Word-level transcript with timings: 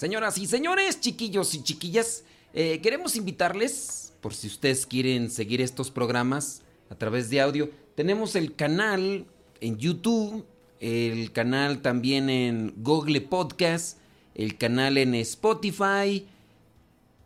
Señoras 0.00 0.38
y 0.38 0.46
señores, 0.46 0.98
chiquillos 0.98 1.54
y 1.54 1.62
chiquillas, 1.62 2.24
eh, 2.54 2.80
queremos 2.80 3.16
invitarles, 3.16 4.14
por 4.22 4.32
si 4.32 4.46
ustedes 4.46 4.86
quieren 4.86 5.28
seguir 5.28 5.60
estos 5.60 5.90
programas 5.90 6.62
a 6.88 6.94
través 6.94 7.28
de 7.28 7.42
audio, 7.42 7.68
tenemos 7.96 8.34
el 8.34 8.54
canal 8.54 9.26
en 9.60 9.76
YouTube, 9.76 10.46
el 10.80 11.32
canal 11.32 11.82
también 11.82 12.30
en 12.30 12.72
Google 12.78 13.20
Podcast, 13.20 13.98
el 14.34 14.56
canal 14.56 14.96
en 14.96 15.14
Spotify, 15.16 16.26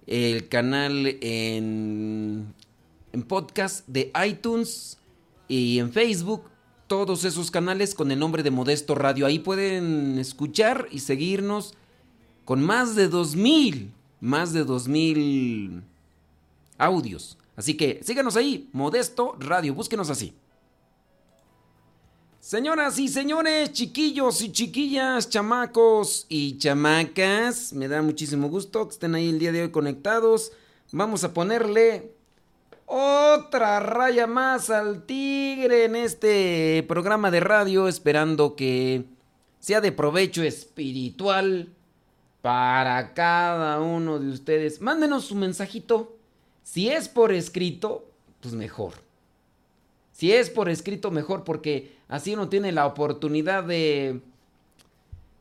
el 0.08 0.48
canal 0.48 1.16
en, 1.20 2.52
en 3.12 3.22
podcast 3.22 3.86
de 3.86 4.10
iTunes 4.26 4.98
y 5.46 5.78
en 5.78 5.92
Facebook. 5.92 6.50
Todos 6.88 7.24
esos 7.24 7.52
canales 7.52 7.94
con 7.94 8.10
el 8.10 8.18
nombre 8.18 8.42
de 8.42 8.50
Modesto 8.50 8.96
Radio. 8.96 9.26
Ahí 9.26 9.38
pueden 9.38 10.18
escuchar 10.18 10.88
y 10.90 10.98
seguirnos 10.98 11.74
con 12.44 12.62
más 12.62 12.94
de 12.94 13.08
2000, 13.08 13.92
más 14.20 14.52
de 14.52 14.64
2000 14.64 15.82
audios. 16.78 17.38
Así 17.56 17.76
que 17.76 18.00
síganos 18.02 18.36
ahí, 18.36 18.68
Modesto 18.72 19.36
Radio, 19.38 19.74
búsquenos 19.74 20.10
así. 20.10 20.34
Señoras 22.40 22.98
y 22.98 23.08
señores, 23.08 23.72
chiquillos 23.72 24.42
y 24.42 24.52
chiquillas, 24.52 25.30
chamacos 25.30 26.26
y 26.28 26.58
chamacas, 26.58 27.72
me 27.72 27.88
da 27.88 28.02
muchísimo 28.02 28.48
gusto 28.48 28.86
que 28.86 28.92
estén 28.92 29.14
ahí 29.14 29.30
el 29.30 29.38
día 29.38 29.50
de 29.50 29.62
hoy 29.62 29.70
conectados. 29.70 30.52
Vamos 30.92 31.24
a 31.24 31.32
ponerle 31.32 32.12
otra 32.84 33.80
raya 33.80 34.26
más 34.26 34.68
al 34.68 35.06
tigre 35.06 35.84
en 35.84 35.96
este 35.96 36.84
programa 36.86 37.30
de 37.30 37.40
radio, 37.40 37.88
esperando 37.88 38.56
que 38.56 39.04
sea 39.58 39.80
de 39.80 39.92
provecho 39.92 40.42
espiritual 40.42 41.72
para 42.44 43.14
cada 43.14 43.80
uno 43.80 44.18
de 44.18 44.28
ustedes. 44.28 44.82
Mándenos 44.82 45.24
su 45.24 45.34
mensajito. 45.34 46.18
Si 46.62 46.90
es 46.90 47.08
por 47.08 47.32
escrito, 47.32 48.06
pues 48.40 48.52
mejor. 48.52 48.92
Si 50.12 50.30
es 50.30 50.50
por 50.50 50.68
escrito, 50.68 51.10
mejor, 51.10 51.42
porque 51.42 51.96
así 52.06 52.34
uno 52.34 52.50
tiene 52.50 52.70
la 52.70 52.84
oportunidad 52.84 53.64
de, 53.64 54.20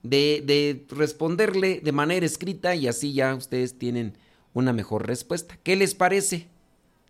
de, 0.02 0.86
responderle 0.92 1.82
de 1.82 1.92
manera 1.92 2.26
escrita 2.26 2.74
y 2.74 2.88
así 2.88 3.12
ya 3.12 3.36
ustedes 3.36 3.78
tienen 3.78 4.14
una 4.54 4.72
mejor 4.72 5.06
respuesta. 5.06 5.60
¿Qué 5.62 5.76
les 5.76 5.96
parece? 5.96 6.48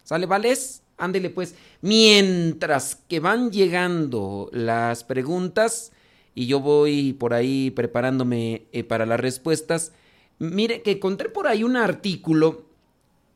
¿Sale, 0.04 0.26
vales? 0.26 0.82
Ándele 0.98 1.30
pues. 1.30 1.54
Mientras 1.82 2.96
que 2.96 3.20
van 3.20 3.52
llegando 3.52 4.50
las 4.54 5.04
preguntas 5.04 5.92
y 6.36 6.48
yo 6.48 6.60
voy 6.60 7.14
por 7.14 7.34
ahí 7.34 7.72
preparándome 7.72 8.64
eh, 8.72 8.84
para 8.84 9.06
las 9.06 9.20
respuestas, 9.20 9.92
mire 10.40 10.82
que 10.82 10.92
encontré 10.92 11.30
por 11.30 11.48
ahí 11.48 11.64
un 11.64 11.76
artículo 11.76 12.66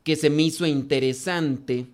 que 0.02 0.16
se 0.16 0.30
me 0.30 0.42
hizo 0.42 0.66
interesante 0.66 1.86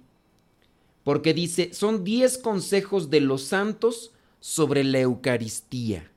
porque 1.05 1.35
dice, 1.35 1.73
son 1.75 2.03
10 2.03 2.39
consejos 2.39 3.11
de 3.11 3.21
los 3.21 3.43
santos 3.43 4.13
sobre 4.41 4.83
la 4.83 5.01
Eucaristía. 5.01 6.11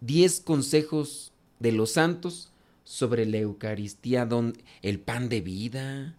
10 0.00 0.40
consejos 0.40 1.32
de 1.60 1.72
los 1.72 1.92
santos 1.92 2.50
sobre 2.84 3.26
la 3.26 3.38
Eucaristía, 3.38 4.26
donde 4.26 4.64
el 4.80 4.98
pan 4.98 5.28
de 5.28 5.42
vida, 5.42 6.16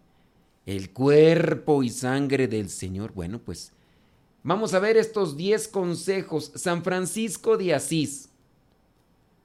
el 0.66 0.92
cuerpo 0.92 1.84
y 1.84 1.90
sangre 1.90 2.48
del 2.48 2.70
Señor. 2.70 3.12
Bueno, 3.14 3.40
pues 3.40 3.73
vamos 4.44 4.74
a 4.74 4.80
ver 4.80 4.98
estos 4.98 5.36
10 5.38 5.68
consejos. 5.70 6.52
San 6.56 6.84
Francisco 6.84 7.58
de 7.58 7.74
Asís. 7.74 8.30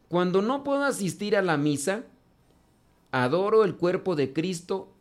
Cuando 0.09 0.43
no 0.43 0.65
puedo 0.65 0.85
asistir 0.85 1.37
a 1.37 1.43
la 1.43 1.57
misa, 1.57 2.05
adoro 3.13 3.65
el 3.65 3.77
cuerpo 3.77 4.17
de 4.17 4.33
Cristo 4.33 4.93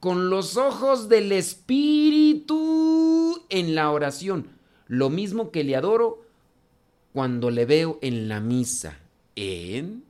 con 0.00 0.30
los 0.30 0.56
ojos 0.56 1.08
del 1.08 1.32
Espíritu 1.32 2.58
en 3.48 3.74
la 3.74 3.90
oración. 3.90 4.48
Lo 4.86 5.10
mismo 5.10 5.50
que 5.50 5.64
le 5.64 5.76
adoro 5.76 6.22
cuando 7.12 7.50
le 7.50 7.66
veo 7.66 7.98
en 8.00 8.28
la 8.28 8.40
misa. 8.40 8.98
En, 9.34 10.04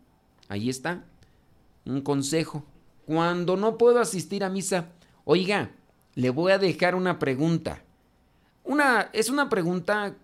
ahí 0.48 0.68
está, 0.68 1.04
un 1.84 2.02
consejo. 2.02 2.64
Cuando 3.06 3.56
no 3.56 3.78
puedo 3.78 3.98
asistir 4.00 4.44
a 4.44 4.50
misa, 4.50 4.90
oiga, 5.24 5.70
le 6.14 6.30
voy 6.30 6.52
a 6.52 6.58
dejar 6.58 6.94
una 6.94 7.18
pregunta. 7.18 7.82
Una, 8.68 9.08
es 9.14 9.30
una 9.30 9.48
pregunta, 9.48 10.14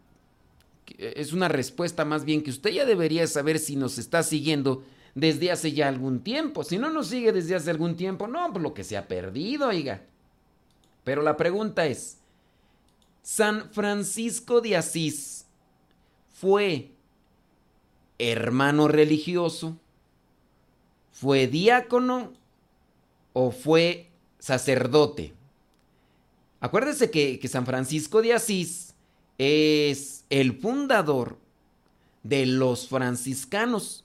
es 0.99 1.33
una 1.33 1.49
respuesta 1.49 2.05
más 2.05 2.27
bien 2.27 2.43
que 2.43 2.51
usted 2.51 2.71
ya 2.71 2.85
debería 2.85 3.27
saber 3.27 3.59
si 3.59 3.75
nos 3.75 3.97
está 3.97 4.23
siguiendo 4.23 4.85
desde 5.15 5.51
hace 5.51 5.73
ya 5.73 5.89
algún 5.89 6.21
tiempo. 6.21 6.63
Si 6.63 6.77
no 6.77 6.91
nos 6.91 7.07
sigue 7.07 7.33
desde 7.33 7.55
hace 7.55 7.71
algún 7.71 7.97
tiempo, 7.97 8.29
no, 8.29 8.53
pues 8.53 8.63
lo 8.63 8.75
que 8.75 8.85
se 8.85 8.99
ha 8.99 9.09
perdido, 9.09 9.69
oiga. 9.69 10.03
Pero 11.05 11.23
la 11.23 11.39
pregunta 11.39 11.87
es, 11.87 12.19
¿San 13.23 13.71
Francisco 13.71 14.61
de 14.61 14.77
Asís 14.77 15.47
fue 16.35 16.91
hermano 18.19 18.89
religioso? 18.89 19.79
¿Fue 21.13 21.47
diácono 21.47 22.35
o 23.33 23.51
fue 23.53 24.11
sacerdote? 24.39 25.33
Acuérdese 26.65 27.11
que, 27.11 27.47
San 27.47 27.67
Francisco 27.67 28.23
de 28.23 28.33
Asís 28.33 28.95
es 29.37 30.25
el 30.31 30.59
fundador 30.59 31.37
de 32.23 32.47
los 32.47 32.89
franciscanos. 32.89 34.03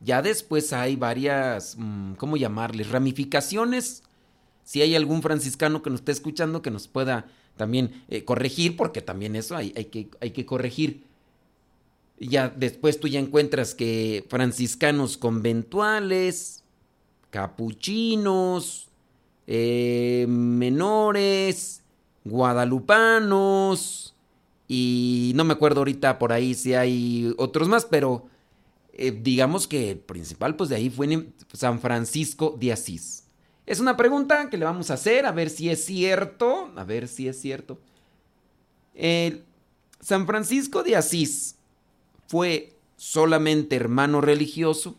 Ya 0.00 0.22
después 0.22 0.72
hay 0.72 0.96
varias, 0.96 1.76
mm, 1.76 2.14
¿cómo 2.14 2.38
llamarles? 2.38 2.88
Ramificaciones. 2.88 4.02
Si 4.64 4.80
hay 4.80 4.94
algún 4.94 5.20
franciscano 5.20 5.82
que 5.82 5.90
nos 5.90 6.00
esté 6.00 6.12
escuchando 6.12 6.62
que 6.62 6.70
nos 6.70 6.88
pueda 6.88 7.26
también 7.58 8.02
eh, 8.08 8.24
corregir, 8.24 8.74
porque 8.74 9.02
también 9.02 9.36
eso 9.36 9.54
hay 9.54 9.72
que 9.72 10.46
corregir. 10.46 11.04
Ya 12.18 12.48
después 12.48 12.98
tú 12.98 13.08
ya 13.08 13.20
encuentras 13.20 13.74
que 13.74 14.24
franciscanos 14.30 15.18
conventuales, 15.18 16.64
capuchinos, 17.28 18.88
eh, 19.54 20.24
menores, 20.30 21.82
guadalupanos, 22.24 24.14
y 24.66 25.32
no 25.34 25.44
me 25.44 25.52
acuerdo 25.52 25.80
ahorita 25.80 26.18
por 26.18 26.32
ahí 26.32 26.54
si 26.54 26.72
hay 26.72 27.34
otros 27.36 27.68
más, 27.68 27.84
pero 27.84 28.24
eh, 28.94 29.10
digamos 29.10 29.66
que 29.66 29.90
el 29.90 29.98
principal, 29.98 30.56
pues 30.56 30.70
de 30.70 30.76
ahí 30.76 30.88
fue 30.88 31.28
San 31.52 31.80
Francisco 31.80 32.56
de 32.58 32.72
Asís. 32.72 33.24
Es 33.66 33.78
una 33.78 33.94
pregunta 33.94 34.48
que 34.48 34.56
le 34.56 34.64
vamos 34.64 34.90
a 34.90 34.94
hacer, 34.94 35.26
a 35.26 35.32
ver 35.32 35.50
si 35.50 35.68
es 35.68 35.84
cierto, 35.84 36.72
a 36.74 36.84
ver 36.84 37.06
si 37.06 37.28
es 37.28 37.38
cierto. 37.38 37.78
San 40.00 40.26
Francisco 40.26 40.82
de 40.82 40.96
Asís 40.96 41.56
fue 42.26 42.72
solamente 42.96 43.76
hermano 43.76 44.22
religioso, 44.22 44.96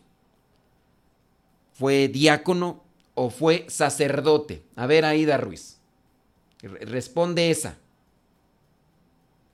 fue 1.72 2.06
diácono 2.06 2.83
o 3.14 3.30
fue 3.30 3.64
sacerdote. 3.68 4.62
A 4.76 4.86
ver, 4.86 5.04
Aida 5.04 5.36
Ruiz, 5.36 5.78
responde 6.62 7.50
esa. 7.50 7.78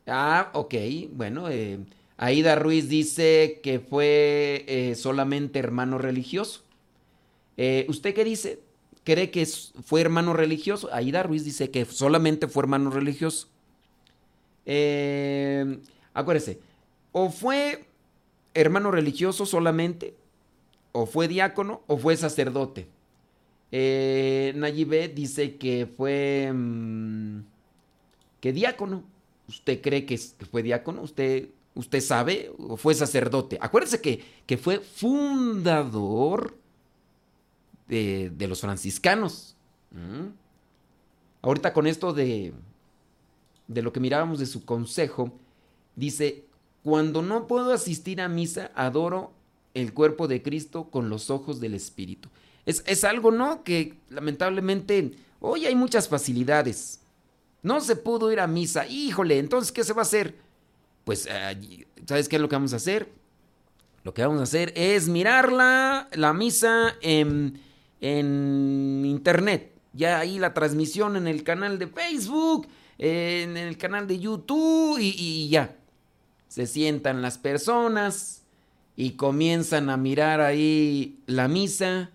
Ah, 0.06 0.50
ok, 0.54 0.74
bueno, 1.12 1.48
eh, 1.50 1.78
Aida 2.16 2.54
Ruiz 2.54 2.88
dice 2.88 3.60
que 3.62 3.80
fue 3.80 4.64
eh, 4.66 4.94
solamente 4.94 5.58
hermano 5.58 5.98
religioso. 5.98 6.62
Eh, 7.56 7.86
¿Usted 7.88 8.14
qué 8.14 8.24
dice? 8.24 8.60
¿Cree 9.04 9.30
que 9.30 9.46
fue 9.46 10.00
hermano 10.00 10.32
religioso? 10.32 10.92
Aida 10.92 11.22
Ruiz 11.22 11.44
dice 11.44 11.70
que 11.70 11.84
solamente 11.84 12.48
fue 12.48 12.62
hermano 12.64 12.90
religioso. 12.90 13.48
Eh, 14.66 15.80
acuérdese, 16.12 16.60
o 17.12 17.30
fue 17.30 17.84
hermano 18.54 18.90
religioso 18.90 19.46
solamente, 19.46 20.14
o 20.92 21.06
fue 21.06 21.28
diácono, 21.28 21.82
o 21.86 21.96
fue 21.96 22.16
sacerdote. 22.16 22.86
Eh, 23.72 25.10
dice 25.14 25.56
que 25.56 25.86
fue 25.86 26.50
mm, 26.52 27.40
que 28.40 28.52
diácono. 28.52 29.04
¿Usted 29.48 29.80
cree 29.80 30.06
que 30.06 30.16
fue 30.18 30.62
diácono? 30.62 31.02
¿Usted 31.02 31.48
usted 31.74 32.00
sabe, 32.00 32.52
fue 32.76 32.94
sacerdote. 32.94 33.58
Acuérdese 33.60 34.00
que, 34.00 34.22
que 34.46 34.56
fue 34.56 34.80
fundador 34.80 36.56
de, 37.88 38.46
los 38.48 38.60
franciscanos. 38.60 39.56
Ahorita 41.42 41.72
con 41.72 41.86
esto 41.86 42.12
de, 42.12 42.52
de 43.66 43.82
lo 43.82 43.92
que 43.92 44.00
mirábamos 44.00 44.38
de 44.38 44.46
su 44.46 44.64
consejo, 44.64 45.32
dice, 45.96 46.44
cuando 46.82 47.22
no 47.22 47.46
puedo 47.46 47.72
asistir 47.72 48.20
a 48.20 48.28
misa, 48.28 48.70
adoro 48.74 49.32
el 49.74 49.92
cuerpo 49.92 50.28
de 50.28 50.42
Cristo 50.42 50.90
con 50.90 51.08
los 51.08 51.30
ojos 51.30 51.60
del 51.60 51.74
Espíritu. 51.74 52.28
Es, 52.66 52.82
es 52.86 53.04
algo, 53.04 53.30
¿no? 53.30 53.64
Que 53.64 53.98
lamentablemente 54.08 55.12
hoy 55.40 55.66
hay 55.66 55.74
muchas 55.74 56.08
facilidades. 56.08 57.00
No 57.62 57.80
se 57.80 57.96
pudo 57.96 58.32
ir 58.32 58.40
a 58.40 58.46
misa. 58.46 58.86
Híjole, 58.86 59.38
entonces, 59.38 59.72
¿qué 59.72 59.84
se 59.84 59.92
va 59.92 60.00
a 60.00 60.02
hacer? 60.02 60.36
pues, 61.04 61.28
¿sabes 62.06 62.28
qué 62.28 62.36
es 62.36 62.42
lo 62.42 62.48
que 62.48 62.56
vamos 62.56 62.72
a 62.72 62.76
hacer? 62.76 63.08
lo 64.02 64.14
que 64.14 64.22
vamos 64.22 64.40
a 64.40 64.44
hacer 64.44 64.72
es 64.76 65.08
mirarla, 65.08 66.08
la 66.12 66.32
misa 66.32 66.96
en, 67.02 67.60
en 68.00 69.02
internet. 69.04 69.72
Ya 69.92 70.18
ahí 70.18 70.38
la 70.38 70.54
transmisión 70.54 71.16
en 71.16 71.26
el 71.26 71.42
canal 71.42 71.78
de 71.78 71.86
Facebook, 71.86 72.68
en 72.98 73.56
el 73.56 73.76
canal 73.76 74.06
de 74.06 74.18
YouTube 74.18 74.98
y 75.00 75.48
ya. 75.48 75.76
Se 76.48 76.66
sientan 76.66 77.22
las 77.22 77.38
personas 77.38 78.42
y 78.96 79.12
comienzan 79.12 79.90
a 79.90 79.96
mirar 79.96 80.40
ahí 80.40 81.18
la 81.26 81.48
misa 81.48 82.10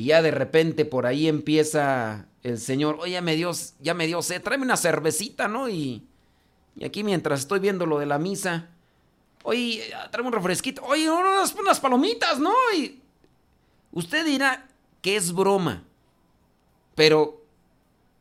y 0.00 0.04
ya 0.04 0.22
de 0.22 0.30
repente 0.30 0.86
por 0.86 1.04
ahí 1.04 1.28
empieza 1.28 2.24
el 2.42 2.58
señor, 2.58 2.96
oye, 3.00 3.20
me 3.20 3.36
dio, 3.36 3.50
ya 3.80 3.92
me 3.92 4.06
dio 4.06 4.22
sed, 4.22 4.42
tráeme 4.42 4.64
una 4.64 4.78
cervecita, 4.78 5.46
¿no? 5.46 5.68
Y, 5.68 6.06
y 6.74 6.86
aquí 6.86 7.04
mientras 7.04 7.40
estoy 7.40 7.60
viendo 7.60 7.84
lo 7.84 7.98
de 7.98 8.06
la 8.06 8.18
misa, 8.18 8.70
oye, 9.42 9.92
tráeme 10.10 10.28
un 10.28 10.32
refresquito, 10.32 10.82
oye, 10.86 11.10
unas, 11.10 11.54
unas 11.54 11.80
palomitas, 11.80 12.38
¿no? 12.38 12.54
Y 12.74 13.02
usted 13.92 14.24
dirá 14.24 14.66
que 15.02 15.16
es 15.16 15.34
broma, 15.34 15.84
pero 16.94 17.44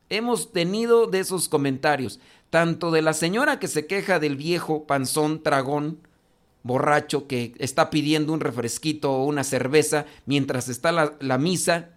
hemos 0.10 0.52
tenido 0.52 1.08
de 1.08 1.22
esos 1.22 1.48
comentarios, 1.48 2.20
tanto 2.50 2.92
de 2.92 3.04
la 3.04 3.14
señora 3.14 3.58
que 3.58 3.70
se 3.70 3.88
queja 3.88 4.20
del 4.20 4.36
viejo 4.36 4.86
panzón 4.86 5.42
tragón, 5.44 6.02
borracho 6.63 7.27
que 7.27 7.53
está 7.59 7.89
pidiendo 7.89 8.33
un 8.33 8.39
refresquito 8.39 9.11
o 9.11 9.25
una 9.25 9.44
cerveza 9.44 10.06
mientras 10.25 10.69
está 10.69 10.91
la, 10.91 11.38
misa. 11.38 11.89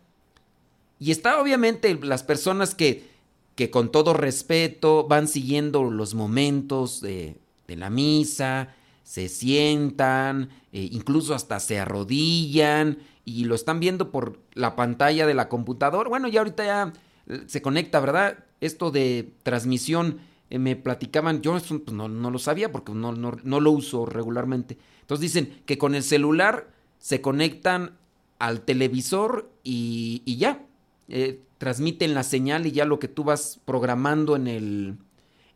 Y 0.98 1.10
está 1.10 1.40
obviamente 1.40 1.98
las 2.02 2.22
personas 2.22 2.74
que, 2.74 3.08
que, 3.54 3.70
con 3.70 3.90
todo 3.90 4.14
respeto 4.14 5.06
van 5.08 5.28
siguiendo 5.28 5.84
los 5.84 6.14
momentos 6.14 7.00
de, 7.00 7.38
la 7.66 7.88
misa, 7.88 8.74
se 9.02 9.28
sientan, 9.30 10.50
eh, 10.72 10.88
incluso 10.92 11.34
hasta 11.34 11.58
se 11.58 11.78
arrodillan 11.78 12.98
y 13.24 13.44
lo 13.44 13.54
están 13.54 13.80
viendo 13.80 14.10
por 14.10 14.38
la 14.52 14.76
pantalla 14.76 15.26
de 15.26 15.34
la 15.34 15.48
computadora. 15.48 16.08
Bueno, 16.10 16.28
ya 16.28 16.40
ahorita 16.40 16.64
ya 16.64 16.92
eh, 17.28 17.44
se 17.46 17.62
conecta, 17.62 17.98
¿verdad? 18.00 18.44
Esto 18.60 18.90
de 18.90 19.32
transmisión 19.42 20.20
eh, 20.52 20.58
me 20.58 20.76
platicaban, 20.76 21.40
yo 21.40 21.52
pues, 21.52 21.92
no, 21.94 22.08
lo 22.08 22.38
sabía 22.38 22.70
porque 22.70 22.92
no, 22.92 23.12
no, 23.12 23.60
lo 23.60 23.70
uso 23.70 24.04
regularmente. 24.04 24.76
Entonces 25.00 25.22
dicen 25.22 25.62
que 25.64 25.78
con 25.78 25.94
el 25.94 26.02
celular 26.02 26.68
se 26.98 27.22
conectan 27.22 27.96
al 28.38 28.60
televisor 28.60 29.50
y, 29.64 30.22
ya, 30.36 30.62
eh, 31.08 31.40
transmiten 31.56 32.12
la 32.12 32.22
señal 32.22 32.66
y 32.66 32.72
ya 32.72 32.84
lo 32.84 32.98
que 32.98 33.08
tú 33.08 33.24
vas 33.24 33.60
programando 33.64 34.36
en 34.36 34.46
el, 34.46 34.98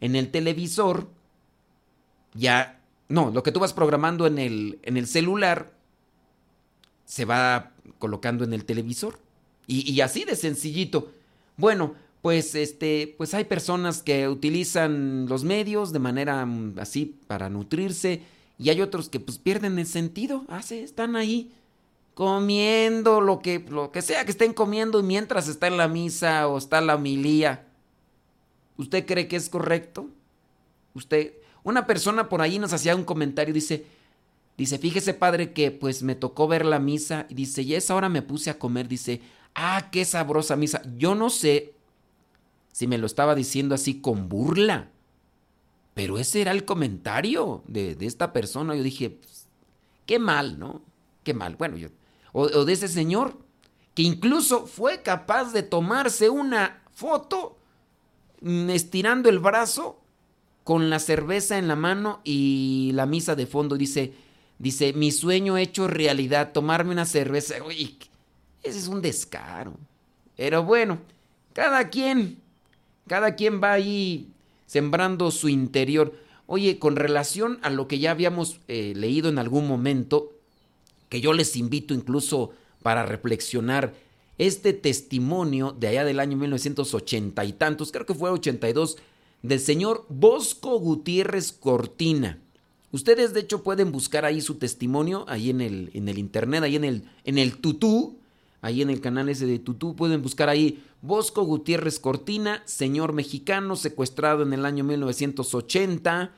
en 0.01 0.17
el 0.17 0.31
televisor, 0.31 1.11
ya, 2.33 2.81
no, 3.11 3.31
lo 3.31 3.43
que 3.43 3.53
tú 3.53 3.61
vas 3.61 3.75
programando 3.75 4.27
en 4.27 4.39
el, 4.39 4.79
en 4.83 4.97
el 4.97 5.07
celular 5.07 5.75
se 7.05 7.27
va 7.27 7.75
colocando 7.99 8.45
en 8.45 8.55
el 8.55 8.65
televisor. 8.65 9.19
Y, 9.67 9.93
y 9.93 10.01
así 10.01 10.25
de 10.25 10.37
sencillito. 10.37 11.13
Bueno, 11.59 11.97
pues 12.27 12.57
este, 12.57 13.15
pues 13.17 13.35
hay 13.35 13.45
personas 13.45 14.03
que 14.03 14.29
utilizan 14.29 15.27
los 15.29 15.45
medios 15.45 15.93
de 15.93 16.01
manera 16.01 16.45
mm, 16.45 16.77
así 16.81 17.21
para 17.29 17.49
nutrirse 17.49 18.21
y 18.59 18.71
hay 18.71 18.81
otros 18.81 19.09
que 19.09 19.21
pues 19.21 19.39
pierden 19.39 19.79
el 19.79 19.87
sentido, 19.87 20.45
ah, 20.49 20.61
están 20.69 21.15
ahí 21.15 21.53
comiendo 22.15 23.21
lo 23.21 23.39
que 23.39 23.65
lo 23.71 23.93
que 23.93 24.03
sea 24.03 24.25
que 24.25 24.33
estén 24.33 24.55
comiendo 24.55 25.05
mientras 25.05 25.47
está 25.47 25.69
en 25.69 25.77
la 25.77 25.87
misa 25.87 26.49
o 26.49 26.59
está 26.59 26.81
la 26.81 26.97
homilía. 26.97 27.65
¿Usted 28.77 29.07
cree 29.07 29.29
que 29.29 29.37
es 29.37 29.49
correcto? 29.49 30.09
Usted 30.95 31.33
una 31.63 31.87
persona 31.87 32.29
por 32.29 32.43
ahí 32.43 32.59
nos 32.59 32.73
hacía 32.73 32.97
un 32.97 33.05
comentario 33.05 33.55
dice 33.55 33.87
Dice, 34.57 34.79
fíjese 34.79 35.15
padre 35.15 35.53
que 35.53 35.71
pues 35.71 36.03
me 36.03 36.17
tocó 36.17 36.49
ver 36.49 36.67
la 36.67 36.81
misa 36.81 37.27
y 37.29 37.35
dice, 37.35 37.63
y 37.63 37.75
esa 37.75 37.95
hora 37.95 38.09
me 38.09 38.23
puse 38.23 38.51
a 38.51 38.59
comer, 38.59 38.89
dice, 38.89 39.21
ah, 39.55 39.91
qué 39.93 40.05
sabrosa 40.05 40.57
misa. 40.57 40.83
Yo 40.97 41.15
no 41.15 41.31
sé 41.31 41.76
si 42.77 42.87
me 42.87 42.99
lo 42.99 43.07
estaba 43.07 43.35
diciendo 43.35 43.75
así 43.75 44.03
con 44.03 44.29
burla. 44.29 44.91
Pero 45.95 46.19
ese 46.19 46.43
era 46.43 46.51
el 46.51 46.67
comentario 46.67 47.63
de, 47.67 47.97
esta 48.01 48.35
persona. 48.35 48.77
Yo 48.77 48.83
dije, 48.83 49.09
pues, 49.09 49.47
qué 50.05 50.19
mal, 50.19 50.59
¿no? 50.59 50.83
Qué 51.25 51.33
mal. 51.33 51.57
Bueno, 51.57 51.79
yo, 51.79 51.89
o, 52.33 52.67
de 52.67 52.73
ese 52.75 52.89
señor 52.89 53.39
que 53.95 54.03
incluso 54.03 54.67
fue 54.67 55.01
capaz 55.01 55.55
de 55.55 55.63
tomarse 55.63 56.29
una 56.29 56.83
foto 56.93 57.57
mm, 58.43 58.69
estirando 58.69 59.31
el 59.31 59.39
brazo 59.39 59.99
con 60.63 60.91
la 60.91 60.99
cerveza 60.99 61.57
en 61.57 61.69
la 61.69 61.77
mano 61.77 62.21
y 62.25 62.91
la 62.93 63.07
misa 63.07 63.35
de 63.35 63.47
fondo. 63.47 63.79
Dice, 63.79 64.13
dice, 64.59 64.93
mi 64.93 65.13
sueño 65.13 65.57
hecho 65.57 65.89
realidad, 65.89 66.53
tomarme 66.53 66.93
una 66.93 67.07
cerveza. 67.07 67.55
Uy, 67.67 67.97
ese 68.63 68.79
es 68.79 68.87
un 68.87 69.01
descaro. 69.01 69.79
Pero 70.37 70.63
bueno, 70.63 70.99
cada 71.55 71.89
quien 71.89 72.45
cada 73.07 73.35
quien 73.35 73.63
va 73.63 73.73
ahí 73.73 74.29
sembrando 74.67 75.31
su 75.31 75.49
interior. 75.49 76.15
Oye, 76.47 76.79
con 76.79 76.97
relación 76.97 77.59
a 77.63 77.71
lo 77.71 77.89
que 77.89 77.99
ya 77.99 78.11
habíamos 78.11 78.61
eh, 78.69 78.93
leído 78.97 79.29
en 79.29 79.39
algún 79.39 79.67
momento, 79.67 80.33
que 81.09 81.21
yo 81.21 81.33
les 81.33 81.57
invito 81.57 81.95
incluso 81.95 82.51
para 82.83 83.05
reflexionar, 83.05 83.95
este 84.39 84.73
testimonio 84.73 85.73
de 85.73 85.89
allá 85.89 86.05
del 86.05 86.21
año 86.21 86.37
1980 86.37 87.45
y 87.45 87.53
tantos, 87.55 87.91
creo 87.91 88.07
que 88.07 88.15
fue 88.15 88.31
82, 88.31 88.99
del 89.43 89.61
señor 89.61 90.05
Bosco 90.09 90.79
Gutiérrez 90.79 91.53
Cortina. 91.53 92.39
Ustedes 92.93 93.35
de 93.35 93.41
hecho 93.41 93.63
pueden 93.63 93.93
buscar 93.93 94.25
ahí 94.25 94.41
su 94.41 94.57
testimonio, 94.57 95.25
ahí 95.29 95.51
en 95.51 95.61
el, 95.61 95.91
en 95.95 96.09
el 96.09 96.19
internet, 96.19 96.63
ahí 96.63 96.77
en 96.77 96.85
el, 96.85 97.05
en 97.25 97.39
el 97.39 97.59
tutú, 97.59 98.19
ahí 98.67 98.83
en 98.83 98.91
el 98.91 99.01
canal 99.01 99.29
ese 99.29 99.47
de 99.47 99.61
tutú, 99.61 99.95
pueden 99.95 100.23
buscar 100.23 100.49
ahí 100.49 100.83
Bosco 101.01 101.45
Gutiérrez 101.45 102.01
Cortina, 102.01 102.63
señor 102.65 103.13
mexicano 103.13 103.77
secuestrado 103.77 104.43
en 104.43 104.53
el 104.53 104.67
año 104.67 104.83
1980, 104.83 106.33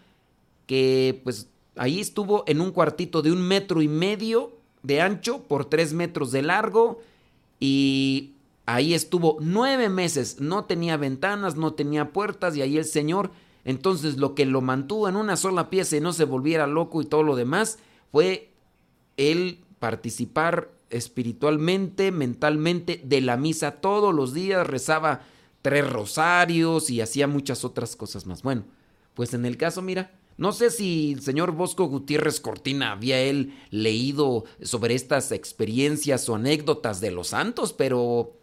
que 0.66 1.22
pues 1.24 1.48
ahí 1.76 2.00
estuvo 2.00 2.44
en 2.46 2.60
un 2.60 2.72
cuartito 2.72 3.22
de 3.22 3.32
un 3.32 3.40
metro 3.40 3.80
y 3.80 3.88
medio 3.88 4.52
de 4.82 5.00
ancho 5.00 5.44
por 5.44 5.64
tres 5.64 5.94
metros 5.94 6.30
de 6.30 6.42
largo 6.42 7.00
y 7.60 8.34
ahí 8.66 8.92
estuvo 8.92 9.38
nueve 9.40 9.88
meses, 9.88 10.38
no 10.38 10.66
tenía 10.66 10.98
ventanas, 10.98 11.56
no 11.56 11.72
tenía 11.72 12.12
puertas 12.12 12.54
y 12.54 12.60
ahí 12.60 12.76
el 12.76 12.84
señor, 12.84 13.30
entonces 13.64 14.18
lo 14.18 14.34
que 14.34 14.44
lo 14.44 14.60
mantuvo 14.60 15.08
en 15.08 15.16
una 15.16 15.38
sola 15.38 15.70
pieza 15.70 15.96
y 15.96 16.02
no 16.02 16.12
se 16.12 16.24
volviera 16.24 16.66
loco 16.66 17.00
y 17.00 17.06
todo 17.06 17.22
lo 17.22 17.36
demás 17.36 17.78
fue 18.12 18.50
el 19.16 19.60
participar 19.78 20.77
espiritualmente, 20.90 22.12
mentalmente 22.12 23.00
de 23.04 23.20
la 23.20 23.36
misa 23.36 23.72
todos 23.80 24.14
los 24.14 24.34
días, 24.34 24.66
rezaba 24.66 25.22
tres 25.62 25.88
rosarios 25.88 26.90
y 26.90 27.00
hacía 27.00 27.26
muchas 27.26 27.64
otras 27.64 27.96
cosas 27.96 28.26
más. 28.26 28.42
Bueno, 28.42 28.64
pues 29.14 29.34
en 29.34 29.44
el 29.44 29.56
caso, 29.56 29.82
mira, 29.82 30.12
no 30.38 30.52
sé 30.52 30.70
si 30.70 31.12
el 31.12 31.20
señor 31.20 31.50
Bosco 31.52 31.86
Gutiérrez 31.86 32.40
Cortina 32.40 32.92
había 32.92 33.20
él 33.20 33.54
leído 33.70 34.44
sobre 34.62 34.94
estas 34.94 35.32
experiencias 35.32 36.28
o 36.28 36.36
anécdotas 36.36 37.00
de 37.00 37.10
los 37.10 37.28
santos, 37.28 37.72
pero 37.72 38.38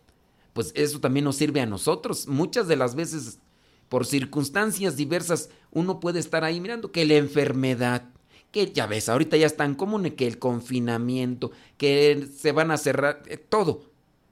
pues 0.52 0.74
eso 0.76 1.00
también 1.00 1.24
nos 1.24 1.38
sirve 1.38 1.62
a 1.62 1.66
nosotros. 1.66 2.28
Muchas 2.28 2.68
de 2.68 2.76
las 2.76 2.96
veces, 2.96 3.40
por 3.88 4.06
circunstancias 4.06 4.98
diversas, 4.98 5.50
uno 5.72 6.02
puede 6.02 6.20
estar 6.20 6.44
ahí 6.44 6.60
mirando 6.60 6.92
que 6.92 7.06
la 7.06 7.16
enfermedad, 7.16 8.10
que 8.56 8.72
ya 8.72 8.88
ves, 8.88 9.10
ahorita 9.10 9.36
ya 9.36 9.48
es 9.48 9.58
tan 9.58 9.76
común 9.76 10.10
que 10.12 10.26
el 10.26 10.40
confinamiento, 10.40 11.52
que 11.78 12.30
se 12.34 12.54
van 12.54 12.72
a 12.72 12.78
cerrar, 12.78 13.22
eh, 13.28 13.36
todo. 13.36 13.82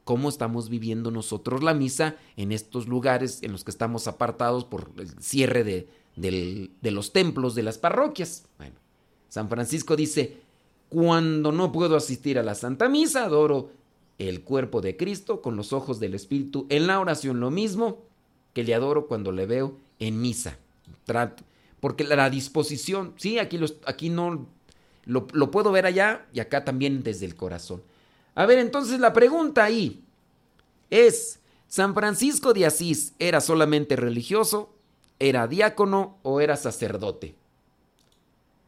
¿Cómo 0.05 0.29
estamos 0.29 0.69
viviendo 0.69 1.11
nosotros 1.11 1.61
la 1.61 1.73
misa 1.73 2.15
en 2.37 2.53
estos 2.53 2.87
lugares 2.87 3.43
en 3.43 3.51
los 3.51 3.65
que 3.65 3.71
estamos 3.71 4.07
apartados 4.07 4.63
por 4.63 4.91
el 4.97 5.09
cierre 5.21 5.65
de, 5.65 5.89
de 6.15 6.91
los 6.91 7.11
templos, 7.11 7.53
de 7.53 7.63
las 7.63 7.77
parroquias? 7.77 8.45
Bueno, 8.57 8.75
San 9.27 9.49
Francisco 9.49 9.97
dice, 9.97 10.37
cuando 10.87 11.51
no 11.51 11.73
puedo 11.73 11.97
asistir 11.97 12.39
a 12.39 12.43
la 12.43 12.55
Santa 12.55 12.87
Misa, 12.87 13.25
adoro 13.25 13.71
el 14.19 14.41
cuerpo 14.43 14.79
de 14.79 14.95
Cristo 14.95 15.41
con 15.41 15.57
los 15.57 15.73
ojos 15.73 15.99
del 15.99 16.13
Espíritu 16.13 16.65
en 16.69 16.87
la 16.87 17.01
oración, 17.01 17.41
lo 17.41 17.51
mismo 17.51 18.05
que 18.53 18.63
le 18.63 18.73
adoro 18.73 19.07
cuando 19.07 19.33
le 19.33 19.45
veo 19.47 19.77
en 19.99 20.21
misa. 20.21 20.57
Trato, 21.03 21.43
porque 21.83 22.05
la 22.05 22.29
disposición, 22.29 23.13
sí, 23.17 23.39
aquí, 23.39 23.59
aquí 23.85 24.07
no 24.07 24.47
lo, 25.03 25.27
lo 25.33 25.51
puedo 25.51 25.69
ver 25.69 25.85
allá 25.85 26.25
y 26.31 26.39
acá 26.39 26.63
también 26.63 27.03
desde 27.03 27.25
el 27.25 27.35
corazón. 27.35 27.83
A 28.35 28.45
ver, 28.45 28.59
entonces 28.59 29.01
la 29.01 29.11
pregunta 29.11 29.65
ahí 29.65 30.01
es, 30.89 31.41
¿San 31.67 31.93
Francisco 31.93 32.53
de 32.53 32.65
Asís 32.67 33.15
era 33.19 33.41
solamente 33.41 33.97
religioso, 33.97 34.73
era 35.19 35.45
diácono 35.45 36.19
o 36.23 36.39
era 36.39 36.55
sacerdote? 36.55 37.35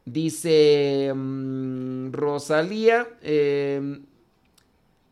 Dice 0.03 1.13
mm, 1.15 2.11
Rosalía, 2.11 3.07
em, 3.21 4.03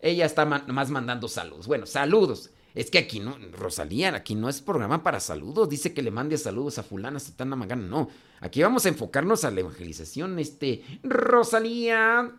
ella 0.01 0.25
está 0.25 0.43
más 0.43 0.89
mandando 0.89 1.29
saludos. 1.29 1.67
Bueno, 1.67 1.86
saludos. 1.86 2.50
Es 2.75 2.89
que 2.89 2.98
aquí 2.98 3.20
no, 3.20 3.38
Rosalía, 3.51 4.15
aquí 4.15 4.34
no 4.34 4.50
es 4.50 4.62
programa 4.62 5.03
para 5.03 5.20
saludos. 5.20 5.70
Dice 5.70 5.94
que 5.94 6.01
le 6.01 6.10
mande 6.10 6.38
saludos 6.38 6.80
a 6.80 6.84
fulana, 6.84 7.20
satana, 7.20 7.56
magana. 7.56 7.84
No, 7.88 8.10
aquí 8.39 8.63
vamos 8.63 8.86
a 8.86 8.89
enfocarnos 8.89 9.46
a 9.46 9.51
la 9.51 9.60
evangelización. 9.60 10.39
Este, 10.39 10.84
Rosalía, 11.03 12.32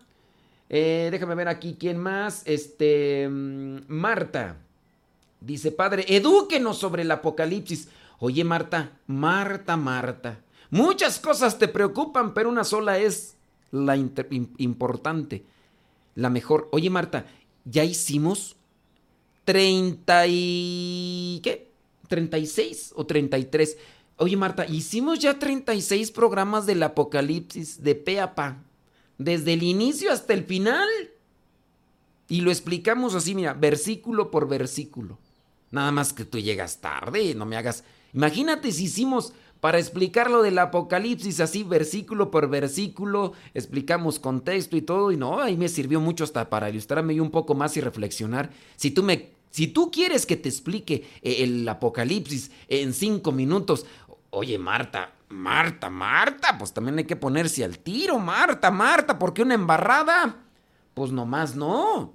Eh, 0.70 1.08
déjame 1.12 1.34
ver 1.34 1.48
aquí 1.48 1.76
quién 1.78 1.98
más. 1.98 2.42
Este. 2.46 3.28
Mm, 3.28 3.82
Marta. 3.88 4.56
Dice, 5.40 5.70
padre, 5.70 6.04
edúquenos 6.08 6.78
sobre 6.78 7.02
el 7.02 7.10
apocalipsis. 7.10 7.88
Oye, 8.18 8.44
Marta, 8.44 8.92
Marta, 9.06 9.76
Marta. 9.76 10.40
Muchas 10.70 11.20
cosas 11.20 11.58
te 11.58 11.68
preocupan, 11.68 12.32
pero 12.32 12.48
una 12.48 12.64
sola 12.64 12.98
es 12.98 13.36
la 13.70 13.94
importante. 13.96 15.44
La 16.14 16.30
mejor. 16.30 16.68
Oye, 16.72 16.88
Marta, 16.90 17.26
ya 17.64 17.84
hicimos 17.84 18.56
30 19.44 20.26
y... 20.28 21.40
¿Qué? 21.42 21.70
36 22.08 22.92
o 22.96 23.06
33. 23.06 23.76
Oye, 24.16 24.36
Marta, 24.36 24.66
hicimos 24.66 25.18
ya 25.18 25.38
36 25.38 26.10
programas 26.10 26.66
del 26.66 26.82
Apocalipsis 26.82 27.82
de 27.82 27.94
pe 27.94 28.20
a 28.20 28.34
pa. 28.34 28.62
Desde 29.18 29.54
el 29.54 29.62
inicio 29.62 30.12
hasta 30.12 30.34
el 30.34 30.44
final. 30.44 30.88
Y 32.28 32.40
lo 32.40 32.50
explicamos 32.50 33.14
así, 33.14 33.34
mira, 33.34 33.54
versículo 33.54 34.30
por 34.30 34.48
versículo. 34.48 35.18
Nada 35.70 35.90
más 35.90 36.12
que 36.12 36.24
tú 36.24 36.38
llegas 36.38 36.80
tarde, 36.80 37.34
no 37.34 37.44
me 37.46 37.56
hagas... 37.56 37.84
Imagínate 38.12 38.70
si 38.70 38.84
hicimos 38.84 39.32
para 39.64 39.78
explicar 39.78 40.30
lo 40.30 40.42
del 40.42 40.58
Apocalipsis 40.58 41.40
así 41.40 41.64
versículo 41.64 42.30
por 42.30 42.48
versículo, 42.48 43.32
explicamos 43.54 44.18
contexto 44.18 44.76
y 44.76 44.82
todo, 44.82 45.10
y 45.10 45.16
no, 45.16 45.40
ahí 45.40 45.56
me 45.56 45.68
sirvió 45.68 46.00
mucho 46.00 46.22
hasta 46.22 46.50
para 46.50 46.68
ilustrarme 46.68 47.18
un 47.20 47.30
poco 47.30 47.54
más 47.54 47.76
y 47.76 47.80
reflexionar. 47.80 48.50
Si 48.76 48.90
tú 48.90 49.02
me 49.02 49.33
si 49.54 49.68
tú 49.68 49.92
quieres 49.92 50.26
que 50.26 50.36
te 50.36 50.48
explique 50.48 51.08
eh, 51.22 51.44
el 51.44 51.68
Apocalipsis 51.68 52.50
en 52.66 52.92
cinco 52.92 53.30
minutos, 53.30 53.86
oye 54.30 54.58
Marta, 54.58 55.12
Marta, 55.28 55.88
Marta, 55.90 56.58
pues 56.58 56.72
también 56.72 56.98
hay 56.98 57.04
que 57.04 57.14
ponerse 57.14 57.62
al 57.62 57.78
tiro, 57.78 58.18
Marta, 58.18 58.72
Marta, 58.72 59.16
porque 59.16 59.42
una 59.42 59.54
embarrada, 59.54 60.42
pues 60.92 61.12
nomás 61.12 61.54
no. 61.54 62.14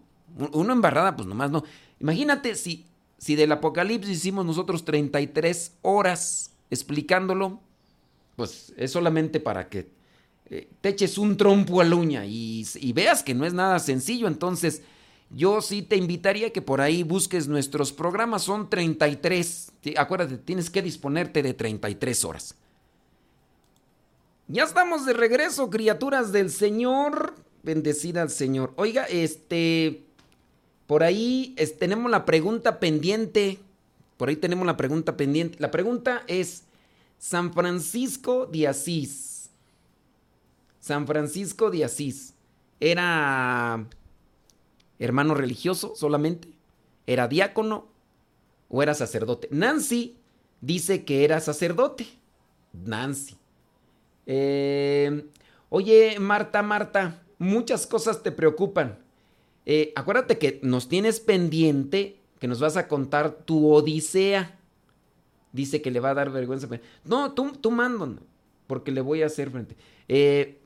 Una 0.51 0.73
embarrada, 0.73 1.15
pues 1.15 1.29
nomás 1.29 1.49
no. 1.49 1.63
Imagínate 2.01 2.55
si, 2.55 2.85
si 3.17 3.35
del 3.35 3.53
Apocalipsis 3.53 4.17
hicimos 4.17 4.45
nosotros 4.45 4.83
33 4.83 5.77
horas 5.81 6.51
explicándolo, 6.69 7.61
pues 8.35 8.73
es 8.75 8.91
solamente 8.91 9.39
para 9.39 9.69
que 9.69 9.89
eh, 10.49 10.69
te 10.81 10.89
eches 10.89 11.17
un 11.17 11.37
trompo 11.37 11.79
a 11.79 11.85
la 11.85 11.95
uña 11.95 12.25
y, 12.25 12.67
y 12.75 12.91
veas 12.91 13.23
que 13.23 13.33
no 13.33 13.45
es 13.45 13.53
nada 13.53 13.79
sencillo, 13.79 14.27
entonces 14.27 14.81
yo 15.31 15.61
sí 15.61 15.83
te 15.83 15.95
invitaría 15.95 16.51
que 16.51 16.61
por 16.61 16.81
ahí 16.81 17.03
busques 17.03 17.47
nuestros 17.47 17.93
programas, 17.93 18.43
son 18.43 18.69
33. 18.69 19.71
Acuérdate, 19.97 20.37
tienes 20.37 20.69
que 20.69 20.81
disponerte 20.81 21.43
de 21.43 21.53
33 21.53 22.25
horas. 22.25 22.55
Ya 24.47 24.63
estamos 24.63 25.05
de 25.05 25.13
regreso, 25.13 25.69
criaturas 25.69 26.31
del 26.31 26.49
Señor. 26.49 27.35
Bendecida 27.61 28.23
al 28.23 28.31
Señor. 28.31 28.73
Oiga, 28.77 29.03
este. 29.03 30.05
Por 30.87 31.03
ahí 31.03 31.55
tenemos 31.77 32.09
la 32.09 32.25
pregunta 32.25 32.79
pendiente. 32.79 33.59
Por 34.17 34.29
ahí 34.29 34.35
tenemos 34.35 34.65
la 34.65 34.77
pregunta 34.77 35.15
pendiente. 35.15 35.59
La 35.59 35.69
pregunta 35.69 36.23
es: 36.25 36.63
San 37.19 37.53
Francisco 37.53 38.47
de 38.47 38.67
Asís. 38.67 39.51
San 40.79 41.05
Francisco 41.05 41.69
de 41.69 41.83
Asís. 41.83 42.33
¿Era 42.79 43.85
hermano 44.99 45.33
religioso 45.33 45.93
solamente? 45.95 46.49
¿Era 47.07 47.27
diácono 47.27 47.87
o 48.69 48.83
era 48.83 48.93
sacerdote? 48.93 49.47
Nancy 49.51 50.17
dice 50.61 51.05
que 51.05 51.23
era 51.23 51.39
sacerdote. 51.39 52.07
Nancy. 52.73 53.35
Eh, 54.27 55.25
oye, 55.69 56.19
Marta, 56.19 56.61
Marta, 56.61 57.23
muchas 57.39 57.87
cosas 57.87 58.21
te 58.21 58.31
preocupan. 58.31 58.99
Eh, 59.65 59.91
acuérdate 59.95 60.37
que 60.37 60.59
nos 60.61 60.87
tienes 60.87 61.19
pendiente 61.19 62.19
que 62.39 62.47
nos 62.47 62.59
vas 62.59 62.77
a 62.77 62.87
contar 62.87 63.31
tu 63.31 63.71
odisea. 63.71 64.57
Dice 65.51 65.81
que 65.81 65.91
le 65.91 65.99
va 65.99 66.11
a 66.11 66.13
dar 66.13 66.31
vergüenza. 66.31 66.67
No, 67.03 67.33
tú, 67.33 67.51
tú 67.59 67.75
porque 68.67 68.91
le 68.91 69.01
voy 69.01 69.23
a 69.23 69.25
hacer 69.25 69.49
frente. 69.49 69.75
Eh, 70.07 70.58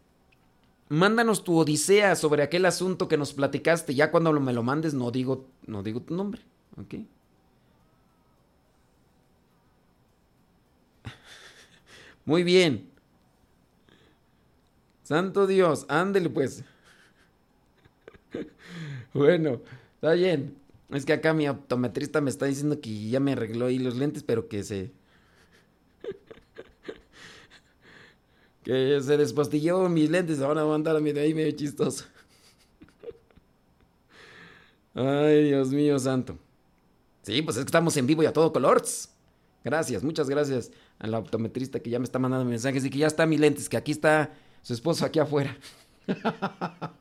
mándanos 0.93 1.43
tu 1.43 1.57
odisea 1.57 2.15
sobre 2.15 2.43
aquel 2.43 2.65
asunto 2.65 3.07
que 3.07 3.17
nos 3.17 3.33
platicaste. 3.33 3.95
Ya 3.95 4.11
cuando 4.11 4.31
me 4.39 4.53
lo 4.53 4.63
mandes, 4.63 4.93
no 4.93 5.11
digo, 5.11 5.47
no 5.65 5.83
digo 5.83 6.01
tu 6.01 6.15
nombre. 6.15 6.41
¿Ok? 6.77 6.95
Muy 12.25 12.43
bien. 12.43 12.89
Santo 15.03 15.47
Dios, 15.47 15.85
ándele 15.89 16.29
pues. 16.29 16.63
bueno, 19.13 19.61
está 19.95 20.13
bien. 20.13 20.55
Es 20.91 21.05
que 21.05 21.13
acá 21.13 21.33
mi 21.33 21.49
optometrista 21.49 22.21
me 22.21 22.29
está 22.29 22.45
diciendo 22.45 22.79
que 22.79 23.09
ya 23.09 23.19
me 23.19 23.33
arregló 23.33 23.65
ahí 23.65 23.79
los 23.79 23.95
lentes, 23.95 24.23
pero 24.23 24.47
que 24.47 24.63
se. 24.63 24.91
Que 28.63 28.99
se 29.01 29.17
despostilló 29.17 29.89
mis 29.89 30.09
lentes. 30.09 30.41
Ahora 30.41 30.63
van 30.63 30.71
a 30.71 30.75
andar 30.75 30.95
ahí 30.95 31.33
medio 31.33 31.51
chistoso. 31.51 32.05
Ay, 34.93 35.45
Dios 35.45 35.69
mío 35.69 35.97
santo. 35.99 36.37
Sí, 37.23 37.41
pues 37.41 37.57
es 37.57 37.63
que 37.63 37.67
estamos 37.67 37.95
en 37.97 38.05
vivo 38.05 38.23
y 38.23 38.25
a 38.25 38.33
todo 38.33 38.51
color. 38.51 38.83
Gracias, 39.63 40.03
muchas 40.03 40.29
gracias 40.29 40.71
a 40.99 41.07
la 41.07 41.19
optometrista 41.19 41.79
que 41.79 41.89
ya 41.89 41.99
me 41.99 42.05
está 42.05 42.19
mandando 42.19 42.45
mensajes 42.45 42.83
y 42.83 42.89
que 42.89 42.97
ya 42.97 43.07
está 43.07 43.25
mis 43.25 43.39
lentes, 43.39 43.69
que 43.69 43.77
aquí 43.77 43.91
está 43.91 44.33
su 44.61 44.73
esposo 44.73 45.05
aquí 45.05 45.19
afuera. 45.19 45.57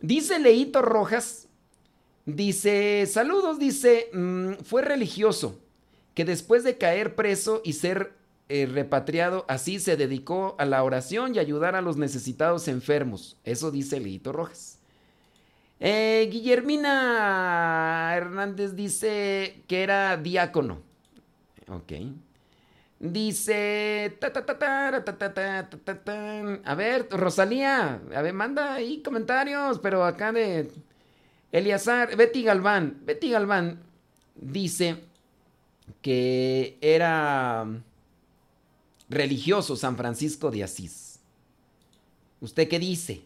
dice 0.00 0.38
Leito 0.38 0.80
Rojas, 0.80 1.48
dice, 2.24 3.04
saludos, 3.06 3.58
dice, 3.58 4.10
mm, 4.12 4.62
fue 4.62 4.82
religioso, 4.82 5.58
que 6.14 6.24
después 6.24 6.62
de 6.62 6.78
caer 6.78 7.16
preso 7.16 7.62
y 7.64 7.72
ser 7.72 8.12
eh, 8.52 8.66
repatriado, 8.66 9.44
así 9.46 9.78
se 9.78 9.96
dedicó 9.96 10.56
a 10.58 10.64
la 10.64 10.82
oración 10.82 11.36
y 11.36 11.38
ayudar 11.38 11.76
a 11.76 11.80
los 11.80 11.96
necesitados 11.96 12.66
enfermos. 12.66 13.36
Eso 13.44 13.70
dice 13.70 14.00
Leito 14.00 14.32
Rojas. 14.32 14.80
Eh, 15.78 16.28
Guillermina 16.32 18.12
Hernández 18.16 18.74
dice 18.74 19.62
que 19.68 19.84
era 19.84 20.16
diácono. 20.16 20.82
Ok. 21.68 21.92
Dice. 22.98 24.18
a 26.64 26.74
ver, 26.74 27.08
Rosalía. 27.08 28.00
A 28.12 28.22
ver, 28.22 28.34
manda 28.34 28.74
ahí 28.74 29.00
comentarios. 29.00 29.78
Pero 29.78 30.04
acá 30.04 30.32
de. 30.32 30.72
Eliazar. 31.52 32.16
Betty 32.16 32.42
Galván. 32.42 32.98
Betty 33.04 33.30
Galván 33.30 33.78
dice 34.34 35.04
que 36.02 36.78
era 36.80 37.66
religioso 39.10 39.76
San 39.76 39.96
Francisco 39.96 40.50
de 40.50 40.64
Asís. 40.64 41.18
¿Usted 42.40 42.68
qué 42.68 42.78
dice? 42.78 43.22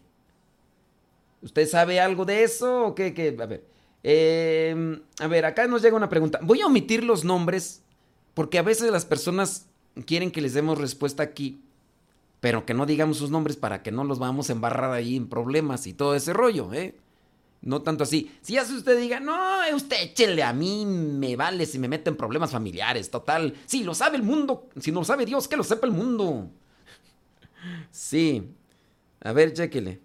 ¿Usted 1.41 1.67
sabe 1.67 1.99
algo 1.99 2.25
de 2.25 2.43
eso 2.43 2.87
o 2.87 2.95
qué? 2.95 3.13
qué? 3.13 3.37
A 3.39 3.45
ver. 3.45 3.63
Eh, 4.03 4.99
a 5.19 5.27
ver, 5.27 5.45
acá 5.45 5.67
nos 5.67 5.81
llega 5.81 5.95
una 5.95 6.09
pregunta. 6.09 6.39
Voy 6.41 6.61
a 6.61 6.65
omitir 6.65 7.03
los 7.03 7.23
nombres 7.23 7.81
porque 8.33 8.57
a 8.57 8.63
veces 8.63 8.91
las 8.91 9.05
personas 9.05 9.67
quieren 10.05 10.31
que 10.31 10.41
les 10.41 10.53
demos 10.53 10.77
respuesta 10.77 11.23
aquí, 11.23 11.61
pero 12.41 12.65
que 12.65 12.73
no 12.73 12.85
digamos 12.85 13.17
sus 13.17 13.31
nombres 13.31 13.55
para 13.55 13.81
que 13.81 13.91
no 13.91 14.03
los 14.03 14.19
vamos 14.19 14.49
a 14.49 14.53
embarrar 14.53 14.91
ahí 14.91 15.15
en 15.15 15.27
problemas 15.27 15.87
y 15.87 15.93
todo 15.93 16.15
ese 16.15 16.33
rollo, 16.33 16.73
¿eh? 16.73 16.95
No 17.65 17.81
tanto 17.81 18.03
así. 18.03 18.31
Si 18.41 18.57
hace 18.57 18.73
usted 18.75 18.97
diga, 18.97 19.19
no, 19.19 19.35
usted 19.75 19.97
échele 20.03 20.43
a 20.43 20.53
mí, 20.53 20.85
me 20.85 21.35
vale 21.35 21.65
si 21.65 21.79
me 21.79 21.87
mete 21.87 22.11
en 22.11 22.15
problemas 22.15 22.51
familiares, 22.51 23.09
total. 23.09 23.55
Si 23.65 23.83
lo 23.83 23.95
sabe 23.95 24.17
el 24.17 24.23
mundo, 24.23 24.69
si 24.79 24.91
no 24.91 24.99
lo 24.99 25.05
sabe 25.05 25.25
Dios, 25.25 25.47
que 25.47 25.57
lo 25.57 25.63
sepa 25.63 25.87
el 25.87 25.93
mundo. 25.93 26.49
Sí. 27.89 28.53
A 29.21 29.33
ver, 29.33 29.53
chéquele. 29.53 29.99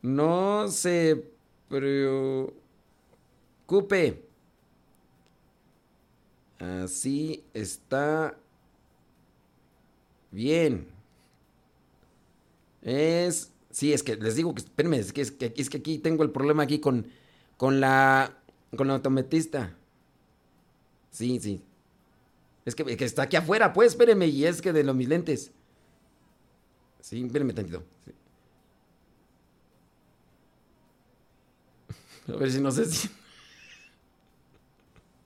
No 0.00 0.68
se 0.68 1.22
preocupe. 1.68 2.54
Así 6.58 7.44
está 7.52 8.34
bien. 10.30 10.88
Es. 12.80 13.52
Sí, 13.70 13.92
es 13.92 14.02
que 14.02 14.16
les 14.16 14.36
digo 14.36 14.54
que. 14.54 14.62
Espérenme, 14.62 14.98
es 14.98 15.12
que, 15.12 15.20
es 15.20 15.30
que, 15.30 15.52
es 15.56 15.70
que 15.70 15.78
aquí 15.78 15.98
tengo 15.98 16.22
el 16.22 16.30
problema 16.30 16.62
aquí 16.62 16.78
con, 16.80 17.06
con 17.56 17.80
la. 17.80 18.34
Con 18.76 18.88
la 18.88 18.94
autometista. 18.94 19.74
Sí, 21.10 21.38
sí. 21.40 21.62
Es 22.64 22.74
que, 22.74 22.84
que, 22.84 23.04
está 23.04 23.22
aquí 23.22 23.36
afuera, 23.36 23.72
pues, 23.72 23.92
espérenme. 23.92 24.26
Y 24.26 24.44
es 24.44 24.60
que 24.60 24.72
de 24.72 24.84
los 24.84 24.94
mis 24.94 25.08
lentes. 25.08 25.52
Sí, 27.00 27.22
espérenme 27.24 27.52
tantito. 27.54 27.82
A 32.28 32.36
ver 32.36 32.50
si 32.50 32.60
no 32.60 32.70
sé 32.70 32.84
si. 32.86 33.08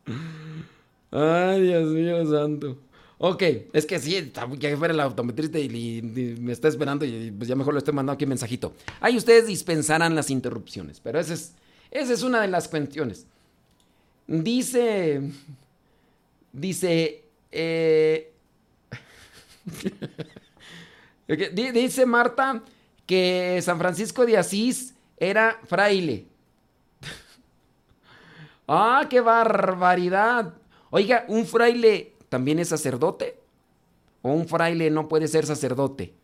Ay, 1.11 1.63
Dios 1.63 1.89
mío 1.89 2.25
santo. 2.27 2.79
Ok, 3.25 3.41
es 3.73 3.87
que 3.87 4.01
sí, 4.01 4.33
ya 4.59 4.77
fuera 4.77 4.93
el 4.93 4.99
autometrista 4.99 5.57
y, 5.57 6.03
me 6.41 6.51
está 6.51 6.67
esperando 6.67 7.05
y 7.05 7.31
pues 7.31 7.49
ya 7.49 7.55
mejor 7.55 7.73
le 7.73 7.79
estoy 7.79 7.95
mandando 7.95 8.15
aquí 8.15 8.25
un 8.25 8.31
mensajito. 8.31 8.75
Ahí 9.01 9.17
ustedes 9.17 9.47
dispensarán 9.47 10.17
las 10.17 10.29
interrupciones, 10.29 10.99
pero 10.99 11.21
esa 11.21 11.35
es, 11.35 11.55
esa 11.93 12.13
es 12.13 12.25
una 12.25 12.41
de 12.41 12.49
las 12.49 12.67
cuestiones. 12.67 13.29
Dice, 14.27 15.21
dice, 16.53 17.23
eh, 17.53 18.33
dice 21.73 22.07
Marta 22.07 22.61
que 23.07 23.61
San 23.63 23.79
Francisco 23.79 24.27
de 24.27 24.37
Asís 24.37 24.95
era 25.17 25.61
fraile. 25.69 26.27
¡Ah, 28.67 29.07
qué 29.09 29.21
barbaridad! 29.21 30.55
Oiga, 30.91 31.25
¿un 31.29 31.47
fraile 31.47 32.12
también 32.33 32.59
es 32.61 32.69
sacerdote? 32.69 33.39
¿O 34.23 34.33
un 34.33 34.49
fraile 34.49 34.91
no 34.91 35.07
puede 35.07 35.29
ser 35.29 35.45
sacerdote? 35.45 36.15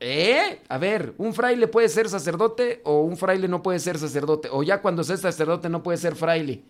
¿Eh? 0.00 0.60
A 0.68 0.78
ver, 0.78 1.14
¿un 1.16 1.32
fraile 1.32 1.68
puede 1.68 1.88
ser 1.88 2.08
sacerdote 2.08 2.80
o 2.82 3.02
un 3.02 3.16
fraile 3.16 3.46
no 3.46 3.62
puede 3.62 3.78
ser 3.78 4.00
sacerdote? 4.00 4.48
O 4.50 4.64
ya 4.64 4.82
cuando 4.82 5.02
es 5.02 5.20
sacerdote 5.20 5.68
no 5.68 5.84
puede 5.84 5.96
ser 5.96 6.16
fraile. 6.16 6.64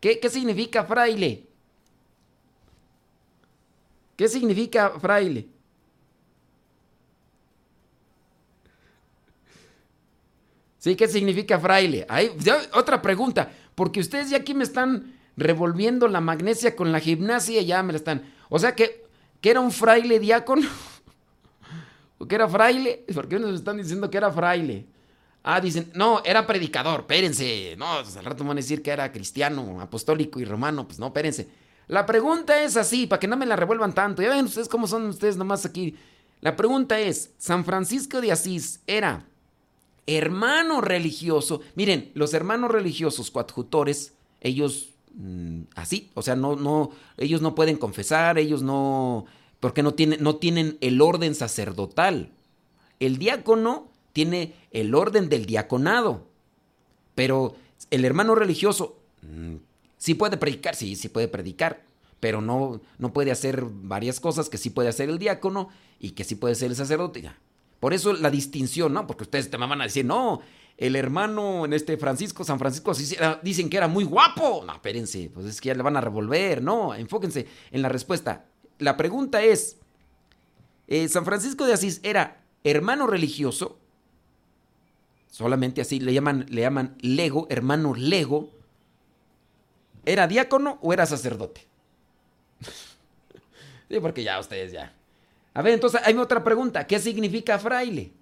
¿Qué, 0.00 0.18
qué 0.18 0.28
significa 0.28 0.82
fraile? 0.82 1.46
¿Qué 4.16 4.26
significa 4.26 4.98
fraile? 4.98 5.46
¿Sí? 10.78 10.96
¿Qué 10.96 11.06
significa 11.06 11.60
fraile? 11.60 12.04
otra 12.72 13.00
pregunta, 13.00 13.48
porque 13.76 14.00
ustedes 14.00 14.30
ya 14.30 14.38
aquí 14.38 14.54
me 14.54 14.64
están 14.64 15.14
revolviendo 15.36 16.08
la 16.08 16.20
magnesia 16.20 16.76
con 16.76 16.92
la 16.92 17.00
gimnasia 17.00 17.62
ya 17.62 17.82
me 17.82 17.92
la 17.92 17.98
están... 17.98 18.22
O 18.48 18.58
sea 18.58 18.74
que, 18.74 19.06
que 19.40 19.50
era 19.50 19.60
un 19.60 19.72
fraile 19.72 20.18
diácono. 20.18 20.68
¿O 22.18 22.26
que 22.26 22.34
era 22.34 22.48
fraile? 22.48 23.04
¿Por 23.12 23.28
qué 23.28 23.38
nos 23.38 23.54
están 23.54 23.78
diciendo 23.78 24.10
que 24.10 24.16
era 24.16 24.30
fraile? 24.30 24.86
Ah, 25.42 25.60
dicen, 25.60 25.90
no, 25.94 26.22
era 26.24 26.46
predicador, 26.46 27.00
espérense. 27.00 27.74
No, 27.76 27.86
pues 28.02 28.16
al 28.16 28.24
rato 28.24 28.44
van 28.44 28.52
a 28.52 28.60
decir 28.60 28.82
que 28.82 28.90
era 28.90 29.12
cristiano, 29.12 29.80
apostólico 29.80 30.40
y 30.40 30.44
romano. 30.44 30.86
Pues 30.86 30.98
no, 30.98 31.06
espérense. 31.06 31.48
La 31.86 32.06
pregunta 32.06 32.62
es 32.62 32.76
así, 32.76 33.06
para 33.06 33.20
que 33.20 33.28
no 33.28 33.36
me 33.36 33.44
la 33.44 33.56
revuelvan 33.56 33.92
tanto. 33.92 34.22
Ya 34.22 34.30
ven 34.30 34.46
ustedes 34.46 34.68
cómo 34.68 34.86
son 34.86 35.06
ustedes 35.06 35.36
nomás 35.36 35.66
aquí. 35.66 35.96
La 36.40 36.56
pregunta 36.56 36.98
es, 36.98 37.32
¿San 37.36 37.64
Francisco 37.64 38.20
de 38.20 38.32
Asís 38.32 38.80
era 38.86 39.26
hermano 40.06 40.80
religioso. 40.80 41.60
Miren, 41.74 42.10
los 42.14 42.34
hermanos 42.34 42.70
religiosos 42.70 43.30
coadjutores, 43.30 44.14
ellos 44.40 44.93
mm, 45.14 45.62
así, 45.74 46.10
o 46.14 46.22
sea, 46.22 46.36
no, 46.36 46.56
no, 46.56 46.90
ellos 47.16 47.40
no 47.42 47.54
pueden 47.54 47.76
confesar, 47.76 48.38
ellos 48.38 48.62
no, 48.62 49.26
porque 49.60 49.82
no 49.82 49.94
tienen, 49.94 50.22
no 50.22 50.36
tienen 50.36 50.78
el 50.80 51.00
orden 51.00 51.34
sacerdotal. 51.34 52.30
El 53.00 53.18
diácono 53.18 53.88
tiene 54.12 54.54
el 54.70 54.94
orden 54.94 55.28
del 55.28 55.46
diaconado, 55.46 56.28
pero 57.14 57.56
el 57.90 58.04
hermano 58.04 58.34
religioso 58.34 58.98
mm, 59.22 59.56
sí 59.96 60.14
puede 60.14 60.36
predicar, 60.36 60.74
sí, 60.74 60.96
sí 60.96 61.08
puede 61.08 61.28
predicar, 61.28 61.84
pero 62.20 62.40
no, 62.40 62.80
no 62.98 63.12
puede 63.12 63.30
hacer 63.30 63.64
varias 63.64 64.20
cosas 64.20 64.48
que 64.48 64.58
sí 64.58 64.70
puede 64.70 64.88
hacer 64.88 65.10
el 65.10 65.18
diácono 65.18 65.68
y 65.98 66.10
que 66.12 66.24
sí 66.24 66.36
puede 66.36 66.54
ser 66.54 66.70
el 66.70 66.76
sacerdote. 66.76 67.30
Por 67.80 67.92
eso 67.92 68.14
la 68.14 68.30
distinción, 68.30 68.94
¿no? 68.94 69.06
Porque 69.06 69.24
ustedes 69.24 69.50
te 69.50 69.56
van 69.56 69.80
a 69.80 69.84
decir, 69.84 70.06
no, 70.06 70.40
el 70.76 70.96
hermano 70.96 71.64
en 71.64 71.72
este 71.72 71.96
Francisco, 71.96 72.44
San 72.44 72.58
Francisco, 72.58 72.92
dicen 73.42 73.70
que 73.70 73.76
era 73.76 73.88
muy 73.88 74.04
guapo. 74.04 74.64
No, 74.66 74.74
espérense, 74.74 75.30
pues 75.32 75.46
es 75.46 75.60
que 75.60 75.68
ya 75.68 75.74
le 75.74 75.82
van 75.82 75.96
a 75.96 76.00
revolver, 76.00 76.62
no, 76.62 76.94
enfóquense 76.94 77.46
en 77.70 77.82
la 77.82 77.88
respuesta. 77.88 78.44
La 78.78 78.96
pregunta 78.96 79.42
es, 79.42 79.76
eh, 80.88 81.08
¿San 81.08 81.24
Francisco 81.24 81.64
de 81.66 81.74
Asís 81.74 82.00
era 82.02 82.42
hermano 82.64 83.06
religioso? 83.06 83.78
Solamente 85.30 85.80
así 85.80 86.00
le 86.00 86.12
llaman, 86.12 86.46
le 86.48 86.62
llaman 86.62 86.96
lego, 87.00 87.46
hermano 87.50 87.94
lego. 87.94 88.50
¿Era 90.04 90.26
diácono 90.26 90.78
o 90.82 90.92
era 90.92 91.06
sacerdote? 91.06 91.66
sí, 93.88 94.00
porque 94.00 94.22
ya 94.22 94.38
ustedes 94.38 94.72
ya. 94.72 94.92
A 95.54 95.62
ver, 95.62 95.74
entonces 95.74 96.00
hay 96.04 96.16
otra 96.16 96.42
pregunta. 96.42 96.86
¿Qué 96.86 96.98
significa 96.98 97.58
fraile? 97.58 98.12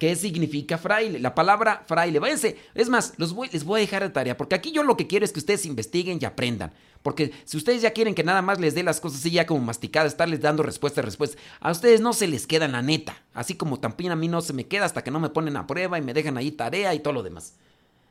¿Qué 0.00 0.16
significa 0.16 0.78
fraile? 0.78 1.20
La 1.20 1.34
palabra 1.34 1.84
fraile. 1.86 2.18
Váyanse. 2.18 2.56
Es 2.74 2.88
más, 2.88 3.12
los 3.18 3.34
voy, 3.34 3.48
les 3.52 3.62
voy 3.62 3.78
a 3.78 3.82
dejar 3.82 4.02
de 4.02 4.08
tarea. 4.08 4.36
Porque 4.36 4.54
aquí 4.54 4.72
yo 4.72 4.82
lo 4.82 4.96
que 4.96 5.06
quiero 5.06 5.24
es 5.24 5.32
que 5.32 5.38
ustedes 5.38 5.64
investiguen 5.66 6.18
y 6.20 6.24
aprendan. 6.24 6.72
Porque 7.02 7.32
si 7.44 7.56
ustedes 7.56 7.82
ya 7.82 7.92
quieren 7.92 8.14
que 8.14 8.24
nada 8.24 8.42
más 8.42 8.58
les 8.58 8.74
dé 8.74 8.82
las 8.82 8.98
cosas 8.98 9.20
así 9.20 9.30
ya 9.30 9.46
como 9.46 9.60
masticadas, 9.60 10.12
estarles 10.12 10.40
dando 10.40 10.62
respuesta, 10.62 11.02
respuesta, 11.02 11.38
a 11.60 11.70
ustedes 11.70 12.00
no 12.00 12.14
se 12.14 12.26
les 12.26 12.46
queda 12.46 12.66
la 12.66 12.82
neta. 12.82 13.22
Así 13.34 13.54
como 13.54 13.78
también 13.78 14.10
a 14.10 14.16
mí 14.16 14.26
no 14.26 14.40
se 14.40 14.54
me 14.54 14.66
queda 14.66 14.86
hasta 14.86 15.04
que 15.04 15.10
no 15.10 15.20
me 15.20 15.28
ponen 15.28 15.56
a 15.56 15.66
prueba 15.66 15.98
y 15.98 16.02
me 16.02 16.14
dejan 16.14 16.38
ahí 16.38 16.50
tarea 16.50 16.94
y 16.94 17.00
todo 17.00 17.12
lo 17.12 17.22
demás. 17.22 17.54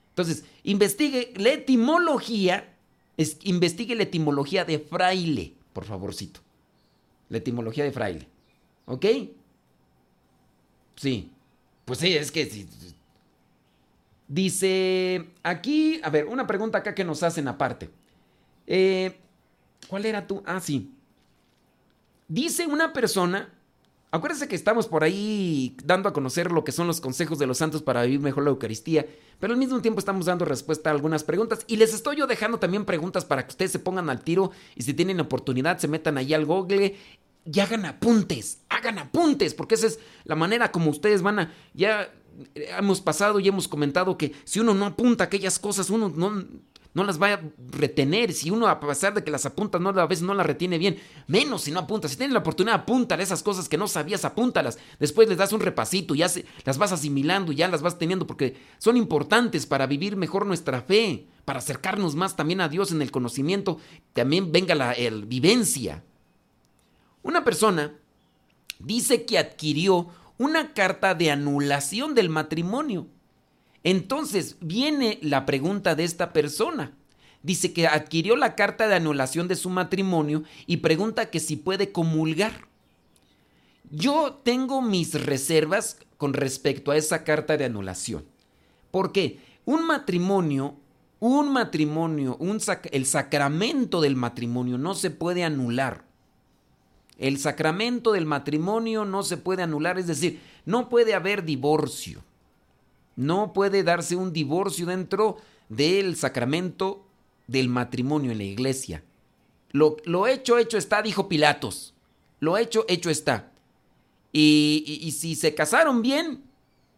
Entonces, 0.10 0.46
investigue 0.64 1.34
la 1.36 1.50
etimología. 1.50 2.72
Es, 3.18 3.38
investigue 3.42 3.96
la 3.96 4.04
etimología 4.04 4.64
de 4.64 4.80
fraile, 4.80 5.54
por 5.74 5.86
favorcito 5.86 6.40
la 7.30 7.38
etimología 7.38 7.84
de 7.84 7.92
fraile. 7.92 8.28
¿Ok? 8.86 9.06
Sí. 10.96 11.32
Pues 11.90 11.98
sí, 11.98 12.16
es 12.16 12.32
que 12.32 12.68
Dice 14.28 15.26
aquí, 15.42 16.00
a 16.04 16.12
ver, 16.12 16.28
una 16.28 16.46
pregunta 16.46 16.78
acá 16.78 16.94
que 16.94 17.04
nos 17.04 17.24
hacen 17.24 17.48
aparte. 17.48 17.90
Eh, 18.68 19.18
¿Cuál 19.88 20.06
era 20.06 20.28
tú? 20.28 20.44
Ah, 20.46 20.60
sí. 20.60 20.94
Dice 22.28 22.68
una 22.68 22.94
persona, 22.94 23.50
acuérdense 24.12 24.48
que 24.48 24.56
estamos 24.56 24.88
por 24.88 25.04
ahí 25.04 25.76
dando 25.84 26.08
a 26.08 26.14
conocer 26.14 26.52
lo 26.52 26.64
que 26.64 26.72
son 26.72 26.86
los 26.86 27.02
consejos 27.02 27.40
de 27.40 27.48
los 27.48 27.58
santos 27.58 27.82
para 27.82 28.04
vivir 28.04 28.20
mejor 28.20 28.44
la 28.44 28.52
Eucaristía, 28.52 29.08
pero 29.40 29.54
al 29.54 29.60
mismo 29.60 29.82
tiempo 29.82 29.98
estamos 29.98 30.28
dando 30.28 30.46
respuesta 30.46 30.92
a 30.92 30.94
algunas 30.94 31.24
preguntas 31.24 31.64
y 31.66 31.78
les 31.78 31.96
estoy 31.96 32.18
yo 32.18 32.28
dejando 32.28 32.60
también 32.60 32.86
preguntas 32.86 33.26
para 33.26 33.46
que 33.46 33.50
ustedes 33.50 33.72
se 33.72 33.80
pongan 33.80 34.12
al 34.12 34.22
tiro 34.22 34.52
y 34.76 34.84
si 34.84 34.94
tienen 34.94 35.20
oportunidad 35.22 35.80
se 35.80 35.88
metan 35.88 36.20
ahí 36.20 36.36
al 36.36 36.46
Google 36.46 36.96
y 37.52 37.60
hagan 37.60 37.86
apuntes, 37.86 38.60
hagan 38.70 39.00
apuntes, 39.00 39.54
porque 39.54 39.76
esa 39.76 39.88
es 39.88 40.00
la 40.24 40.36
manera 40.36 40.72
como 40.72 40.90
ustedes 40.92 41.22
van 41.22 41.40
a, 41.40 41.54
ya 41.74 42.14
hemos 42.56 43.02
pasado 43.02 43.40
y 43.40 43.48
hemos 43.48 43.68
comentado 43.68 44.18
que 44.18 44.34
si 44.44 44.60
uno 44.60 44.74
no 44.74 44.86
apunta 44.86 45.26
aquellas 45.26 45.60
cosas, 45.60 45.90
uno 45.90 46.12
no, 46.16 46.46
no 46.94 47.04
las 47.04 47.22
va 47.22 47.34
a 47.34 47.42
retener. 47.72 48.34
Si 48.34 48.52
uno, 48.52 48.68
a 48.68 48.80
pesar 48.80 49.14
de 49.14 49.24
que 49.24 49.32
las 49.32 49.46
apunta, 49.46 49.80
no, 49.80 49.90
a 49.90 50.06
veces 50.06 50.24
no 50.24 50.34
las 50.34 50.46
retiene 50.46 50.78
bien, 50.78 50.98
menos 51.28 51.64
si 51.64 51.72
no 51.72 51.80
apunta. 51.80 52.08
Si 52.08 52.18
tienes 52.18 52.34
la 52.34 52.40
oportunidad, 52.40 52.82
apúntale 52.82 53.24
esas 53.24 53.44
cosas 53.44 53.68
que 53.68 53.78
no 53.78 53.88
sabías, 53.88 54.26
apúntalas. 54.26 54.78
Después 55.00 55.28
les 55.28 55.38
das 55.38 55.54
un 55.54 55.62
repasito, 55.62 56.16
ya 56.16 56.30
se, 56.30 56.46
las 56.66 56.78
vas 56.78 56.92
asimilando, 56.92 57.52
ya 57.52 57.68
las 57.68 57.82
vas 57.82 57.98
teniendo, 57.98 58.28
porque 58.28 58.58
son 58.78 58.98
importantes 58.98 59.66
para 59.66 59.88
vivir 59.88 60.16
mejor 60.16 60.46
nuestra 60.46 60.82
fe, 60.82 61.28
para 61.46 61.60
acercarnos 61.60 62.16
más 62.16 62.36
también 62.36 62.62
a 62.62 62.70
Dios 62.70 62.92
en 62.92 63.02
el 63.02 63.12
conocimiento, 63.12 63.80
también 64.14 64.52
venga 64.52 64.76
la 64.76 64.96
vivencia. 65.26 66.04
Una 67.30 67.44
persona 67.44 67.94
dice 68.80 69.24
que 69.24 69.38
adquirió 69.38 70.08
una 70.40 70.74
carta 70.74 71.14
de 71.14 71.30
anulación 71.30 72.16
del 72.16 72.28
matrimonio. 72.28 73.06
Entonces 73.84 74.58
viene 74.62 75.20
la 75.22 75.46
pregunta 75.46 75.94
de 75.94 76.06
esta 76.06 76.34
persona. 76.34 76.98
Dice 77.44 77.72
que 77.72 77.86
adquirió 77.86 78.36
la 78.36 78.56
carta 78.56 78.88
de 78.88 78.96
anulación 78.96 79.48
de 79.48 79.56
su 79.56 79.70
matrimonio 79.70 80.44
y 80.66 80.78
pregunta 80.78 81.30
que 81.30 81.40
si 81.40 81.56
puede 81.56 81.92
comulgar. 81.92 82.68
Yo 83.92 84.42
tengo 84.44 84.82
mis 84.82 85.14
reservas 85.24 86.00
con 86.18 86.34
respecto 86.34 86.90
a 86.90 86.98
esa 86.98 87.24
carta 87.24 87.58
de 87.58 87.66
anulación. 87.66 88.26
Porque 88.90 89.40
un 89.66 89.86
matrimonio, 89.86 90.78
un 91.20 91.54
matrimonio, 91.54 92.40
el 92.92 93.06
sacramento 93.06 94.02
del 94.02 94.16
matrimonio 94.16 94.80
no 94.80 94.96
se 94.96 95.12
puede 95.12 95.44
anular. 95.44 96.09
El 97.20 97.38
sacramento 97.38 98.14
del 98.14 98.26
matrimonio 98.26 99.04
no 99.04 99.24
se 99.24 99.36
puede 99.36 99.62
anular, 99.62 100.00
es 100.00 100.08
decir, 100.08 100.40
no 100.66 100.88
puede 100.88 101.14
haber 101.14 101.44
divorcio. 101.44 102.24
No 103.18 103.52
puede 103.52 103.84
darse 103.84 104.16
un 104.16 104.32
divorcio 104.32 104.86
dentro 104.86 105.38
del 105.68 106.16
sacramento 106.16 107.06
del 107.48 107.68
matrimonio 107.68 108.32
en 108.32 108.38
la 108.38 108.46
iglesia. 108.46 109.04
Lo, 109.72 110.28
hecho, 110.28 110.58
hecho 110.58 110.78
está, 110.78 111.02
dijo 111.02 111.28
Pilatos. 111.28 111.94
Lo 112.40 112.58
hecho, 112.58 112.86
hecho 112.88 113.10
está. 113.10 113.52
Y, 114.32 115.02
y, 115.02 115.12
si 115.12 115.36
se 115.36 115.54
casaron 115.54 116.02
bien, 116.02 116.44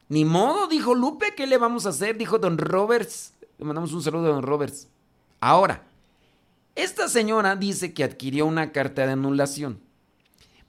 ni 0.08 0.24
modo, 0.24 0.68
dijo 0.68 0.94
Lupe, 0.94 1.34
¿qué 1.36 1.48
le 1.48 1.58
vamos 1.58 1.88
a 1.88 1.90
hacer? 1.90 2.18
Dijo 2.18 2.38
don 2.38 2.60
Roberts. 2.60 3.34
Le 3.58 3.66
mandamos 3.66 3.92
un 3.94 4.04
saludo 4.04 4.26
a 4.28 4.36
don 4.36 4.44
Roberts. 4.44 4.88
Ahora, 5.40 5.84
esta 6.76 7.08
señora 7.08 7.56
dice 7.56 7.94
que 7.94 8.04
adquirió 8.04 8.46
una 8.46 8.72
carta 8.72 9.06
de 9.08 9.14
anulación. 9.14 9.80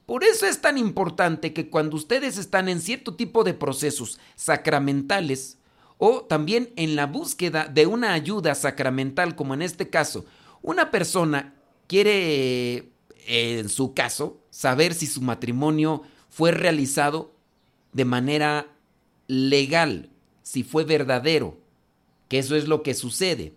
Por 0.07 0.25
eso 0.25 0.47
es 0.47 0.61
tan 0.61 0.79
importante 0.79 1.53
que 1.53 1.71
cuando 1.71 1.97
ustedes 1.97 2.37
están 2.37 2.69
en 2.69 2.81
cierto 2.81 3.15
tipo 3.15 3.45
de 3.45 3.55
procesos 3.55 4.19
sacramentales 4.35 5.59
o 5.99 6.23
también 6.23 6.73
en 6.77 6.97
la 6.97 7.07
búsqueda 7.07 7.67
de 7.67 7.87
una 7.87 8.13
ayuda 8.13 8.55
sacramental, 8.55 9.37
como 9.37 9.55
en 9.55 9.63
este 9.63 9.89
caso, 9.89 10.25
una 10.61 10.91
persona 10.91 11.55
quiere, 11.87 12.91
en 13.27 13.69
su 13.69 13.95
caso, 13.95 14.41
saber 14.51 14.95
si 14.95 15.07
su 15.07 15.23
matrimonio 15.23 16.03
fue 16.29 16.51
realizado 16.51 17.33
de 17.93 18.05
manera 18.05 18.67
legal, 19.29 20.11
si 20.43 20.65
fue 20.65 20.85
verdadero, 20.85 21.59
que 22.29 22.39
eso 22.39 22.57
es 22.57 22.67
lo 22.67 22.83
que 22.83 22.95
sucede. 22.95 23.55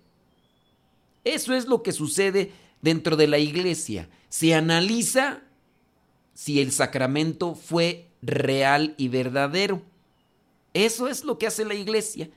Eso 1.23 1.55
es 1.55 1.65
lo 1.65 1.81
que 1.81 1.91
sucede 1.91 2.51
dentro 2.81 3.15
de 3.15 3.27
la 3.27 3.39
iglesia. 3.39 4.09
Se 4.29 4.53
analiza 4.53 5.41
si 6.35 6.61
el 6.61 6.71
sacramento 6.71 7.55
fue 7.55 8.11
real 8.21 8.93
y 8.97 9.07
verdadero. 9.07 9.81
Eso 10.75 11.07
es 11.07 11.23
lo 11.23 11.39
que 11.39 11.47
hace 11.47 11.65
la 11.65 11.73
iglesia. 11.73 12.29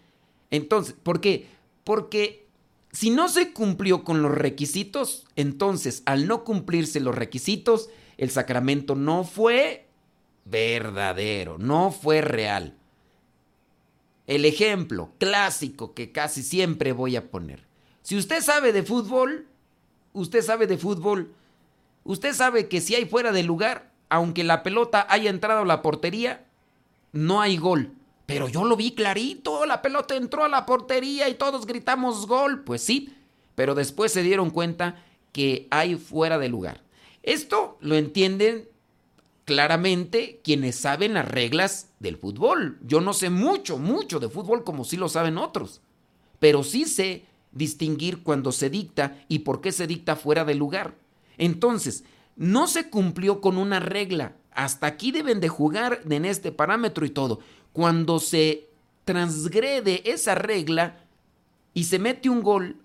Entonces, 0.50 0.94
¿por 1.02 1.20
qué? 1.20 1.48
Porque 1.84 2.46
si 2.92 3.10
no 3.10 3.28
se 3.28 3.52
cumplió 3.52 4.04
con 4.04 4.22
los 4.22 4.32
requisitos, 4.32 5.26
entonces 5.36 6.02
al 6.06 6.26
no 6.26 6.44
cumplirse 6.44 7.00
los 7.00 7.14
requisitos, 7.14 7.90
el 8.16 8.30
sacramento 8.30 8.94
no 8.94 9.24
fue 9.24 9.88
verdadero, 10.44 11.58
no 11.58 11.90
fue 11.90 12.20
real. 12.20 12.74
El 14.26 14.44
ejemplo 14.44 15.12
clásico 15.18 15.92
que 15.94 16.12
casi 16.12 16.42
siempre 16.42 16.92
voy 16.92 17.16
a 17.16 17.30
poner. 17.30 17.66
Si 18.02 18.16
usted 18.16 18.42
sabe 18.42 18.72
de 18.72 18.84
fútbol, 18.84 19.48
usted 20.12 20.42
sabe 20.42 20.66
de 20.66 20.78
fútbol, 20.78 21.32
usted 22.04 22.32
sabe 22.32 22.68
que 22.68 22.80
si 22.80 22.94
hay 22.94 23.04
fuera 23.04 23.32
de 23.32 23.42
lugar, 23.42 23.87
aunque 24.08 24.44
la 24.44 24.62
pelota 24.62 25.06
haya 25.08 25.30
entrado 25.30 25.62
a 25.62 25.66
la 25.66 25.82
portería, 25.82 26.46
no 27.12 27.40
hay 27.40 27.56
gol. 27.56 27.92
Pero 28.26 28.48
yo 28.48 28.64
lo 28.64 28.76
vi 28.76 28.92
clarito, 28.92 29.64
la 29.64 29.80
pelota 29.80 30.14
entró 30.14 30.44
a 30.44 30.48
la 30.48 30.66
portería 30.66 31.28
y 31.28 31.34
todos 31.34 31.66
gritamos 31.66 32.26
gol. 32.26 32.62
Pues 32.62 32.82
sí, 32.82 33.14
pero 33.54 33.74
después 33.74 34.12
se 34.12 34.22
dieron 34.22 34.50
cuenta 34.50 35.02
que 35.32 35.66
hay 35.70 35.96
fuera 35.96 36.38
de 36.38 36.48
lugar. 36.48 36.82
Esto 37.22 37.78
lo 37.80 37.96
entienden 37.96 38.68
claramente 39.44 40.40
quienes 40.44 40.76
saben 40.76 41.14
las 41.14 41.26
reglas 41.26 41.88
del 42.00 42.18
fútbol. 42.18 42.78
Yo 42.82 43.00
no 43.00 43.14
sé 43.14 43.30
mucho, 43.30 43.78
mucho 43.78 44.20
de 44.20 44.28
fútbol 44.28 44.62
como 44.62 44.84
sí 44.84 44.98
lo 44.98 45.08
saben 45.08 45.38
otros, 45.38 45.80
pero 46.38 46.62
sí 46.62 46.84
sé 46.84 47.24
distinguir 47.52 48.22
cuando 48.22 48.52
se 48.52 48.68
dicta 48.68 49.24
y 49.26 49.40
por 49.40 49.62
qué 49.62 49.72
se 49.72 49.86
dicta 49.86 50.16
fuera 50.16 50.44
de 50.44 50.54
lugar. 50.54 50.96
Entonces, 51.38 52.04
no 52.38 52.68
se 52.68 52.88
cumplió 52.88 53.40
con 53.40 53.58
una 53.58 53.80
regla. 53.80 54.36
Hasta 54.52 54.86
aquí 54.86 55.12
deben 55.12 55.40
de 55.40 55.48
jugar 55.48 56.00
en 56.08 56.24
este 56.24 56.52
parámetro 56.52 57.04
y 57.04 57.10
todo. 57.10 57.40
Cuando 57.72 58.20
se 58.20 58.68
transgrede 59.04 60.10
esa 60.10 60.34
regla 60.34 61.00
y 61.74 61.84
se 61.84 61.98
mete 61.98 62.30
un 62.30 62.42
gol, 62.42 62.76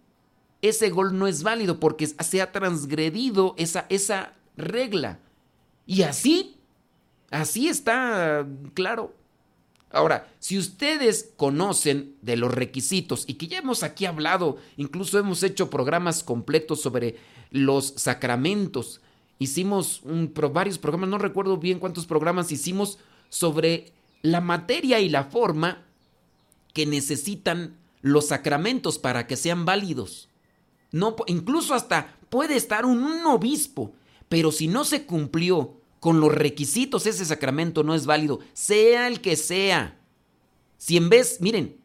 ese 0.61 0.89
gol 0.89 1.17
no 1.17 1.27
es 1.27 1.43
válido 1.43 1.79
porque 1.79 2.07
se 2.07 2.41
ha 2.41 2.51
transgredido 2.51 3.53
esa, 3.57 3.85
esa 3.89 4.33
regla. 4.57 5.19
Y 5.85 6.01
así, 6.01 6.57
así 7.29 7.69
está 7.69 8.47
claro. 8.73 9.13
Ahora, 9.91 10.33
si 10.39 10.57
ustedes 10.57 11.31
conocen 11.37 12.15
de 12.23 12.37
los 12.37 12.51
requisitos 12.51 13.25
y 13.27 13.35
que 13.35 13.47
ya 13.47 13.59
hemos 13.59 13.83
aquí 13.83 14.07
hablado, 14.07 14.57
incluso 14.77 15.19
hemos 15.19 15.43
hecho 15.43 15.69
programas 15.69 16.23
completos 16.23 16.81
sobre 16.81 17.17
los 17.51 17.93
sacramentos, 17.97 19.01
hicimos 19.39 20.01
varios 20.51 20.77
programas, 20.77 21.09
no 21.09 21.17
recuerdo 21.17 21.57
bien 21.57 21.79
cuántos 21.79 22.05
programas 22.05 22.51
hicimos 22.51 22.99
sobre 23.29 23.91
la 24.21 24.41
materia 24.41 24.99
y 24.99 25.09
la 25.09 25.25
forma 25.25 25.85
que 26.73 26.85
necesitan 26.85 27.77
los 28.01 28.27
sacramentos 28.27 28.99
para 28.99 29.27
que 29.27 29.35
sean 29.35 29.65
válidos. 29.65 30.29
No, 30.91 31.15
incluso 31.27 31.73
hasta 31.73 32.17
puede 32.29 32.55
estar 32.55 32.85
un, 32.85 33.03
un 33.03 33.25
obispo, 33.25 33.93
pero 34.29 34.51
si 34.51 34.67
no 34.67 34.85
se 34.85 35.05
cumplió 35.05 35.77
con 35.99 36.19
los 36.19 36.33
requisitos, 36.33 37.05
ese 37.05 37.25
sacramento 37.25 37.83
no 37.83 37.95
es 37.95 38.05
válido, 38.05 38.39
sea 38.53 39.07
el 39.07 39.21
que 39.21 39.35
sea. 39.35 39.99
Si 40.77 40.97
en 40.97 41.09
vez, 41.09 41.39
miren, 41.39 41.77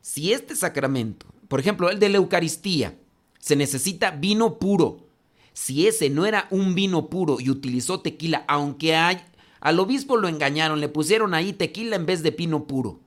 si 0.00 0.32
este 0.32 0.56
sacramento, 0.56 1.26
por 1.48 1.60
ejemplo, 1.60 1.90
el 1.90 1.98
de 1.98 2.08
la 2.08 2.16
Eucaristía, 2.16 2.98
se 3.38 3.56
necesita 3.56 4.10
vino 4.10 4.58
puro, 4.58 5.07
si 5.58 5.88
ese 5.88 6.08
no 6.08 6.24
era 6.24 6.46
un 6.52 6.76
vino 6.76 7.10
puro 7.10 7.40
y 7.40 7.50
utilizó 7.50 7.98
tequila, 7.98 8.44
aunque 8.46 8.94
hay, 8.94 9.20
al 9.58 9.80
obispo 9.80 10.16
lo 10.16 10.28
engañaron, 10.28 10.78
le 10.78 10.88
pusieron 10.88 11.34
ahí 11.34 11.52
tequila 11.52 11.96
en 11.96 12.06
vez 12.06 12.22
de 12.22 12.30
vino 12.30 12.64
puro. 12.68 13.00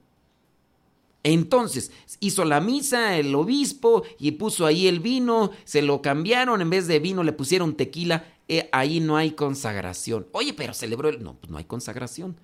Entonces, 1.23 1.93
hizo 2.19 2.43
la 2.43 2.59
misa 2.59 3.17
el 3.17 3.33
obispo 3.35 4.03
y 4.19 4.31
puso 4.31 4.65
ahí 4.65 4.87
el 4.87 4.99
vino, 4.99 5.51
se 5.63 5.81
lo 5.81 6.01
cambiaron, 6.01 6.59
en 6.59 6.69
vez 6.69 6.87
de 6.87 6.99
vino 6.99 7.23
le 7.23 7.31
pusieron 7.31 7.75
tequila, 7.75 8.25
eh, 8.49 8.67
ahí 8.73 8.99
no 8.99 9.15
hay 9.15 9.31
consagración. 9.31 10.27
Oye, 10.33 10.53
pero 10.53 10.73
celebró 10.73 11.07
el... 11.07 11.23
No, 11.23 11.35
pues 11.35 11.49
no 11.49 11.57
hay 11.57 11.63
consagración. 11.63 12.35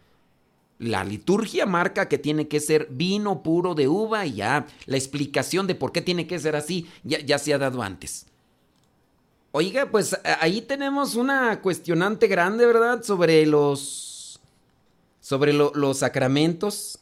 La 0.79 1.03
liturgia 1.03 1.65
marca 1.65 2.07
que 2.07 2.17
tiene 2.17 2.47
que 2.47 2.61
ser 2.61 2.87
vino 2.89 3.43
puro 3.43 3.75
de 3.75 3.89
uva 3.89 4.25
y 4.25 4.35
ya 4.35 4.67
la 4.85 4.95
explicación 4.95 5.67
de 5.67 5.75
por 5.75 5.91
qué 5.91 6.01
tiene 6.01 6.27
que 6.27 6.39
ser 6.39 6.55
así 6.55 6.87
ya 7.03 7.37
se 7.39 7.53
ha 7.53 7.57
dado 7.57 7.81
antes. 7.81 8.27
Oiga, 9.59 9.89
pues 9.89 10.15
ahí 10.39 10.61
tenemos 10.61 11.15
una 11.15 11.63
cuestionante 11.63 12.27
grande, 12.27 12.63
¿verdad? 12.67 13.01
Sobre 13.01 13.43
los. 13.47 14.39
sobre 15.19 15.51
los 15.51 15.97
sacramentos. 15.97 16.99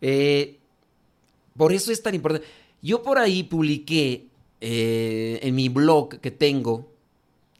Eh, 0.00 0.58
por 1.56 1.72
eso 1.72 1.92
es 1.92 2.02
tan 2.02 2.16
importante. 2.16 2.48
Yo 2.82 3.04
por 3.04 3.18
ahí 3.18 3.44
publiqué 3.44 4.26
eh, 4.60 5.38
en 5.40 5.54
mi 5.54 5.68
blog 5.68 6.18
que 6.18 6.32
tengo, 6.32 6.90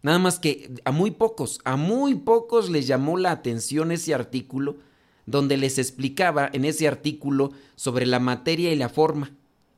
nada 0.03 0.19
más 0.19 0.41
que 0.41 0.69
a 0.85 0.91
muy 0.91 1.13
pocos, 1.13 1.61
a 1.63 1.77
muy 1.77 2.17
pocos 2.17 2.71
les 2.71 2.89
llamó 2.89 3.19
la 3.19 3.31
atención 3.31 3.93
ese 3.93 4.15
artículo 4.15 4.79
donde 5.27 5.57
les 5.57 5.79
explicaba 5.79 6.51
en 6.53 6.65
ese 6.65 6.89
artículo 6.89 7.53
sobre 7.77 8.05
la 8.05 8.19
materia 8.19 8.73
y 8.73 8.77
la 8.77 8.89
forma 8.89 9.31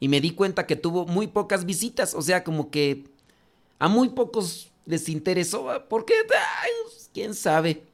y 0.02 0.08
me 0.08 0.20
di 0.20 0.32
cuenta 0.32 0.66
que 0.66 0.74
tuvo 0.74 1.06
muy 1.06 1.28
pocas 1.28 1.64
visitas, 1.64 2.16
o 2.16 2.22
sea, 2.22 2.42
como 2.42 2.72
que 2.72 3.04
a 3.78 3.86
muy 3.86 4.08
pocos 4.08 4.72
les 4.84 5.08
interesó, 5.08 5.68
¿por 5.88 6.04
qué? 6.04 6.14
Pues, 6.26 7.08
quién 7.14 7.36
sabe. 7.36 7.84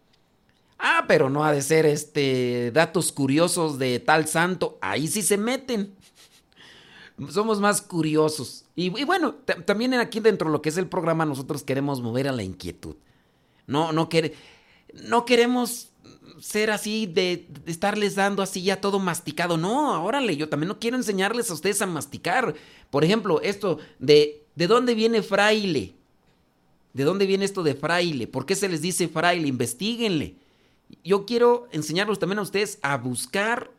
Ah, 0.78 1.04
pero 1.06 1.28
no 1.28 1.44
ha 1.44 1.52
de 1.52 1.60
ser 1.60 1.84
este 1.84 2.70
datos 2.72 3.12
curiosos 3.12 3.78
de 3.78 4.00
tal 4.00 4.26
santo, 4.26 4.78
ahí 4.80 5.06
sí 5.06 5.20
se 5.20 5.36
meten. 5.36 5.94
Somos 7.28 7.60
más 7.60 7.82
curiosos. 7.82 8.64
Y, 8.74 8.88
bueno, 9.04 9.34
también 9.66 9.92
aquí 9.92 10.20
dentro 10.20 10.48
de 10.48 10.52
lo 10.52 10.62
que 10.62 10.70
es 10.70 10.78
el 10.78 10.88
programa 10.88 11.26
nosotros 11.26 11.62
queremos 11.62 12.00
mover 12.00 12.26
a 12.26 12.32
la 12.32 12.42
inquietud. 12.42 12.96
No, 13.66 13.92
no, 13.92 14.08
no 14.94 15.24
queremos 15.26 15.87
ser 16.40 16.70
así, 16.70 17.06
de, 17.06 17.48
estarles 17.66 18.14
dando 18.14 18.42
así 18.42 18.62
ya 18.62 18.80
todo 18.80 18.98
masticado. 18.98 19.56
No, 19.56 20.04
órale, 20.04 20.36
yo 20.36 20.48
también 20.48 20.68
no 20.68 20.78
quiero 20.78 20.96
enseñarles 20.96 21.50
a 21.50 21.54
ustedes 21.54 21.82
a 21.82 21.86
masticar. 21.86 22.54
Por 22.90 23.04
ejemplo, 23.04 23.40
esto 23.42 23.78
de, 23.98 24.44
¿de 24.54 24.66
dónde 24.66 24.94
viene 24.94 25.22
fraile? 25.22 25.94
¿De 26.92 27.04
dónde 27.04 27.26
viene 27.26 27.44
esto 27.44 27.62
de 27.62 27.74
fraile? 27.74 28.26
¿Por 28.26 28.46
qué 28.46 28.54
se 28.54 28.68
les 28.68 28.82
dice 28.82 29.08
fraile? 29.08 29.48
Investíguenle. 29.48 30.36
Yo 31.04 31.26
quiero 31.26 31.68
enseñarlos 31.70 32.18
también 32.18 32.38
a 32.38 32.42
ustedes 32.42 32.78
a 32.82 32.96
buscar 32.96 33.70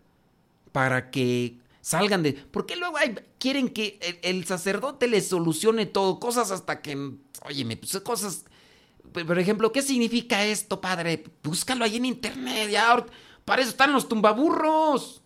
para 0.72 1.10
que 1.12 1.58
salgan 1.82 2.24
de... 2.24 2.34
Porque 2.34 2.76
luego 2.76 2.98
hay, 2.98 3.16
quieren 3.40 3.70
que 3.70 4.00
el, 4.22 4.46
sacerdote 4.46 5.08
les 5.08 5.28
solucione 5.28 5.86
todo, 5.86 6.20
cosas 6.20 6.52
hasta 6.52 6.82
que... 6.82 7.16
Oye, 7.46 7.66
me 7.66 7.78
puse 7.78 8.04
cosas 8.04 8.46
por 9.12 9.40
ejemplo, 9.40 9.72
¿qué 9.72 9.82
significa 9.82 10.46
esto, 10.46 10.80
padre? 10.82 11.24
Búscalo 11.44 11.86
ahí 11.86 11.98
en 11.98 12.06
internet, 12.06 12.70
ya. 12.70 13.06
Para 13.46 13.62
eso 13.62 13.72
están 13.72 13.94
los 13.94 14.08
tumbaburros. 14.08 15.22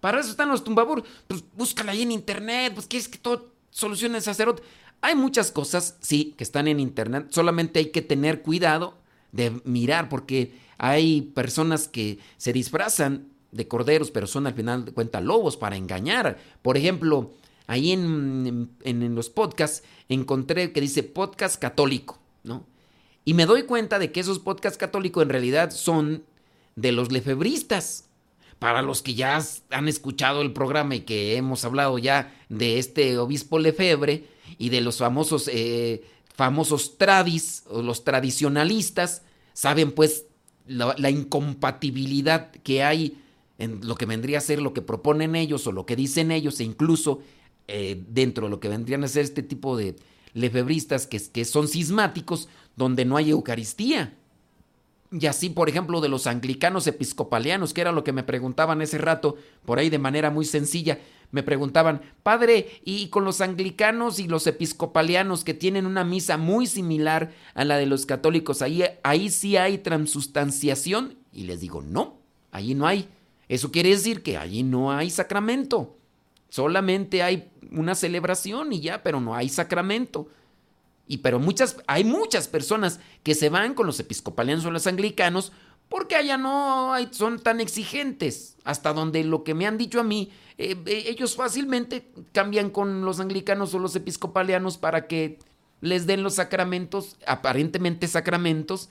Para 0.00 0.20
eso 0.20 0.30
están 0.30 0.48
los 0.48 0.64
tumbaburros. 0.64 1.06
Pues 1.26 1.44
búscalo 1.54 1.90
ahí 1.90 2.02
en 2.02 2.12
internet. 2.12 2.72
Pues 2.74 2.86
quieres 2.86 3.08
que 3.08 3.18
todo 3.18 3.52
solucione 3.70 4.18
el 4.18 4.22
sacerdote. 4.22 4.62
Hay 5.00 5.16
muchas 5.16 5.50
cosas, 5.50 5.96
sí, 6.00 6.34
que 6.36 6.44
están 6.44 6.68
en 6.68 6.78
internet. 6.78 7.26
Solamente 7.30 7.80
hay 7.80 7.90
que 7.90 8.02
tener 8.02 8.42
cuidado 8.42 8.98
de 9.32 9.60
mirar, 9.64 10.08
porque 10.08 10.54
hay 10.78 11.22
personas 11.22 11.88
que 11.88 12.20
se 12.36 12.52
disfrazan 12.52 13.28
de 13.50 13.66
corderos, 13.66 14.10
pero 14.10 14.26
son 14.26 14.46
al 14.46 14.54
final 14.54 14.84
de 14.84 14.92
cuentas 14.92 15.24
lobos 15.24 15.56
para 15.56 15.76
engañar. 15.76 16.38
Por 16.62 16.76
ejemplo, 16.76 17.32
ahí 17.66 17.90
en, 17.90 18.70
en 18.84 19.14
los 19.14 19.28
podcasts 19.28 19.82
encontré 20.08 20.72
que 20.72 20.80
dice 20.80 21.02
podcast 21.02 21.60
católico. 21.60 22.21
¿No? 22.42 22.66
Y 23.24 23.34
me 23.34 23.46
doy 23.46 23.64
cuenta 23.64 23.98
de 23.98 24.10
que 24.10 24.20
esos 24.20 24.38
podcasts 24.38 24.78
católicos 24.78 25.22
en 25.22 25.28
realidad 25.28 25.70
son 25.70 26.24
de 26.76 26.92
los 26.92 27.12
lefebristas. 27.12 28.08
Para 28.58 28.82
los 28.82 29.02
que 29.02 29.14
ya 29.14 29.42
han 29.70 29.88
escuchado 29.88 30.40
el 30.40 30.52
programa 30.52 30.94
y 30.94 31.00
que 31.00 31.36
hemos 31.36 31.64
hablado 31.64 31.98
ya 31.98 32.32
de 32.48 32.78
este 32.78 33.18
obispo 33.18 33.58
Lefebre 33.58 34.24
y 34.56 34.68
de 34.68 34.80
los 34.80 34.98
famosos, 34.98 35.48
eh, 35.52 36.04
famosos 36.34 36.96
tradis 36.96 37.64
o 37.68 37.82
los 37.82 38.04
tradicionalistas, 38.04 39.22
saben 39.52 39.90
pues 39.90 40.26
la, 40.66 41.10
incompatibilidad 41.10 42.52
que 42.52 42.84
hay 42.84 43.18
en 43.58 43.86
lo 43.86 43.96
que 43.96 44.06
vendría 44.06 44.38
a 44.38 44.42
ser 44.42 44.62
lo 44.62 44.72
que 44.72 44.82
proponen 44.82 45.34
ellos 45.34 45.66
o 45.66 45.72
lo 45.72 45.84
que 45.84 45.96
dicen 45.96 46.30
ellos 46.30 46.60
e 46.60 46.64
incluso 46.64 47.20
eh, 47.66 48.00
dentro 48.08 48.46
de 48.46 48.50
lo 48.50 48.60
que 48.60 48.68
vendrían 48.68 49.02
a 49.02 49.08
ser 49.08 49.24
este 49.24 49.42
tipo 49.42 49.76
de 49.76 49.96
lefebristas 50.34 51.06
que, 51.06 51.20
que 51.20 51.44
son 51.44 51.68
cismáticos, 51.68 52.48
donde 52.76 53.04
no 53.04 53.16
hay 53.16 53.30
Eucaristía. 53.30 54.14
Y 55.12 55.26
así, 55.26 55.50
por 55.50 55.68
ejemplo, 55.68 56.00
de 56.00 56.08
los 56.08 56.26
anglicanos 56.26 56.86
episcopalianos, 56.86 57.74
que 57.74 57.82
era 57.82 57.92
lo 57.92 58.02
que 58.02 58.12
me 58.12 58.22
preguntaban 58.22 58.80
ese 58.80 58.96
rato, 58.96 59.36
por 59.66 59.78
ahí 59.78 59.90
de 59.90 59.98
manera 59.98 60.30
muy 60.30 60.46
sencilla, 60.46 60.98
me 61.32 61.42
preguntaban, 61.42 62.02
padre, 62.22 62.80
¿y 62.84 63.08
con 63.08 63.24
los 63.24 63.40
anglicanos 63.40 64.18
y 64.18 64.28
los 64.28 64.46
episcopalianos 64.46 65.44
que 65.44 65.54
tienen 65.54 65.86
una 65.86 66.04
misa 66.04 66.38
muy 66.38 66.66
similar 66.66 67.32
a 67.54 67.64
la 67.64 67.76
de 67.76 67.86
los 67.86 68.06
católicos, 68.06 68.62
ahí, 68.62 68.84
ahí 69.02 69.28
sí 69.30 69.56
hay 69.56 69.78
transustanciación? 69.78 71.16
Y 71.32 71.44
les 71.44 71.60
digo, 71.60 71.82
no, 71.82 72.18
ahí 72.50 72.74
no 72.74 72.86
hay. 72.86 73.08
Eso 73.48 73.70
quiere 73.70 73.90
decir 73.90 74.22
que 74.22 74.38
allí 74.38 74.62
no 74.62 74.92
hay 74.92 75.10
sacramento. 75.10 75.98
Solamente 76.52 77.22
hay 77.22 77.50
una 77.70 77.94
celebración 77.94 78.74
y 78.74 78.80
ya, 78.82 79.02
pero 79.02 79.22
no 79.22 79.34
hay 79.34 79.48
sacramento. 79.48 80.28
Y 81.06 81.16
pero 81.18 81.38
muchas, 81.38 81.78
hay 81.86 82.04
muchas 82.04 82.46
personas 82.46 83.00
que 83.22 83.34
se 83.34 83.48
van 83.48 83.72
con 83.72 83.86
los 83.86 83.98
episcopalianos 83.98 84.66
o 84.66 84.70
los 84.70 84.86
anglicanos 84.86 85.52
porque 85.88 86.14
allá 86.14 86.36
no 86.36 86.92
son 87.12 87.38
tan 87.38 87.62
exigentes. 87.62 88.58
Hasta 88.64 88.92
donde 88.92 89.24
lo 89.24 89.44
que 89.44 89.54
me 89.54 89.66
han 89.66 89.78
dicho 89.78 89.98
a 89.98 90.02
mí, 90.02 90.30
eh, 90.58 90.76
eh, 90.84 91.04
ellos 91.06 91.36
fácilmente 91.36 92.12
cambian 92.32 92.68
con 92.68 93.02
los 93.06 93.18
anglicanos 93.18 93.72
o 93.72 93.78
los 93.78 93.96
episcopalianos 93.96 94.76
para 94.76 95.06
que 95.06 95.38
les 95.80 96.06
den 96.06 96.22
los 96.22 96.34
sacramentos, 96.34 97.16
aparentemente 97.26 98.08
sacramentos, 98.08 98.90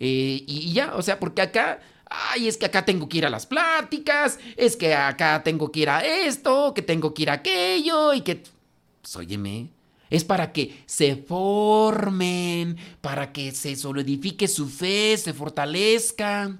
eh, 0.00 0.44
y 0.46 0.72
ya, 0.72 0.96
o 0.96 1.02
sea, 1.02 1.20
porque 1.20 1.42
acá 1.42 1.80
ay, 2.30 2.48
es 2.48 2.56
que 2.56 2.66
acá 2.66 2.84
tengo 2.84 3.08
que 3.08 3.18
ir 3.18 3.26
a 3.26 3.30
las 3.30 3.46
pláticas, 3.46 4.38
es 4.56 4.76
que 4.76 4.94
acá 4.94 5.42
tengo 5.42 5.72
que 5.72 5.80
ir 5.80 5.90
a 5.90 6.04
esto, 6.04 6.72
que 6.74 6.82
tengo 6.82 7.14
que 7.14 7.22
ir 7.22 7.30
a 7.30 7.34
aquello, 7.34 8.12
y 8.14 8.20
que, 8.20 8.42
pues 9.00 9.16
óyeme, 9.16 9.70
es 10.10 10.24
para 10.24 10.52
que 10.52 10.82
se 10.86 11.16
formen, 11.16 12.76
para 13.00 13.32
que 13.32 13.52
se 13.52 13.76
solidifique 13.76 14.46
su 14.46 14.68
fe, 14.68 15.16
se 15.16 15.32
fortalezca. 15.32 16.58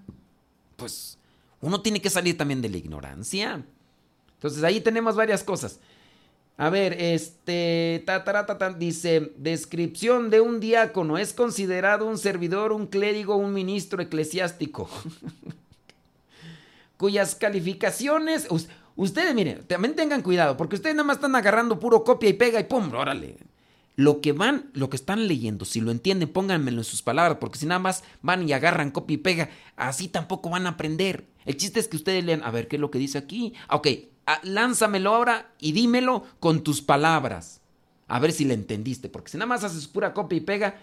Pues 0.77 1.19
uno 1.61 1.83
tiene 1.83 2.01
que 2.01 2.09
salir 2.09 2.37
también 2.39 2.63
de 2.63 2.71
la 2.71 2.79
ignorancia. 2.79 3.63
Entonces 4.35 4.65
ahí 4.65 4.81
tenemos 4.81 5.17
varias 5.17 5.45
cosas. 5.45 5.81
A 6.57 6.71
ver, 6.71 6.93
este, 7.01 8.03
ta, 8.07 8.23
dice, 8.79 9.33
descripción 9.37 10.31
de 10.31 10.41
un 10.41 10.61
diácono, 10.61 11.19
es 11.19 11.33
considerado 11.33 12.07
un 12.07 12.19
servidor, 12.19 12.73
un 12.73 12.87
clérigo, 12.87 13.37
un 13.37 13.53
ministro 13.53 14.03
eclesiástico, 14.03 14.89
cuyas 16.97 17.35
calificaciones, 17.35 18.47
Ustedes, 18.95 19.35
miren, 19.35 19.65
también 19.67 19.97
tengan 19.97 20.23
cuidado, 20.23 20.57
porque 20.57 20.77
ustedes 20.77 20.95
nada 20.95 21.07
más 21.07 21.17
están 21.17 21.35
agarrando 21.35 21.79
puro 21.79 22.05
copia 22.05 22.29
y 22.29 22.35
pega 22.35 22.61
y 22.61 22.65
pum, 22.65 22.93
órale. 22.93 23.39
Lo 23.97 24.21
que 24.21 24.33
van, 24.33 24.71
lo 24.75 24.89
que 24.91 24.97
están 24.97 25.29
leyendo, 25.29 25.65
si 25.65 25.81
lo 25.81 25.91
entienden, 25.91 26.29
pónganmelo 26.29 26.79
en 26.79 26.85
sus 26.85 27.03
palabras, 27.03 27.39
porque 27.41 27.59
si 27.59 27.67
nada 27.67 27.79
más 27.79 28.05
van 28.23 28.47
y 28.49 28.53
agarran 28.53 28.91
copia 28.91 29.15
y 29.15 29.19
pega, 29.19 29.51
así 29.77 30.09
tampoco 30.09 30.51
van 30.51 30.67
a 30.67 30.71
aprender. 30.71 31.27
El 31.45 31.57
chiste 31.57 31.81
es 31.81 31.89
que 31.89 31.97
ustedes 31.97 32.25
lean, 32.25 32.43
a 32.43 32.51
ver, 32.51 32.69
¿qué 32.69 32.77
es 32.77 32.81
lo 32.81 32.91
que 32.91 32.99
dice 32.99 33.19
aquí? 33.19 33.55
Ok, 33.71 33.89
lánzamelo 34.43 35.15
ahora 35.15 35.53
y 35.59 35.73
dímelo 35.73 36.25
con 36.41 36.63
tus 36.63 36.83
palabras. 36.83 37.61
A 38.09 38.19
ver 38.19 38.33
si 38.33 38.45
le 38.45 38.55
entendiste, 38.55 39.09
porque 39.09 39.31
si 39.31 39.39
nada 39.39 39.47
más 39.47 39.65
haces 39.65 39.89
pura 39.89 40.13
copia 40.13 40.37
y 40.37 40.41
pega, 40.41 40.77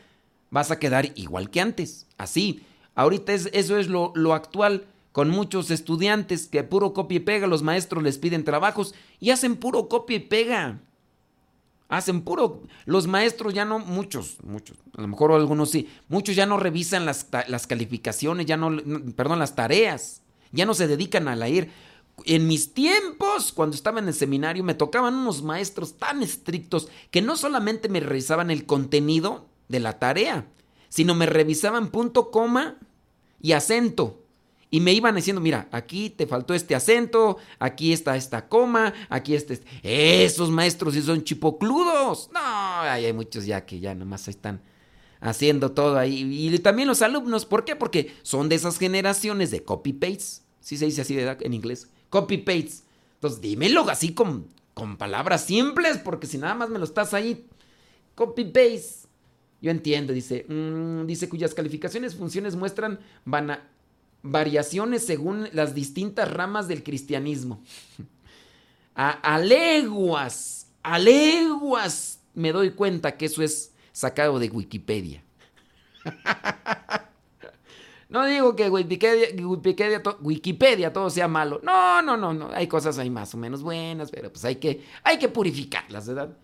vas 0.50 0.72
a 0.72 0.80
quedar 0.80 1.12
igual 1.16 1.50
que 1.50 1.62
antes. 1.62 2.08
Así, 2.18 2.64
ahorita 2.96 3.34
es, 3.34 3.50
eso 3.54 3.78
es 3.78 3.88
lo, 3.88 4.12
lo 4.16 4.34
actual 4.34 4.86
con 5.12 5.30
muchos 5.30 5.72
estudiantes 5.72 6.48
que 6.48 6.64
puro 6.64 6.94
copia 6.94 7.18
y 7.18 7.20
pega, 7.20 7.48
los 7.48 7.64
maestros 7.64 8.04
les 8.04 8.18
piden 8.18 8.44
trabajos 8.44 8.94
y 9.20 9.32
hacen 9.32 9.56
puro 9.58 9.90
copia 9.90 10.18
y 10.18 10.22
pega. 10.22 10.80
Hacen 11.88 12.22
puro, 12.22 12.62
los 12.86 13.08
maestros 13.08 13.56
ya 13.56 13.66
no, 13.66 13.80
muchos, 13.80 14.38
muchos, 14.44 14.78
a 14.96 15.02
lo 15.02 15.08
mejor 15.08 15.32
algunos 15.32 15.72
sí, 15.72 15.90
muchos 16.08 16.36
ya 16.36 16.46
no 16.46 16.58
revisan 16.58 17.04
las, 17.04 17.28
las 17.48 17.66
calificaciones, 17.66 18.46
ya 18.46 18.58
no, 18.58 18.78
perdón, 19.16 19.40
las 19.40 19.56
tareas, 19.56 20.22
ya 20.52 20.68
no 20.68 20.76
se 20.76 20.88
dedican 20.88 21.28
a 21.28 21.36
leer. 21.36 21.72
En 22.26 22.48
mis 22.48 22.74
tiempos, 22.74 23.52
cuando 23.52 23.76
estaba 23.76 24.00
en 24.00 24.08
el 24.08 24.14
seminario, 24.14 24.64
me 24.64 24.74
tocaban 24.74 25.16
unos 25.16 25.44
maestros 25.44 25.98
tan 25.98 26.24
estrictos 26.24 26.90
que 27.12 27.22
no 27.22 27.36
solamente 27.36 27.90
me 27.90 28.00
revisaban 28.00 28.52
el 28.52 28.66
contenido 28.66 29.48
de 29.68 29.80
la 29.80 30.00
tarea, 30.00 30.48
sino 30.90 31.16
me 31.16 31.26
revisaban 31.26 31.90
punto, 31.90 32.32
coma 32.32 32.78
y 33.42 33.54
acento 33.54 34.20
y 34.72 34.82
me 34.82 34.94
iban 34.94 35.16
diciendo, 35.16 35.42
mira, 35.42 35.68
aquí 35.72 36.10
te 36.10 36.28
faltó 36.28 36.54
este 36.54 36.76
acento, 36.76 37.38
aquí 37.58 37.92
está 37.92 38.16
esta 38.16 38.48
coma, 38.48 38.94
aquí 39.10 39.34
este... 39.34 39.60
Esos 39.82 40.52
maestros 40.52 40.94
sí 40.94 41.02
son 41.02 41.24
chipocludos. 41.24 42.30
No, 42.32 42.40
hay 42.40 43.12
muchos 43.14 43.46
ya 43.46 43.66
que 43.66 43.80
ya 43.80 43.96
nomás 43.96 44.28
están 44.28 44.62
haciendo 45.22 45.72
todo 45.72 45.98
ahí. 45.98 46.22
Y 46.54 46.60
también 46.60 46.88
los 46.88 47.02
alumnos, 47.02 47.46
¿por 47.46 47.66
qué? 47.66 47.76
Porque 47.76 48.16
son 48.22 48.48
de 48.48 48.56
esas 48.56 48.78
generaciones 48.78 49.50
de 49.50 49.64
copy-paste. 49.64 50.44
Sí 50.60 50.78
se 50.78 50.86
dice 50.86 51.02
así 51.02 51.16
de 51.16 51.38
en 51.42 51.54
inglés. 51.54 51.90
Copy-paste. 52.10 52.84
Entonces 53.16 53.42
dímelo 53.42 53.90
así 53.90 54.14
con, 54.14 54.48
con 54.74 54.98
palabras 54.98 55.46
simples, 55.46 55.98
porque 55.98 56.28
si 56.28 56.38
nada 56.38 56.56
más 56.56 56.70
me 56.70 56.80
lo 56.80 56.86
estás 56.86 57.14
ahí, 57.14 57.46
copy-paste. 58.16 59.08
Yo 59.62 59.72
entiendo, 59.72 60.14
dice, 60.14 60.46
mm, 60.48 61.06
dice 61.06 61.28
cuyas 61.28 61.54
calificaciones, 61.54 62.16
funciones 62.16 62.56
muestran 62.56 63.00
van 63.26 63.52
a 63.52 63.68
variaciones 64.22 65.06
según 65.06 65.50
las 65.54 65.74
distintas 65.76 66.32
ramas 66.32 66.68
del 66.68 66.84
cristianismo. 66.84 67.62
A, 68.96 69.40
leguas, 69.40 70.68
a 70.84 71.00
leguas 71.00 72.20
me 72.34 72.52
doy 72.52 72.72
cuenta 72.72 73.16
que 73.16 73.28
eso 73.28 73.42
es 73.42 73.72
sacado 73.94 74.40
de 74.40 74.50
Wikipedia. 74.50 75.24
No 78.10 78.26
digo 78.26 78.56
que 78.56 78.70
Wikipedia, 78.70 80.02
Wikipedia, 80.20 80.92
todo 80.92 81.12
sea 81.12 81.28
malo. 81.28 81.62
No, 81.64 82.02
no, 82.02 82.18
no, 82.18 82.34
no. 82.34 82.50
Hay 82.52 82.68
cosas 82.68 82.98
ahí 82.98 83.10
más 83.12 83.36
o 83.36 83.38
menos 83.38 83.62
buenas, 83.62 84.10
pero 84.10 84.32
pues 84.32 84.44
hay 84.46 84.56
que, 84.56 84.84
hay 85.04 85.20
que 85.20 85.30
purificarlas, 85.30 86.08
¿verdad? 86.08 86.36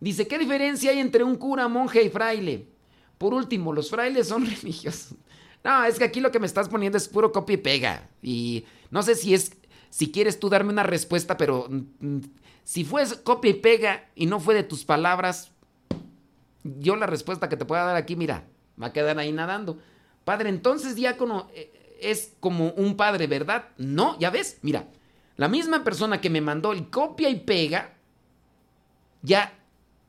Dice, 0.00 0.26
¿qué 0.26 0.38
diferencia 0.38 0.90
hay 0.90 0.98
entre 0.98 1.22
un 1.22 1.36
cura, 1.36 1.68
monje 1.68 2.02
y 2.02 2.10
fraile? 2.10 2.66
Por 3.16 3.32
último, 3.32 3.72
los 3.72 3.90
frailes 3.90 4.26
son 4.26 4.44
religiosos. 4.62 5.16
No, 5.62 5.84
es 5.84 5.98
que 5.98 6.04
aquí 6.04 6.20
lo 6.20 6.32
que 6.32 6.40
me 6.40 6.46
estás 6.46 6.68
poniendo 6.68 6.98
es 6.98 7.08
puro 7.08 7.30
copia 7.30 7.54
y 7.54 7.58
pega. 7.58 8.10
Y 8.20 8.64
no 8.90 9.04
sé 9.04 9.14
si 9.14 9.34
es, 9.34 9.56
si 9.90 10.10
quieres 10.10 10.40
tú 10.40 10.50
darme 10.50 10.72
una 10.72 10.82
respuesta, 10.82 11.36
pero 11.36 11.68
mm, 11.70 12.06
mm, 12.06 12.20
si 12.64 12.84
fue 12.84 13.04
copia 13.22 13.52
y 13.52 13.54
pega 13.54 14.10
y 14.16 14.26
no 14.26 14.40
fue 14.40 14.54
de 14.54 14.64
tus 14.64 14.84
palabras, 14.84 15.52
yo 16.64 16.96
la 16.96 17.06
respuesta 17.06 17.48
que 17.48 17.56
te 17.56 17.64
pueda 17.64 17.84
dar 17.84 17.96
aquí, 17.96 18.16
mira, 18.16 18.48
va 18.82 18.88
a 18.88 18.92
quedar 18.92 19.16
ahí 19.18 19.30
nadando. 19.30 19.78
Padre, 20.24 20.48
entonces 20.48 20.96
diácono 20.96 21.48
eh, 21.54 21.98
es 22.00 22.34
como 22.40 22.70
un 22.70 22.96
padre, 22.96 23.26
¿verdad? 23.26 23.68
No, 23.78 24.18
ya 24.18 24.30
ves, 24.30 24.58
mira, 24.62 24.88
la 25.36 25.48
misma 25.48 25.84
persona 25.84 26.20
que 26.20 26.30
me 26.30 26.40
mandó 26.40 26.72
el 26.72 26.90
copia 26.90 27.28
y 27.28 27.40
pega, 27.40 27.94
ya 29.22 29.58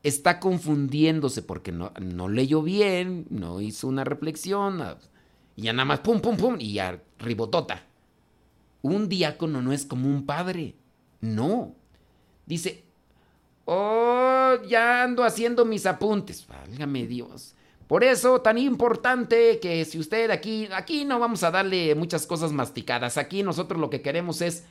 está 0.02 0.38
confundiéndose 0.38 1.42
porque 1.42 1.72
no, 1.72 1.92
no 2.00 2.28
leyó 2.28 2.62
bien, 2.62 3.26
no 3.30 3.60
hizo 3.60 3.88
una 3.88 4.04
reflexión 4.04 4.80
y 5.56 5.62
ya 5.62 5.72
nada 5.72 5.86
más 5.86 6.00
pum, 6.00 6.20
pum, 6.20 6.36
pum, 6.36 6.56
y 6.60 6.74
ya 6.74 7.02
ribotota. 7.18 7.82
Un 8.82 9.08
diácono 9.08 9.62
no 9.62 9.72
es 9.72 9.84
como 9.84 10.08
un 10.08 10.26
padre. 10.26 10.76
No. 11.20 11.74
Dice, 12.44 12.84
oh, 13.64 14.54
ya 14.68 15.02
ando 15.02 15.24
haciendo 15.24 15.64
mis 15.64 15.86
apuntes. 15.86 16.46
Válgame 16.46 17.06
Dios. 17.06 17.55
Por 17.88 18.02
eso 18.02 18.40
tan 18.40 18.58
importante 18.58 19.60
que 19.60 19.84
si 19.84 19.98
usted 19.98 20.30
aquí, 20.30 20.68
aquí 20.72 21.04
no 21.04 21.20
vamos 21.20 21.44
a 21.44 21.52
darle 21.52 21.94
muchas 21.94 22.26
cosas 22.26 22.52
masticadas. 22.52 23.16
Aquí 23.16 23.42
nosotros 23.42 23.80
lo 23.80 23.90
que 23.90 24.02
queremos 24.02 24.42
es 24.42 24.64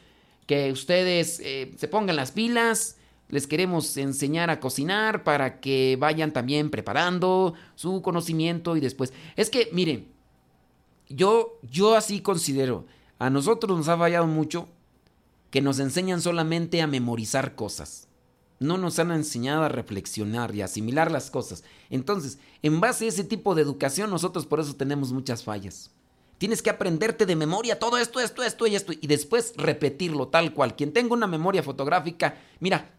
que 0.48 0.72
ustedes 0.72 1.40
eh, 1.40 1.72
se 1.78 1.88
pongan 1.88 2.18
las 2.18 2.32
pilas. 2.32 2.98
Les 3.30 3.48
queremos 3.48 3.96
enseñar 3.98 4.50
a 4.50 4.60
cocinar 4.60 5.24
para 5.24 5.60
que 5.60 5.98
vayan 6.00 6.34
también 6.34 6.70
preparando 6.70 7.54
su 7.76 8.02
conocimiento 8.02 8.76
y 8.76 8.82
después. 8.82 9.14
Es 9.36 9.50
que, 9.50 9.70
miren, 9.72 10.08
yo, 11.08 11.60
yo 11.64 11.96
así 11.96 12.22
considero, 12.22 12.86
a 13.18 13.30
nosotros 13.30 13.78
nos 13.78 13.88
ha 13.88 13.98
fallado 13.98 14.28
mucho 14.28 14.68
que 15.50 15.62
nos 15.62 15.80
enseñan 15.80 16.22
solamente 16.22 16.82
a 16.82 16.88
memorizar 16.88 17.56
cosas. 17.56 18.10
No 18.60 18.78
nos 18.78 19.00
han 19.00 19.12
enseñado 19.12 19.64
a 19.64 19.70
reflexionar 19.70 20.56
y 20.56 20.62
asimilar 20.62 21.12
las 21.12 21.30
cosas. 21.30 21.64
Entonces, 21.90 22.40
en 22.62 22.80
base 22.80 23.06
a 23.06 23.10
ese 23.10 23.24
tipo 23.24 23.56
de 23.56 23.62
educación, 23.62 24.10
nosotros 24.10 24.46
por 24.46 24.60
eso 24.60 24.76
tenemos 24.76 25.12
muchas 25.12 25.44
fallas. 25.44 25.92
Tienes 26.38 26.62
que 26.62 26.70
aprenderte 26.70 27.26
de 27.26 27.36
memoria 27.36 27.80
todo 27.80 27.98
esto, 27.98 28.20
esto, 28.20 28.44
esto 28.44 28.68
y 28.68 28.76
esto, 28.76 28.94
y 28.94 29.08
después 29.08 29.54
repetirlo 29.58 30.28
tal 30.28 30.54
cual. 30.54 30.76
Quien 30.76 30.92
tenga 30.94 31.14
una 31.14 31.28
memoria 31.28 31.64
fotográfica, 31.64 32.38
mira, 32.60 32.92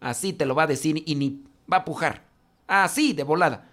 así 0.00 0.32
te 0.32 0.46
lo 0.46 0.54
va 0.54 0.64
a 0.64 0.68
decir 0.68 1.02
y 1.06 1.14
ni 1.14 1.42
va 1.70 1.78
a 1.78 1.84
pujar. 1.84 2.24
Así, 2.66 3.12
de 3.12 3.22
volada. 3.22 3.70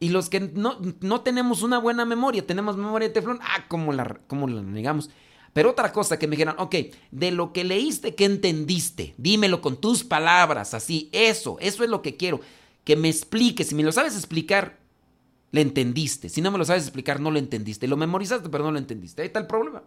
Y 0.00 0.08
los 0.08 0.28
que 0.28 0.40
no, 0.40 0.78
no, 1.00 1.20
tenemos 1.20 1.62
una 1.62 1.78
buena 1.78 2.04
memoria, 2.04 2.44
tenemos 2.44 2.76
memoria 2.76 3.06
de 3.06 3.14
teflón, 3.14 3.38
ah, 3.40 3.66
¿cómo 3.68 3.92
la, 3.92 4.18
cómo 4.26 4.48
la 4.48 4.60
negamos? 4.60 5.10
Pero 5.52 5.70
otra 5.70 5.92
cosa 5.92 6.18
que 6.18 6.26
me 6.26 6.36
dijeron, 6.36 6.54
ok, 6.58 6.74
de 7.10 7.30
lo 7.30 7.52
que 7.52 7.64
leíste, 7.64 8.14
¿qué 8.14 8.24
entendiste? 8.24 9.14
Dímelo 9.18 9.60
con 9.60 9.80
tus 9.80 10.02
palabras, 10.02 10.72
así, 10.72 11.10
eso, 11.12 11.58
eso 11.60 11.84
es 11.84 11.90
lo 11.90 12.00
que 12.00 12.16
quiero. 12.16 12.40
Que 12.84 12.96
me 12.96 13.08
expliques, 13.08 13.68
si 13.68 13.74
me 13.74 13.82
lo 13.82 13.92
sabes 13.92 14.16
explicar, 14.16 14.78
le 15.52 15.60
entendiste. 15.60 16.28
Si 16.28 16.40
no 16.40 16.50
me 16.50 16.58
lo 16.58 16.64
sabes 16.64 16.84
explicar, 16.84 17.20
no 17.20 17.30
lo 17.30 17.38
entendiste. 17.38 17.86
Lo 17.86 17.96
memorizaste, 17.96 18.48
pero 18.48 18.64
no 18.64 18.72
lo 18.72 18.78
entendiste. 18.78 19.22
Ahí 19.22 19.26
está 19.26 19.38
el 19.38 19.46
problema. 19.46 19.82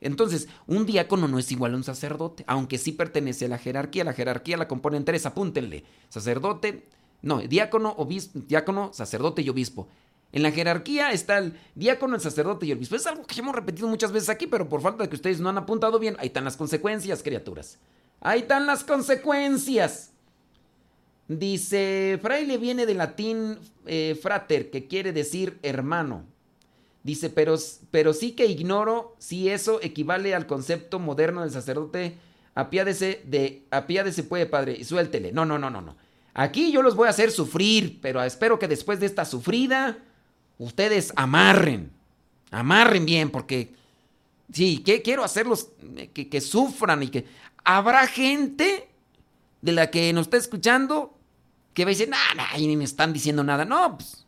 Entonces, 0.00 0.48
un 0.66 0.86
diácono 0.86 1.28
no 1.28 1.38
es 1.38 1.50
igual 1.52 1.74
a 1.74 1.76
un 1.76 1.84
sacerdote, 1.84 2.44
aunque 2.46 2.78
sí 2.78 2.92
pertenece 2.92 3.44
a 3.44 3.48
la 3.48 3.58
jerarquía. 3.58 4.04
La 4.04 4.12
jerarquía 4.12 4.56
la 4.56 4.68
componen 4.68 5.04
tres, 5.04 5.26
apúntenle. 5.26 5.84
Sacerdote, 6.08 6.86
no, 7.20 7.40
diácono, 7.40 7.94
obispo, 7.98 8.40
diácono, 8.46 8.90
sacerdote 8.92 9.42
y 9.42 9.48
obispo. 9.48 9.88
En 10.32 10.42
la 10.42 10.50
jerarquía 10.50 11.12
está 11.12 11.38
el 11.38 11.58
diácono, 11.74 12.14
el 12.14 12.22
sacerdote 12.22 12.64
y 12.64 12.70
el 12.70 12.78
obispo. 12.78 12.96
Es 12.96 13.06
algo 13.06 13.26
que 13.26 13.38
hemos 13.38 13.54
repetido 13.54 13.86
muchas 13.86 14.12
veces 14.12 14.30
aquí, 14.30 14.46
pero 14.46 14.68
por 14.68 14.80
falta 14.80 15.02
de 15.02 15.10
que 15.10 15.16
ustedes 15.16 15.40
no 15.40 15.50
han 15.50 15.58
apuntado 15.58 15.98
bien, 15.98 16.16
ahí 16.18 16.28
están 16.28 16.44
las 16.44 16.56
consecuencias, 16.56 17.22
criaturas. 17.22 17.78
Ahí 18.20 18.40
están 18.40 18.66
las 18.66 18.82
consecuencias. 18.82 20.12
Dice, 21.28 22.18
fraile 22.22 22.56
viene 22.56 22.86
del 22.86 22.98
latín 22.98 23.58
eh, 23.86 24.18
frater, 24.20 24.70
que 24.70 24.86
quiere 24.86 25.12
decir 25.12 25.58
hermano. 25.62 26.24
Dice, 27.02 27.30
pero, 27.30 27.56
pero 27.90 28.14
sí 28.14 28.32
que 28.32 28.46
ignoro 28.46 29.16
si 29.18 29.50
eso 29.50 29.80
equivale 29.82 30.34
al 30.34 30.46
concepto 30.46 30.98
moderno 30.98 31.42
del 31.42 31.50
sacerdote. 31.50 32.16
Apiádese 32.54 33.22
de, 33.24 33.66
apiádese 33.70 34.22
puede, 34.24 34.46
padre, 34.46 34.76
y 34.78 34.84
suéltele. 34.84 35.32
No, 35.32 35.44
no, 35.44 35.58
no, 35.58 35.68
no, 35.68 35.82
no. 35.82 35.96
Aquí 36.32 36.72
yo 36.72 36.80
los 36.80 36.96
voy 36.96 37.08
a 37.08 37.10
hacer 37.10 37.30
sufrir, 37.30 37.98
pero 38.00 38.22
espero 38.22 38.58
que 38.58 38.68
después 38.68 39.00
de 39.00 39.06
esta 39.06 39.24
sufrida 39.24 39.98
ustedes 40.64 41.12
amarren, 41.16 41.90
amarren 42.50 43.04
bien, 43.04 43.30
porque 43.30 43.74
sí, 44.52 44.78
que, 44.78 45.02
quiero 45.02 45.24
hacerlos 45.24 45.68
eh, 45.96 46.08
que, 46.08 46.40
sufran 46.40 47.02
y 47.02 47.08
que 47.08 47.26
habrá 47.64 48.06
gente 48.06 48.88
de 49.60 49.72
la 49.72 49.90
que 49.90 50.12
nos 50.12 50.26
está 50.26 50.36
escuchando 50.36 51.16
que 51.74 51.84
va 51.84 51.90
a 51.90 51.94
decir, 51.94 52.08
nada, 52.08 52.48
ni 52.58 52.76
me 52.76 52.84
están 52.84 53.12
diciendo 53.12 53.42
nada. 53.42 53.64
No, 53.64 53.96
pues 53.96 54.26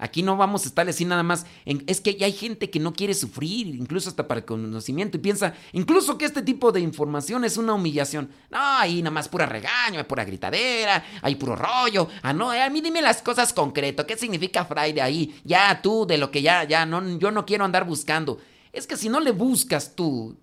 Aquí 0.00 0.22
no 0.22 0.34
vamos 0.38 0.64
a 0.64 0.68
estar 0.68 0.88
así 0.88 1.04
nada 1.04 1.22
más. 1.22 1.44
es 1.64 2.00
que 2.00 2.16
hay 2.24 2.32
gente 2.32 2.70
que 2.70 2.80
no 2.80 2.94
quiere 2.94 3.12
sufrir, 3.12 3.66
incluso 3.66 4.08
hasta 4.08 4.26
para 4.26 4.40
el 4.40 4.46
conocimiento, 4.46 5.18
y 5.18 5.20
piensa, 5.20 5.52
incluso 5.72 6.16
que 6.16 6.24
este 6.24 6.40
tipo 6.40 6.72
de 6.72 6.80
información 6.80 7.44
es 7.44 7.58
una 7.58 7.74
humillación. 7.74 8.30
No, 8.50 8.58
ahí 8.58 9.02
nada 9.02 9.10
más 9.10 9.28
pura 9.28 9.44
regaño, 9.44 9.98
hay 9.98 10.04
pura 10.04 10.24
gritadera, 10.24 11.04
hay 11.20 11.34
puro 11.34 11.54
rollo. 11.54 12.08
Ah, 12.22 12.32
no, 12.32 12.50
eh, 12.50 12.62
a 12.62 12.70
mí 12.70 12.80
dime 12.80 13.02
las 13.02 13.20
cosas 13.20 13.52
concreto. 13.52 14.06
¿Qué 14.06 14.16
significa 14.16 14.64
fraile 14.64 15.02
ahí? 15.02 15.38
Ya 15.44 15.82
tú, 15.82 16.06
de 16.06 16.16
lo 16.16 16.30
que 16.30 16.40
ya, 16.40 16.64
ya, 16.64 16.86
no, 16.86 17.18
yo 17.18 17.30
no 17.30 17.44
quiero 17.44 17.66
andar 17.66 17.84
buscando. 17.84 18.38
Es 18.72 18.86
que 18.86 18.96
si 18.96 19.10
no 19.10 19.20
le 19.20 19.32
buscas 19.32 19.94
tú, 19.94 20.34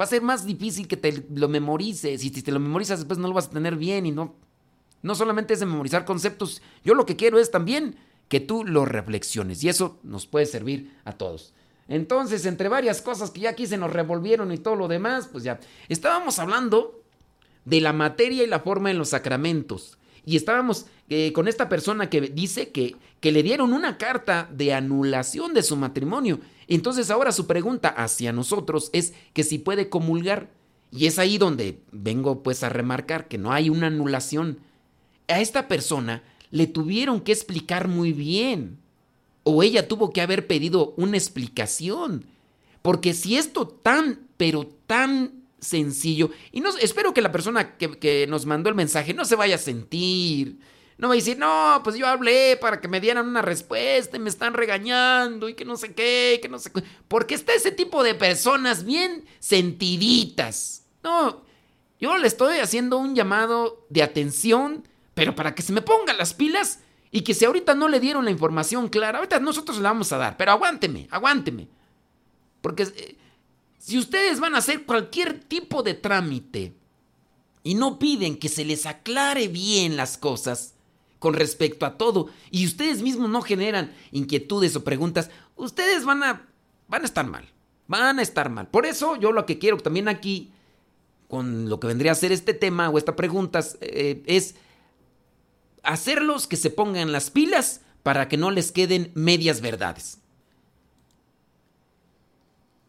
va 0.00 0.06
a 0.06 0.08
ser 0.08 0.22
más 0.22 0.46
difícil 0.46 0.88
que 0.88 0.96
te 0.96 1.26
lo 1.30 1.48
memorices. 1.48 2.24
Y 2.24 2.30
si 2.30 2.40
te 2.40 2.52
lo 2.52 2.58
memorizas 2.58 3.00
después 3.00 3.18
no 3.18 3.28
lo 3.28 3.34
vas 3.34 3.48
a 3.48 3.50
tener 3.50 3.76
bien 3.76 4.06
y 4.06 4.12
no. 4.12 4.34
No 5.02 5.14
solamente 5.14 5.52
es 5.52 5.60
de 5.60 5.66
memorizar 5.66 6.06
conceptos. 6.06 6.62
Yo 6.82 6.94
lo 6.94 7.04
que 7.04 7.16
quiero 7.16 7.38
es 7.38 7.50
también 7.50 7.96
que 8.34 8.40
tú 8.40 8.64
lo 8.64 8.84
reflexiones 8.84 9.62
y 9.62 9.68
eso 9.68 10.00
nos 10.02 10.26
puede 10.26 10.46
servir 10.46 10.92
a 11.04 11.12
todos. 11.12 11.52
Entonces, 11.86 12.46
entre 12.46 12.68
varias 12.68 13.00
cosas 13.00 13.30
que 13.30 13.42
ya 13.42 13.50
aquí 13.50 13.64
se 13.64 13.76
nos 13.76 13.92
revolvieron 13.92 14.50
y 14.50 14.58
todo 14.58 14.74
lo 14.74 14.88
demás, 14.88 15.28
pues 15.30 15.44
ya 15.44 15.60
estábamos 15.88 16.40
hablando 16.40 17.00
de 17.64 17.80
la 17.80 17.92
materia 17.92 18.42
y 18.42 18.48
la 18.48 18.58
forma 18.58 18.90
en 18.90 18.98
los 18.98 19.10
sacramentos. 19.10 19.98
Y 20.26 20.34
estábamos 20.34 20.86
eh, 21.08 21.32
con 21.32 21.46
esta 21.46 21.68
persona 21.68 22.10
que 22.10 22.22
dice 22.22 22.72
que, 22.72 22.96
que 23.20 23.30
le 23.30 23.44
dieron 23.44 23.72
una 23.72 23.98
carta 23.98 24.50
de 24.50 24.74
anulación 24.74 25.54
de 25.54 25.62
su 25.62 25.76
matrimonio. 25.76 26.40
Entonces 26.66 27.12
ahora 27.12 27.30
su 27.30 27.46
pregunta 27.46 27.88
hacia 27.88 28.32
nosotros 28.32 28.90
es 28.92 29.14
que 29.32 29.44
si 29.44 29.58
puede 29.58 29.88
comulgar. 29.88 30.50
Y 30.90 31.06
es 31.06 31.20
ahí 31.20 31.38
donde 31.38 31.82
vengo 31.92 32.42
pues 32.42 32.64
a 32.64 32.68
remarcar 32.68 33.28
que 33.28 33.38
no 33.38 33.52
hay 33.52 33.70
una 33.70 33.86
anulación. 33.86 34.58
A 35.28 35.40
esta 35.40 35.68
persona 35.68 36.24
le 36.54 36.68
tuvieron 36.68 37.20
que 37.20 37.32
explicar 37.32 37.88
muy 37.88 38.12
bien. 38.12 38.78
O 39.42 39.64
ella 39.64 39.88
tuvo 39.88 40.12
que 40.12 40.20
haber 40.20 40.46
pedido 40.46 40.94
una 40.96 41.16
explicación. 41.16 42.26
Porque 42.80 43.12
si 43.12 43.36
esto 43.36 43.66
tan, 43.66 44.28
pero 44.36 44.64
tan 44.86 45.32
sencillo, 45.58 46.30
y 46.52 46.60
no, 46.60 46.70
espero 46.80 47.12
que 47.12 47.22
la 47.22 47.32
persona 47.32 47.76
que, 47.76 48.26
nos 48.28 48.46
mandó 48.46 48.68
el 48.68 48.76
mensaje 48.76 49.12
no 49.12 49.24
se 49.24 49.34
vaya 49.34 49.56
a 49.56 49.58
sentir, 49.58 50.60
no 50.96 51.08
va 51.08 51.14
a 51.14 51.16
decir, 51.16 51.36
no, 51.38 51.80
pues 51.82 51.96
yo 51.96 52.06
hablé 52.06 52.56
para 52.56 52.80
que 52.80 52.86
me 52.86 53.00
dieran 53.00 53.26
una 53.26 53.42
respuesta 53.42 54.16
y 54.16 54.20
me 54.20 54.30
están 54.30 54.54
regañando 54.54 55.48
y 55.48 55.54
que 55.54 55.64
no 55.64 55.76
sé 55.76 55.92
qué, 55.92 56.38
que 56.40 56.48
no 56.48 56.60
sé 56.60 56.70
qué. 56.70 56.84
Porque 57.08 57.34
está 57.34 57.52
ese 57.52 57.72
tipo 57.72 58.04
de 58.04 58.14
personas 58.14 58.84
bien 58.84 59.24
sentiditas. 59.40 60.84
No, 61.02 61.42
yo 61.98 62.16
le 62.16 62.28
estoy 62.28 62.58
haciendo 62.58 62.98
un 62.98 63.16
llamado 63.16 63.84
de 63.90 64.04
atención 64.04 64.84
pero 65.14 65.34
para 65.34 65.54
que 65.54 65.62
se 65.62 65.72
me 65.72 65.82
pongan 65.82 66.18
las 66.18 66.34
pilas 66.34 66.80
y 67.10 67.22
que 67.22 67.34
si 67.34 67.44
ahorita 67.44 67.74
no 67.74 67.88
le 67.88 68.00
dieron 68.00 68.24
la 68.24 68.30
información 68.30 68.88
clara, 68.88 69.18
ahorita 69.18 69.38
nosotros 69.38 69.78
la 69.78 69.90
vamos 69.90 70.12
a 70.12 70.18
dar, 70.18 70.36
pero 70.36 70.50
aguánteme, 70.52 71.06
aguánteme. 71.10 71.68
Porque 72.60 72.82
eh, 72.82 73.16
si 73.78 73.98
ustedes 73.98 74.40
van 74.40 74.54
a 74.54 74.58
hacer 74.58 74.84
cualquier 74.84 75.38
tipo 75.40 75.82
de 75.82 75.94
trámite 75.94 76.74
y 77.62 77.74
no 77.74 77.98
piden 77.98 78.36
que 78.36 78.48
se 78.48 78.64
les 78.64 78.86
aclare 78.86 79.48
bien 79.48 79.96
las 79.96 80.18
cosas 80.18 80.74
con 81.18 81.34
respecto 81.34 81.86
a 81.86 81.96
todo 81.96 82.28
y 82.50 82.66
ustedes 82.66 83.00
mismos 83.00 83.30
no 83.30 83.42
generan 83.42 83.92
inquietudes 84.10 84.74
o 84.76 84.84
preguntas, 84.84 85.30
ustedes 85.56 86.04
van 86.04 86.22
a 86.22 86.48
van 86.88 87.02
a 87.02 87.06
estar 87.06 87.26
mal. 87.26 87.48
Van 87.86 88.18
a 88.18 88.22
estar 88.22 88.50
mal. 88.50 88.68
Por 88.68 88.86
eso 88.86 89.16
yo 89.16 89.32
lo 89.32 89.46
que 89.46 89.58
quiero 89.58 89.76
también 89.78 90.08
aquí 90.08 90.50
con 91.28 91.68
lo 91.68 91.80
que 91.80 91.86
vendría 91.86 92.12
a 92.12 92.16
ser 92.16 92.32
este 92.32 92.54
tema 92.54 92.90
o 92.90 92.98
esta 92.98 93.16
pregunta 93.16 93.60
eh, 93.80 94.22
es 94.26 94.54
hacerlos 95.84 96.46
que 96.46 96.56
se 96.56 96.70
pongan 96.70 97.12
las 97.12 97.30
pilas 97.30 97.80
para 98.02 98.28
que 98.28 98.36
no 98.36 98.50
les 98.50 98.72
queden 98.72 99.10
medias 99.14 99.60
verdades. 99.60 100.18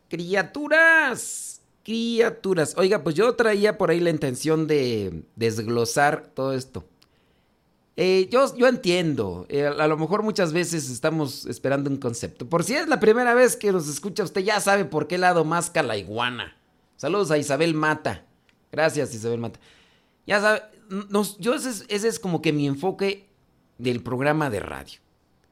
Criaturas, 0.10 1.62
criaturas. 1.84 2.76
Oiga, 2.78 3.04
pues 3.04 3.16
yo 3.16 3.34
traía 3.36 3.78
por 3.78 3.92
ahí 3.92 4.00
la 4.00 4.10
intención 4.10 4.68
de 4.68 5.24
desglosar 5.36 6.28
todo 6.34 6.54
esto. 6.54 6.86
Eh, 7.98 8.28
yo, 8.30 8.54
yo, 8.58 8.68
entiendo, 8.68 9.46
eh, 9.48 9.66
a 9.66 9.88
lo 9.88 9.98
mejor 9.98 10.22
muchas 10.22 10.52
veces 10.52 10.90
estamos 10.90 11.46
esperando 11.46 11.90
un 11.90 11.96
concepto. 11.96 12.46
Por 12.48 12.66
si 12.66 12.76
es 12.76 12.90
la 12.90 13.00
primera 13.00 13.34
vez 13.34 13.56
que 13.56 13.72
nos 13.72 13.88
escucha, 13.88 14.24
usted 14.24 14.42
ya 14.42 14.60
sabe 14.60 14.84
por 14.84 15.08
qué 15.08 15.18
lado 15.18 15.46
masca 15.46 15.82
la 15.82 15.96
iguana. 15.96 16.58
Saludos 16.98 17.32
a 17.32 17.38
Isabel 17.38 17.74
Mata. 17.74 18.26
Gracias, 18.72 19.14
Isabel 19.14 19.40
Mata. 19.40 19.60
Ya 20.28 20.42
sabe, 20.42 20.64
yo 21.40 21.54
ese 21.54 22.08
es, 22.08 22.20
como 22.20 22.42
que 22.42 22.54
mi 22.54 22.68
enfoque 22.68 23.30
del 23.78 24.02
programa 24.02 24.50
de 24.50 24.60
radio. 24.60 25.00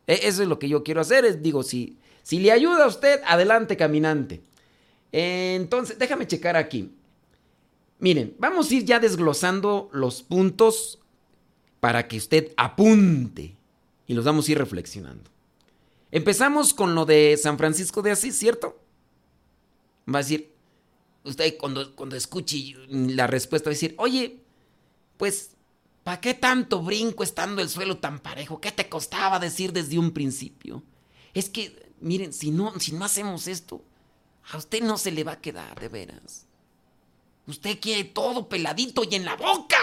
E, 0.08 0.28
eso 0.28 0.44
es 0.44 0.50
lo 0.50 0.60
que 0.60 0.70
yo 0.70 0.84
quiero 0.84 1.02
hacer. 1.02 1.26
Es, 1.26 1.42
digo, 1.42 1.64
si, 1.64 1.98
si 2.22 2.40
le 2.40 2.52
ayuda 2.52 2.86
a 2.86 2.88
usted, 2.88 3.22
adelante, 3.26 3.78
caminante. 3.78 4.42
Entonces, 5.12 5.98
déjame 6.00 6.28
checar 6.28 6.56
aquí. 6.58 6.92
Miren, 8.00 8.36
vamos 8.38 8.70
a 8.70 8.76
ir 8.76 8.84
ya 8.84 9.00
desglosando 9.00 9.90
los 9.94 10.24
puntos 10.24 11.00
para 11.80 12.08
que 12.08 12.18
usted 12.18 12.52
apunte 12.58 13.56
y 14.08 14.14
los 14.14 14.26
vamos 14.26 14.48
a 14.48 14.52
ir 14.52 14.58
reflexionando. 14.58 15.30
Empezamos 16.12 16.74
con 16.74 16.96
lo 16.96 17.06
de 17.06 17.38
San 17.42 17.58
Francisco 17.58 18.02
de 18.02 18.12
Asís, 18.12 18.38
¿cierto? 18.38 18.80
Va 20.08 20.20
a 20.20 20.22
decir, 20.22 20.54
usted 21.24 21.58
cuando, 21.58 21.96
cuando 21.96 22.16
escuche 22.16 22.76
la 22.90 23.28
respuesta 23.28 23.70
va 23.70 23.72
a 23.72 23.76
decir, 23.76 23.96
oye, 23.98 24.43
pues, 25.18 25.52
¿para 26.04 26.22
qué 26.22 26.34
tanto 26.34 26.82
brinco 26.82 27.24
estando 27.24 27.62
el 27.62 27.70
suelo 27.70 27.98
tan 27.98 28.20
parejo? 28.20 28.60
¿Qué 28.60 28.72
te 28.72 28.90
costaba 28.90 29.40
decir 29.40 29.74
desde 29.74 30.00
un 30.00 30.12
principio? 30.12 30.84
Es 31.34 31.50
que, 31.50 31.94
miren, 32.00 32.34
si 32.34 32.52
no, 32.52 32.80
si 32.80 32.92
no 32.92 33.06
hacemos 33.06 33.48
esto, 33.48 33.84
a 34.52 34.58
usted 34.58 34.82
no 34.82 34.98
se 34.98 35.12
le 35.12 35.24
va 35.24 35.34
a 35.34 35.42
quedar, 35.42 35.80
de 35.80 35.88
veras. 35.88 36.46
Usted 37.48 37.80
quiere 37.80 38.06
todo 38.06 38.48
peladito 38.48 39.04
y 39.10 39.16
en 39.16 39.26
la 39.26 39.36
boca. 39.36 39.78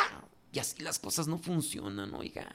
Y 0.52 0.58
así 0.58 0.82
las 0.82 0.98
cosas 0.98 1.28
no 1.28 1.38
funcionan, 1.38 2.14
oiga. 2.14 2.50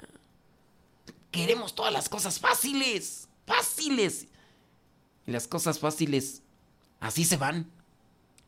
Queremos 1.32 1.76
todas 1.76 1.94
las 1.94 2.10
cosas 2.10 2.40
fáciles, 2.40 3.28
fáciles. 3.46 4.28
Y 5.28 5.32
las 5.32 5.48
cosas 5.48 5.80
fáciles, 5.80 6.42
así 7.00 7.26
se 7.26 7.38
van. 7.38 7.70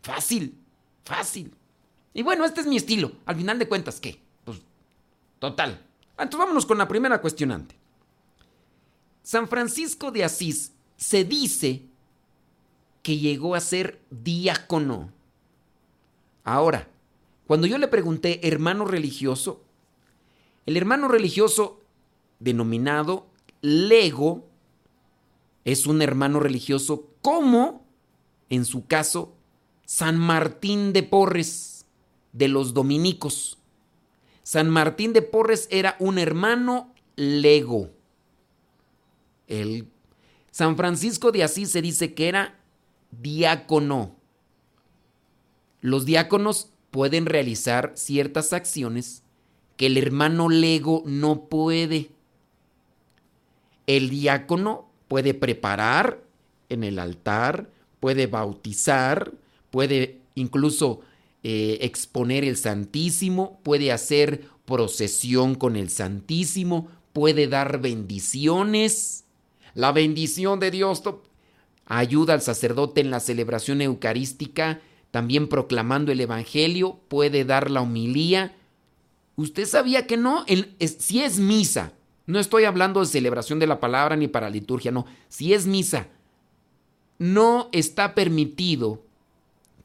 Fácil, 0.02 0.58
fácil. 1.04 1.54
Y 2.18 2.24
bueno, 2.24 2.46
este 2.46 2.62
es 2.62 2.68
mi 2.68 2.78
estilo. 2.78 3.12
Al 3.28 3.36
final 3.36 3.60
de 3.60 3.68
cuentas, 3.68 4.00
¿qué? 4.00 4.20
Pues, 4.44 4.58
total. 5.38 5.86
Entonces 6.18 6.40
vámonos 6.40 6.66
con 6.66 6.80
la 6.80 6.88
primera 6.88 7.22
cuestionante. 7.22 7.76
San 9.22 9.48
Francisco 9.48 10.10
de 10.10 10.24
Asís 10.24 10.72
se 10.96 11.24
dice 11.26 11.84
que 13.04 13.20
llegó 13.20 13.54
a 13.54 13.60
ser 13.60 14.02
diácono. 14.10 15.12
Ahora, 16.44 16.88
cuando 17.46 17.68
yo 17.68 17.78
le 17.78 17.88
pregunté 17.88 18.48
hermano 18.48 18.86
religioso, 18.86 19.62
el 20.66 20.76
hermano 20.76 21.08
religioso 21.10 21.82
denominado 22.40 23.28
lego 23.62 24.48
es 25.66 25.86
un 25.86 26.02
hermano 26.02 26.40
religioso 26.40 27.12
como, 27.22 27.86
en 28.50 28.66
su 28.66 28.88
caso, 28.88 29.36
San 29.86 30.18
Martín 30.18 30.94
de 30.94 31.04
Porres, 31.04 31.77
de 32.34 32.48
los 32.48 32.74
dominicos. 32.74 33.58
San 34.44 34.70
Martín 34.70 35.14
de 35.14 35.22
Porres 35.22 35.68
era 35.72 35.96
un 36.00 36.18
hermano 36.18 36.94
lego. 37.16 37.90
El 39.48 39.88
San 40.52 40.78
Francisco 40.78 41.32
de 41.32 41.44
Asís 41.44 41.72
se 41.72 41.82
dice 41.82 42.14
que 42.14 42.28
era 42.28 42.56
diácono. 43.12 44.16
Los 45.82 46.06
diáconos 46.06 46.70
pueden 46.92 47.26
realizar 47.26 47.92
ciertas 47.96 48.54
acciones 48.54 49.24
que 49.76 49.86
el 49.86 49.98
hermano 49.98 50.50
lego 50.50 51.04
no 51.06 51.46
puede. 51.46 52.10
El 53.86 54.10
diácono 54.10 54.90
puede 55.08 55.34
preparar 55.34 56.22
en 56.70 56.84
el 56.84 57.00
altar, 57.00 57.70
puede 58.00 58.28
bautizar, 58.28 59.32
puede 59.72 60.20
incluso 60.36 61.02
eh, 61.44 61.80
exponer 61.82 62.44
el 62.44 62.58
Santísimo, 62.58 63.60
puede 63.64 63.92
hacer 63.92 64.46
procesión 64.66 65.56
con 65.56 65.76
el 65.76 65.90
Santísimo, 65.90 66.90
puede 67.14 67.48
dar 67.48 67.80
bendiciones. 67.80 69.24
La 69.74 69.92
bendición 69.92 70.60
de 70.60 70.72
Dios 70.72 71.04
ayuda 71.86 72.34
al 72.34 72.42
sacerdote 72.42 73.02
en 73.02 73.12
la 73.12 73.20
celebración 73.20 73.82
eucarística, 73.82 74.82
también 75.12 75.48
proclamando 75.48 76.12
el 76.12 76.20
Evangelio, 76.20 77.00
puede 77.08 77.46
dar 77.46 77.72
la 77.72 77.82
homilía. 77.82 78.56
¿Usted 79.36 79.66
sabía 79.66 80.06
que 80.06 80.18
no? 80.18 80.46
si 81.00 81.22
es 81.22 81.40
misa, 81.40 81.94
no 82.26 82.40
estoy 82.40 82.66
hablando 82.66 83.00
de 83.00 83.06
celebración 83.06 83.58
de 83.60 83.68
la 83.68 83.80
palabra 83.80 84.16
ni 84.16 84.28
para 84.28 84.50
liturgia, 84.50 84.92
no, 84.92 85.06
si 85.30 85.54
es 85.54 85.66
misa, 85.66 86.08
no 87.20 87.70
está 87.72 88.14
permitido 88.14 89.02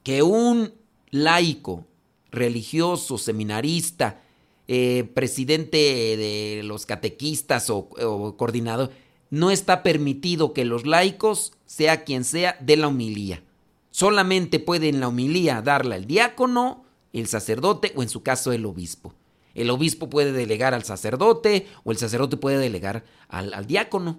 que 0.03 0.22
un 0.22 0.72
laico, 1.12 1.86
religioso, 2.32 3.16
seminarista, 3.18 4.20
eh, 4.66 5.08
presidente 5.14 5.76
de 5.76 6.62
los 6.64 6.84
catequistas 6.86 7.70
o, 7.70 7.88
coordinador, 8.36 8.90
no 9.30 9.52
está 9.52 9.84
permitido 9.84 10.52
que 10.52 10.64
los 10.64 10.84
laicos, 10.84 11.52
sea 11.64 12.02
quien 12.02 12.24
sea, 12.24 12.56
de 12.60 12.76
la 12.76 12.88
humilía. 12.88 13.44
Solamente 13.92 14.58
puede 14.58 14.88
en 14.88 14.98
la 14.98 15.06
humilía 15.06 15.62
darla 15.62 15.94
el 15.94 16.06
diácono, 16.06 16.84
el 17.12 17.28
sacerdote 17.28 17.92
o 17.94 18.02
en 18.02 18.08
su 18.08 18.24
caso 18.24 18.50
el 18.50 18.66
obispo. 18.66 19.14
El 19.54 19.70
obispo 19.70 20.10
puede 20.10 20.32
delegar 20.32 20.74
al 20.74 20.82
sacerdote 20.82 21.68
o 21.84 21.92
el 21.92 21.98
sacerdote 21.98 22.38
puede 22.38 22.58
delegar 22.58 23.04
al 23.28 23.66
diácono. 23.66 24.18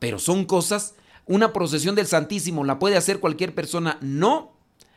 Pero 0.00 0.18
son 0.18 0.44
cosas 0.44 0.94
una 1.28 1.52
procesión 1.52 1.94
del 1.94 2.06
Santísimo 2.06 2.64
la 2.64 2.78
puede 2.78 2.96
hacer 2.96 3.20
cualquier 3.20 3.54
persona. 3.54 3.98
No. 4.00 4.52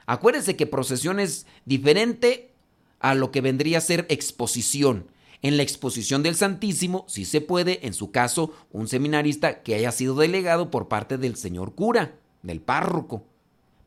Acuérdense 0.05 0.55
que 0.55 0.67
procesión 0.67 1.19
es 1.19 1.45
diferente 1.65 2.51
a 2.99 3.15
lo 3.15 3.31
que 3.31 3.41
vendría 3.41 3.79
a 3.79 3.81
ser 3.81 4.05
exposición. 4.09 5.07
En 5.41 5.57
la 5.57 5.63
exposición 5.63 6.21
del 6.21 6.35
Santísimo 6.35 7.05
sí 7.07 7.25
se 7.25 7.41
puede, 7.41 7.85
en 7.87 7.93
su 7.93 8.11
caso, 8.11 8.53
un 8.71 8.87
seminarista 8.87 9.63
que 9.63 9.75
haya 9.75 9.91
sido 9.91 10.15
delegado 10.15 10.69
por 10.69 10.87
parte 10.87 11.17
del 11.17 11.35
señor 11.35 11.73
cura, 11.73 12.15
del 12.43 12.61
párroco. 12.61 13.25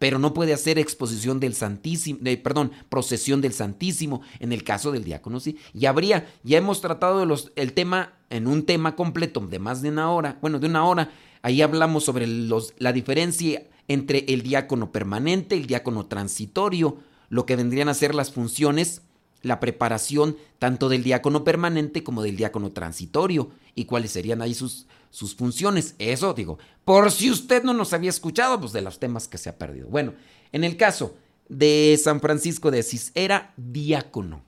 Pero 0.01 0.19
no 0.19 0.35
puede 0.35 0.53
hacer 0.53 0.79
exposición 0.79 1.39
del 1.39 1.55
Santísimo, 1.55 2.19
perdón, 2.43 2.73
procesión 2.89 3.41
del 3.41 3.53
Santísimo 3.53 4.23
en 4.41 4.53
el 4.53 4.65
caso 4.65 4.91
del 4.91 5.05
diácono, 5.05 5.39
sí. 5.39 5.57
Y 5.73 5.87
habría, 5.87 6.27
ya 6.43 6.59
hemos 6.59 6.81
tratado 6.81 7.25
los, 7.25 7.53
el 7.55 7.73
tema 7.73 8.15
en 8.31 8.49
un 8.49 8.67
tema 8.67 8.97
completo 8.97 9.41
de 9.41 9.61
más 9.61 9.81
de 9.81 9.91
una 9.91 10.11
hora, 10.11 10.39
bueno, 10.43 10.59
de 10.59 10.67
una 10.67 10.85
hora, 10.85 11.11
Ahí 11.45 11.61
hablamos 11.61 12.05
sobre 12.05 12.27
la 12.27 12.93
diferencia 12.95 13.65
entre 13.89 14.25
el 14.29 14.43
diácono 14.43 14.93
permanente, 14.93 15.57
el 15.57 15.67
diácono 15.67 16.07
transitorio, 16.07 16.99
lo 17.29 17.47
que 17.47 17.57
vendrían 17.57 17.89
a 17.89 17.95
ser 17.95 18.15
las 18.15 18.33
funciones, 18.33 19.03
la 19.43 19.61
preparación 19.61 20.37
tanto 20.59 20.89
del 20.89 21.03
diácono 21.03 21.45
permanente 21.45 22.03
como 22.03 22.23
del 22.23 22.37
diácono 22.37 22.73
transitorio 22.73 23.51
y 23.75 23.85
cuáles 23.85 24.13
serían 24.13 24.41
ahí 24.41 24.55
sus, 24.55 24.87
sus 25.11 25.35
funciones. 25.35 25.95
Eso 25.99 26.33
digo, 26.33 26.59
por 26.85 27.11
si 27.11 27.31
usted 27.31 27.63
no 27.63 27.75
nos 27.75 27.93
había 27.93 28.11
escuchado, 28.11 28.59
pues 28.59 28.73
de 28.73 28.81
los 28.81 28.99
temas 28.99 29.29
que 29.29 29.39
se 29.39 29.51
ha 29.51 29.59
perdido. 29.59 29.89
Bueno, 29.89 30.15
en 30.53 30.65
el 30.65 30.77
caso 30.77 31.17
de 31.49 31.99
San 32.03 32.21
Francisco 32.21 32.71
de 32.71 32.81
Asís, 32.81 33.13
era 33.15 33.53
diácono. 33.57 34.43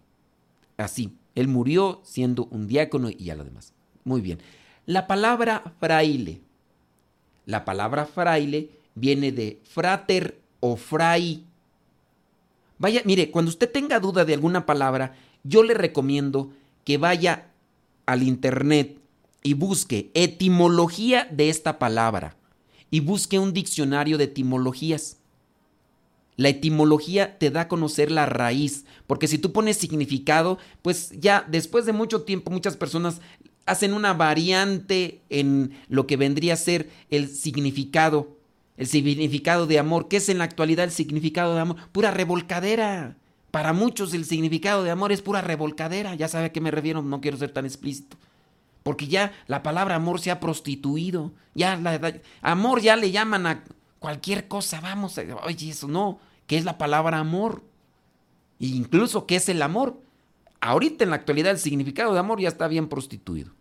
Así, 0.79 1.19
él 1.35 1.49
murió 1.49 2.01
siendo 2.05 2.47
un 2.47 2.67
diácono 2.67 3.11
y 3.11 3.25
ya 3.25 3.37
lo 3.37 3.45
demás. 3.45 3.75
Muy 4.05 4.21
bien. 4.21 4.39
La 4.87 5.07
palabra 5.07 5.75
fraile 5.81 6.41
la 7.47 7.65
palabra 7.65 8.05
fraile 8.05 8.71
viene 8.97 9.31
de 9.31 9.61
frater 9.63 10.41
o 10.59 10.77
fray. 10.77 11.45
Vaya, 12.79 13.03
mire, 13.05 13.31
cuando 13.31 13.51
usted 13.51 13.71
tenga 13.71 14.01
duda 14.01 14.25
de 14.25 14.35
alguna 14.35 14.67
palabra, 14.67 15.15
yo 15.45 15.63
le 15.63 15.75
recomiendo 15.75 16.51
que 16.85 16.99
vaya 16.99 17.53
al 18.07 18.25
internet 18.25 18.99
y 19.43 19.55
busque 19.55 20.11
etimología 20.15 21.29
de 21.31 21.49
esta 21.49 21.79
palabra 21.79 22.37
y 22.91 23.01
busque 23.01 23.39
un 23.39 23.53
diccionario 23.53 24.19
de 24.19 24.25
etimologías. 24.25 25.19
La 26.37 26.49
etimología 26.49 27.39
te 27.39 27.51
da 27.51 27.63
a 27.63 27.69
conocer 27.69 28.11
la 28.11 28.27
raíz, 28.27 28.85
porque 29.07 29.27
si 29.27 29.39
tú 29.39 29.53
pones 29.53 29.79
significado, 29.79 30.59
pues 30.83 31.13
ya 31.19 31.47
después 31.49 31.87
de 31.87 31.93
mucho 31.93 32.23
tiempo 32.23 32.51
muchas 32.51 32.77
personas 32.77 33.21
hacen 33.65 33.95
una 33.95 34.13
variante 34.13 35.21
en 35.29 35.73
lo 35.89 36.07
que 36.07 36.17
vendría 36.17 36.55
a 36.55 36.59
ser 36.59 36.91
el 37.11 37.29
significado, 37.29 38.37
el 38.77 38.87
significado 38.87 39.67
de 39.67 39.79
amor. 39.79 40.09
¿Qué 40.09 40.19
es 40.19 40.29
en 40.29 40.39
la 40.39 40.45
actualidad 40.45 40.85
el 40.85 40.91
significado 40.91 41.55
de 41.55 41.61
amor? 41.61 41.77
Pura 41.93 42.11
revolcadera. 42.11 43.17
Para 43.51 43.73
muchos 43.73 44.13
el 44.13 44.25
significado 44.25 44.85
de 44.85 44.91
amor 44.91 45.13
es 45.13 45.23
pura 45.23 45.41
revolcadera. 45.41 46.15
Ya 46.15 46.29
sabe 46.29 46.47
a 46.47 46.53
qué 46.53 46.61
me 46.61 46.71
refiero, 46.71 47.03
no 47.03 47.21
quiero 47.21 47.39
ser 47.39 47.53
tan 47.53 47.65
explícito. 47.65 48.17
Porque 48.83 49.07
ya 49.07 49.33
la 49.47 49.63
palabra 49.63 49.97
amor 49.97 50.21
se 50.21 50.31
ha 50.31 50.41
prostituido. 50.41 51.33
Ya 51.55 51.77
la, 51.77 52.21
amor 52.43 52.81
ya 52.81 52.97
le 52.97 53.11
llaman 53.11 53.47
a 53.47 53.65
cualquier 53.99 54.47
cosa. 54.47 54.81
Vamos, 54.81 55.19
oye, 55.45 55.71
eso 55.71 55.89
no. 55.89 56.21
¿Qué 56.47 56.57
es 56.57 56.65
la 56.65 56.79
palabra 56.79 57.19
amor? 57.19 57.63
E 58.61 58.67
incluso, 58.67 59.27
¿qué 59.27 59.37
es 59.37 59.49
el 59.49 59.63
amor? 59.63 60.01
Ahorita 60.61 61.05
en 61.05 61.11
la 61.11 61.17
actualidad 61.17 61.53
el 61.53 61.59
significado 61.59 62.13
de 62.13 62.21
amor 62.21 62.41
ya 62.41 62.49
está 62.49 62.69
bien 62.69 62.89
prostituido. 62.89 63.53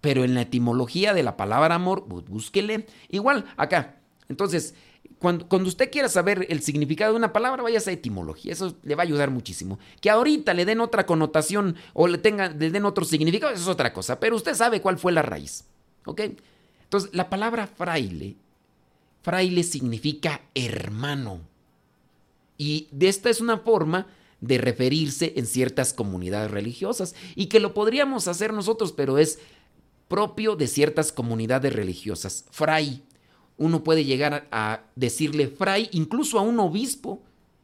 Pero 0.00 0.24
en 0.24 0.34
la 0.34 0.42
etimología 0.42 1.14
de 1.14 1.22
la 1.22 1.36
palabra 1.36 1.76
amor, 1.76 2.04
búsquele. 2.06 2.86
Igual, 3.08 3.46
acá. 3.56 3.96
Entonces, 4.28 4.74
cuando, 5.18 5.46
usted 5.66 5.90
quiera 5.90 6.08
saber 6.08 6.46
el 6.48 6.62
significado 6.62 7.12
de 7.12 7.18
una 7.18 7.32
palabra, 7.32 7.62
vaya 7.62 7.78
a 7.84 7.90
etimología. 7.90 8.52
Eso 8.52 8.76
le 8.82 8.94
va 8.94 9.02
a 9.02 9.06
ayudar 9.06 9.30
muchísimo. 9.30 9.78
Que 10.00 10.10
ahorita 10.10 10.54
le 10.54 10.64
den 10.64 10.80
otra 10.80 11.06
connotación 11.06 11.76
o 11.92 12.06
le, 12.06 12.18
tengan, 12.18 12.58
den 12.58 12.84
otro 12.84 13.04
significado, 13.04 13.52
eso 13.52 13.62
es 13.62 13.68
otra 13.68 13.92
cosa. 13.92 14.20
Pero 14.20 14.36
usted 14.36 14.54
sabe 14.54 14.80
cuál 14.80 14.98
fue 14.98 15.12
la 15.12 15.22
raíz. 15.22 15.64
¿Ok? 16.04 16.20
Entonces, 16.82 17.10
la 17.14 17.30
palabra 17.30 17.66
fraile, 17.66 18.36
fraile 19.22 19.62
significa 19.62 20.42
hermano. 20.54 21.40
Y 22.58 22.88
esta 23.00 23.30
es 23.30 23.40
una 23.40 23.58
forma 23.58 24.06
de 24.40 24.58
referirse 24.58 25.32
en 25.36 25.46
ciertas 25.46 25.94
comunidades 25.94 26.50
religiosas 26.50 27.14
y 27.34 27.46
que 27.46 27.60
lo 27.60 27.72
podríamos 27.72 28.28
hacer 28.28 28.52
nosotros, 28.52 28.92
pero 28.92 29.16
es 29.16 29.38
propio 30.08 30.54
de 30.54 30.66
ciertas 30.66 31.12
comunidades 31.12 31.72
religiosas. 31.72 32.44
Fray, 32.50 33.02
uno 33.56 33.84
puede 33.84 34.04
llegar 34.04 34.46
a 34.50 34.82
decirle 34.96 35.48
fray 35.48 35.88
incluso 35.92 36.38
a 36.38 36.42
un 36.42 36.58
obispo, 36.58 37.22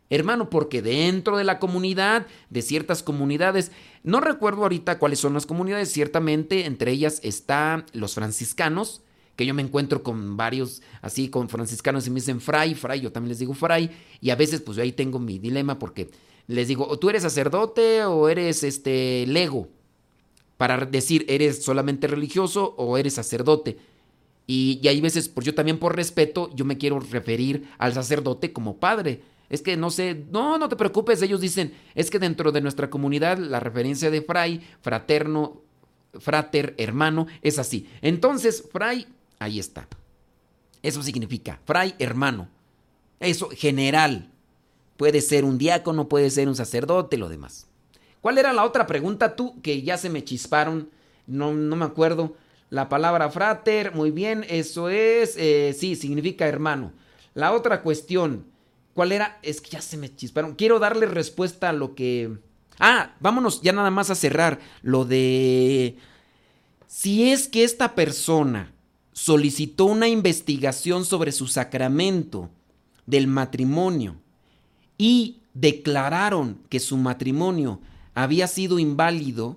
hermano, 0.09 0.51
porque 0.51 0.83
dentro 0.83 1.37
de 1.37 1.45
la 1.45 1.59
comunidad, 1.59 2.27
de 2.49 2.63
ciertas 2.63 3.03
comunidades, 3.03 3.71
no 4.03 4.21
recuerdo 4.21 4.63
ahorita 4.63 4.99
cuáles 4.99 5.19
son 5.19 5.35
las 5.35 5.47
comunidades, 5.47 5.93
ciertamente 5.93 6.67
entre 6.67 6.93
ellas 6.93 7.21
está 7.23 7.85
los 7.93 8.15
franciscanos, 8.15 9.03
que 9.37 9.47
yo 9.47 9.55
me 9.55 9.63
encuentro 9.63 10.03
con 10.03 10.37
varios 10.37 10.83
así, 11.01 11.29
con 11.29 11.49
franciscanos 11.49 12.07
y 12.07 12.11
me 12.11 12.17
dicen 12.17 12.41
fray, 12.41 12.75
fray, 12.75 13.01
yo 13.01 13.13
también 13.13 13.31
les 13.31 13.39
digo 13.39 13.55
fray, 13.55 13.91
y 14.21 14.31
a 14.31 14.37
veces 14.37 14.61
pues 14.61 14.77
yo 14.77 14.83
ahí 14.83 14.93
tengo 14.93 15.19
mi 15.19 15.39
dilema 15.39 15.79
porque 15.79 16.11
les 16.47 16.69
digo, 16.69 16.87
o 16.89 16.99
tú 16.99 17.11
eres 17.11 17.23
sacerdote 17.23 18.05
o 18.05 18.29
eres 18.29 18.65
este 18.65 19.25
lego, 19.27 19.69
para 20.57 20.85
decir, 20.85 21.25
eres 21.29 21.65
solamente 21.65 22.07
religioso 22.07 22.75
o 22.77 22.99
eres 22.99 23.15
sacerdote. 23.15 23.79
Y, 24.53 24.81
hay 24.89 25.01
veces, 25.01 25.29
pues 25.29 25.47
yo 25.47 25.55
también 25.55 25.79
por 25.79 25.95
respeto, 25.95 26.51
yo 26.57 26.65
me 26.65 26.77
quiero 26.77 26.99
referir 26.99 27.69
al 27.79 27.95
sacerdote 27.95 28.53
como 28.53 28.79
padre. 28.79 29.23
Es 29.49 29.63
que 29.63 29.77
no 29.77 29.91
sé, 29.91 30.25
no, 30.33 30.59
no 30.59 30.69
te 30.69 30.75
preocupes, 30.75 31.23
ellos 31.23 31.41
dicen, 31.41 31.73
es 31.95 32.11
que 32.11 32.19
dentro 32.19 32.51
de 32.51 32.61
nuestra 32.61 32.91
comunidad 32.91 33.39
la 33.39 33.61
referencia 33.61 34.11
de 34.11 34.23
fray, 34.23 34.61
fraterno, 34.83 35.61
frater, 36.19 36.75
hermano, 36.79 37.29
es 37.43 37.61
así. 37.61 37.89
Entonces, 38.03 38.65
fray, 38.73 39.07
ahí 39.39 39.61
está. 39.61 39.87
Eso 40.83 41.01
significa, 41.05 41.61
fray, 41.65 41.95
hermano. 42.01 42.49
Eso, 43.21 43.51
general. 43.51 44.33
Puede 44.97 45.21
ser 45.21 45.45
un 45.45 45.59
diácono, 45.59 46.09
puede 46.09 46.29
ser 46.29 46.49
un 46.49 46.57
sacerdote, 46.57 47.19
lo 47.19 47.29
demás. 47.29 47.69
¿Cuál 48.21 48.37
era 48.37 48.53
la 48.53 48.65
otra 48.65 48.89
pregunta 48.89 49.37
tú? 49.37 49.63
Que 49.63 49.83
ya 49.83 49.97
se 49.97 50.11
me 50.11 50.25
chisparon, 50.25 50.91
no, 51.29 51.53
no 51.55 51.77
me 51.77 51.85
acuerdo. 51.85 52.35
La 52.71 52.89
palabra 52.89 53.31
frater, 53.31 53.95
muy 53.95 54.11
bien, 54.11 54.47
eso 54.49 54.89
es, 54.89 55.37
eh, 55.37 55.75
sí, 55.79 55.97
significa 55.97 56.47
hermano. 56.47 56.93
La 57.35 57.53
otra 57.53 57.83
cuestión, 57.83 58.47
¿Cuál 58.95 59.13
era? 59.13 59.39
Es 59.43 59.61
que 59.61 59.71
ya 59.71 59.81
se 59.81 59.97
me 59.97 60.15
chisparon. 60.15 60.55
Quiero 60.55 60.79
darle 60.79 61.07
respuesta 61.07 61.69
a 61.69 61.73
lo 61.73 61.95
que... 61.95 62.39
Ah, 62.79 63.15
vámonos 63.21 63.63
ya 63.63 63.73
nada 63.73 63.91
más 63.91 64.11
a 64.11 64.15
cerrar. 64.15 64.59
Lo 64.83 65.05
de... 65.05 65.97
Si 66.87 67.31
es 67.31 67.47
que 67.47 67.63
esta 67.63 67.95
persona 67.95 68.75
solicitó 69.13 69.85
una 69.85 70.09
investigación 70.09 71.05
sobre 71.05 71.31
su 71.31 71.47
sacramento 71.47 72.51
del 73.07 73.27
matrimonio 73.27 74.17
y 74.99 75.41
declararon 75.55 76.61
que 76.69 76.81
su 76.81 76.97
matrimonio 76.97 77.81
había 78.15 78.49
sido 78.49 78.79
inválido, 78.79 79.57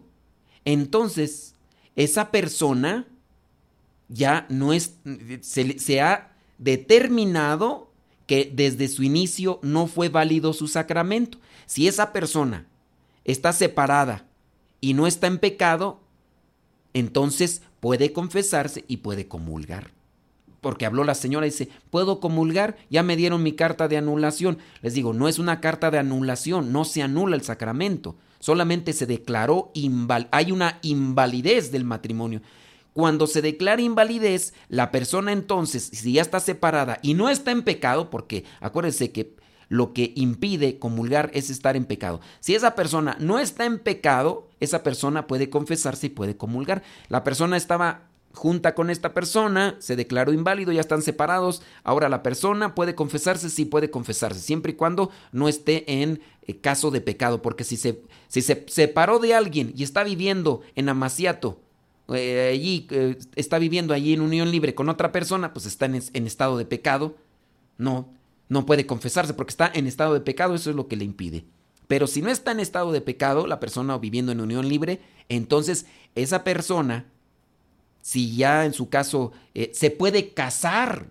entonces 0.63 1.52
esa 1.95 2.31
persona 2.31 3.07
ya 4.09 4.45
no 4.49 4.73
es, 4.73 4.95
se, 5.41 6.01
ha 6.01 6.31
determinado 6.57 7.91
que 8.27 8.51
desde 8.53 8.87
su 8.87 9.03
inicio 9.03 9.59
no 9.61 9.87
fue 9.87 10.09
válido 10.09 10.53
su 10.53 10.67
sacramento. 10.67 11.39
Si 11.65 11.87
esa 11.87 12.13
persona 12.13 12.67
está 13.23 13.53
separada 13.53 14.25
y 14.81 14.93
no 14.93 15.07
está 15.07 15.27
en 15.27 15.39
pecado, 15.39 16.01
entonces 16.93 17.61
puede 17.79 18.13
confesarse 18.13 18.85
y 18.87 18.97
puede 18.97 19.27
comulgar. 19.27 19.91
Porque 20.61 20.85
habló 20.85 21.03
la 21.03 21.15
señora 21.15 21.45
y 21.45 21.49
dice, 21.49 21.69
¿puedo 21.89 22.19
comulgar? 22.19 22.77
Ya 22.89 23.03
me 23.03 23.17
dieron 23.17 23.43
mi 23.43 23.53
carta 23.53 23.87
de 23.87 23.97
anulación. 23.97 24.59
Les 24.81 24.93
digo, 24.93 25.13
no 25.13 25.27
es 25.27 25.37
una 25.37 25.59
carta 25.59 25.91
de 25.91 25.97
anulación, 25.97 26.71
no 26.71 26.85
se 26.85 27.01
anula 27.01 27.35
el 27.35 27.43
sacramento, 27.43 28.15
solamente 28.43 28.91
se 28.91 29.05
declaró 29.05 29.71
hay 30.31 30.51
una 30.51 30.77
invalidez 30.81 31.71
del 31.71 31.85
matrimonio. 31.85 32.41
Cuando 32.91 33.25
se 33.25 33.41
declara 33.41 33.81
invalidez, 33.81 34.53
la 34.67 34.91
persona 34.91 35.31
entonces, 35.31 35.89
si 35.93 36.11
ya 36.11 36.21
está 36.21 36.41
separada 36.41 36.99
y 37.01 37.13
no 37.13 37.29
está 37.29 37.51
en 37.51 37.61
pecado, 37.61 38.09
porque 38.09 38.43
acuérdense 38.59 39.13
que 39.13 39.37
lo 39.69 39.93
que 39.93 40.11
impide 40.17 40.77
comulgar 40.77 41.31
es 41.33 41.49
estar 41.49 41.77
en 41.77 41.85
pecado. 41.85 42.19
Si 42.41 42.53
esa 42.53 42.75
persona 42.75 43.15
no 43.17 43.39
está 43.39 43.63
en 43.63 43.79
pecado, 43.79 44.49
esa 44.59 44.83
persona 44.83 45.25
puede 45.25 45.49
confesarse 45.49 46.07
y 46.07 46.09
puede 46.09 46.35
comulgar. 46.35 46.83
La 47.07 47.23
persona 47.23 47.55
estaba 47.55 48.09
junta 48.33 48.75
con 48.75 48.89
esta 48.89 49.13
persona, 49.13 49.75
se 49.79 49.95
declaró 49.95 50.33
inválido, 50.33 50.71
ya 50.71 50.81
están 50.81 51.01
separados. 51.01 51.61
Ahora 51.83 52.09
la 52.09 52.23
persona 52.23 52.75
puede 52.75 52.95
confesarse, 52.95 53.49
sí 53.49 53.65
puede 53.65 53.89
confesarse, 53.89 54.39
siempre 54.39 54.73
y 54.73 54.75
cuando 54.75 55.11
no 55.31 55.47
esté 55.47 56.01
en 56.01 56.21
eh, 56.47 56.57
caso 56.59 56.91
de 56.91 57.01
pecado, 57.01 57.41
porque 57.41 57.63
si 57.63 57.77
se, 57.77 58.01
si 58.27 58.41
se 58.41 58.65
separó 58.67 59.19
de 59.19 59.33
alguien 59.33 59.73
y 59.75 59.83
está 59.83 60.03
viviendo 60.03 60.61
en 60.75 60.89
amaciato, 60.89 61.59
eh, 62.09 62.51
allí 62.53 62.87
eh, 62.91 63.17
está 63.35 63.59
viviendo 63.59 63.93
allí 63.93 64.13
en 64.13 64.21
unión 64.21 64.51
libre 64.51 64.75
con 64.75 64.89
otra 64.89 65.11
persona, 65.11 65.53
pues 65.53 65.65
está 65.65 65.85
en, 65.85 66.01
en 66.13 66.27
estado 66.27 66.57
de 66.57 66.65
pecado. 66.65 67.15
No, 67.77 68.09
no 68.49 68.65
puede 68.65 68.85
confesarse 68.85 69.33
porque 69.33 69.51
está 69.51 69.71
en 69.73 69.87
estado 69.87 70.13
de 70.13 70.21
pecado, 70.21 70.55
eso 70.55 70.69
es 70.69 70.75
lo 70.75 70.87
que 70.87 70.97
le 70.97 71.05
impide. 71.05 71.45
Pero 71.87 72.07
si 72.07 72.21
no 72.21 72.29
está 72.29 72.51
en 72.51 72.59
estado 72.59 72.91
de 72.91 73.01
pecado, 73.01 73.47
la 73.47 73.59
persona 73.59 73.97
viviendo 73.97 74.31
en 74.31 74.41
unión 74.41 74.67
libre, 74.67 75.01
entonces 75.29 75.85
esa 76.15 76.43
persona, 76.43 77.05
si 78.03 78.35
ya 78.35 78.65
en 78.65 78.73
su 78.73 78.89
caso 78.89 79.31
eh, 79.55 79.71
se 79.73 79.89
puede 79.89 80.33
casar, 80.33 81.07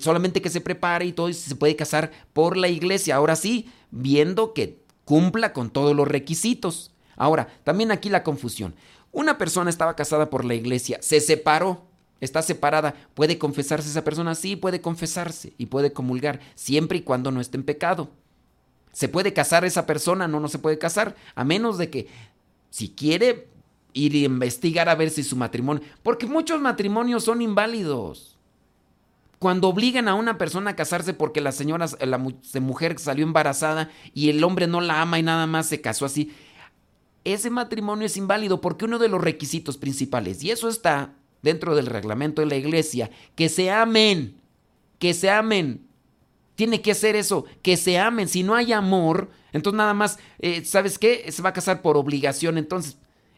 solamente 0.00 0.40
que 0.40 0.48
se 0.48 0.62
prepare 0.62 1.04
y 1.04 1.12
todo, 1.12 1.28
y 1.28 1.34
se 1.34 1.54
puede 1.54 1.76
casar 1.76 2.12
por 2.32 2.56
la 2.56 2.68
iglesia, 2.68 3.16
ahora 3.16 3.36
sí, 3.36 3.70
viendo 3.90 4.54
que 4.54 4.80
cumpla 5.04 5.52
con 5.52 5.68
todos 5.68 5.94
los 5.94 6.08
requisitos. 6.08 6.92
Ahora, 7.14 7.48
también 7.62 7.92
aquí 7.92 8.08
la 8.08 8.22
confusión. 8.22 8.74
Una 9.12 9.36
persona 9.36 9.68
estaba 9.68 9.96
casada 9.96 10.30
por 10.30 10.46
la 10.46 10.54
iglesia, 10.54 10.98
se 11.02 11.20
separó, 11.20 11.84
está 12.22 12.40
separada, 12.40 12.94
¿puede 13.12 13.36
confesarse 13.36 13.90
esa 13.90 14.02
persona? 14.02 14.34
Sí, 14.34 14.56
puede 14.56 14.80
confesarse 14.80 15.52
y 15.58 15.66
puede 15.66 15.92
comulgar, 15.92 16.40
siempre 16.54 16.96
y 16.96 17.02
cuando 17.02 17.32
no 17.32 17.42
esté 17.42 17.58
en 17.58 17.64
pecado. 17.64 18.08
¿Se 18.92 19.10
puede 19.10 19.34
casar 19.34 19.66
esa 19.66 19.84
persona? 19.84 20.26
No, 20.26 20.40
no 20.40 20.48
se 20.48 20.58
puede 20.58 20.78
casar, 20.78 21.16
a 21.34 21.44
menos 21.44 21.76
de 21.76 21.90
que 21.90 22.08
si 22.70 22.88
quiere 22.88 23.52
ir 23.94 24.12
a 24.14 24.18
investigar 24.18 24.88
a 24.88 24.94
ver 24.94 25.08
si 25.08 25.22
su 25.22 25.36
matrimonio, 25.36 25.82
porque 26.02 26.26
muchos 26.26 26.60
matrimonios 26.60 27.24
son 27.24 27.40
inválidos. 27.40 28.36
Cuando 29.38 29.68
obligan 29.68 30.08
a 30.08 30.14
una 30.14 30.36
persona 30.36 30.72
a 30.72 30.76
casarse 30.76 31.14
porque 31.14 31.40
la 31.40 31.52
señora, 31.52 31.86
la 32.00 32.18
mujer 32.60 32.98
salió 32.98 33.24
embarazada 33.24 33.90
y 34.12 34.30
el 34.30 34.42
hombre 34.42 34.66
no 34.66 34.80
la 34.80 35.00
ama 35.00 35.18
y 35.18 35.22
nada 35.22 35.46
más 35.46 35.66
se 35.66 35.80
casó 35.80 36.06
así, 36.06 36.32
ese 37.24 37.50
matrimonio 37.50 38.06
es 38.06 38.16
inválido 38.16 38.60
porque 38.60 38.84
uno 38.84 38.98
de 38.98 39.08
los 39.08 39.22
requisitos 39.22 39.76
principales, 39.78 40.42
y 40.42 40.50
eso 40.50 40.68
está 40.68 41.14
dentro 41.42 41.74
del 41.74 41.86
reglamento 41.86 42.42
de 42.42 42.46
la 42.46 42.56
iglesia, 42.56 43.10
que 43.34 43.48
se 43.48 43.70
amen, 43.70 44.34
que 44.98 45.14
se 45.14 45.30
amen. 45.30 45.86
Tiene 46.54 46.80
que 46.80 46.94
ser 46.94 47.16
eso, 47.16 47.46
que 47.62 47.76
se 47.76 47.98
amen. 47.98 48.28
Si 48.28 48.42
no 48.42 48.54
hay 48.54 48.72
amor, 48.72 49.30
entonces 49.52 49.76
nada 49.76 49.92
más, 49.92 50.18
eh, 50.38 50.64
¿sabes 50.64 50.98
qué? 50.98 51.30
Se 51.30 51.42
va 51.42 51.50
a 51.50 51.52
casar 51.52 51.82
por 51.82 51.96
obligación. 51.96 52.58
Entonces, 52.58 52.96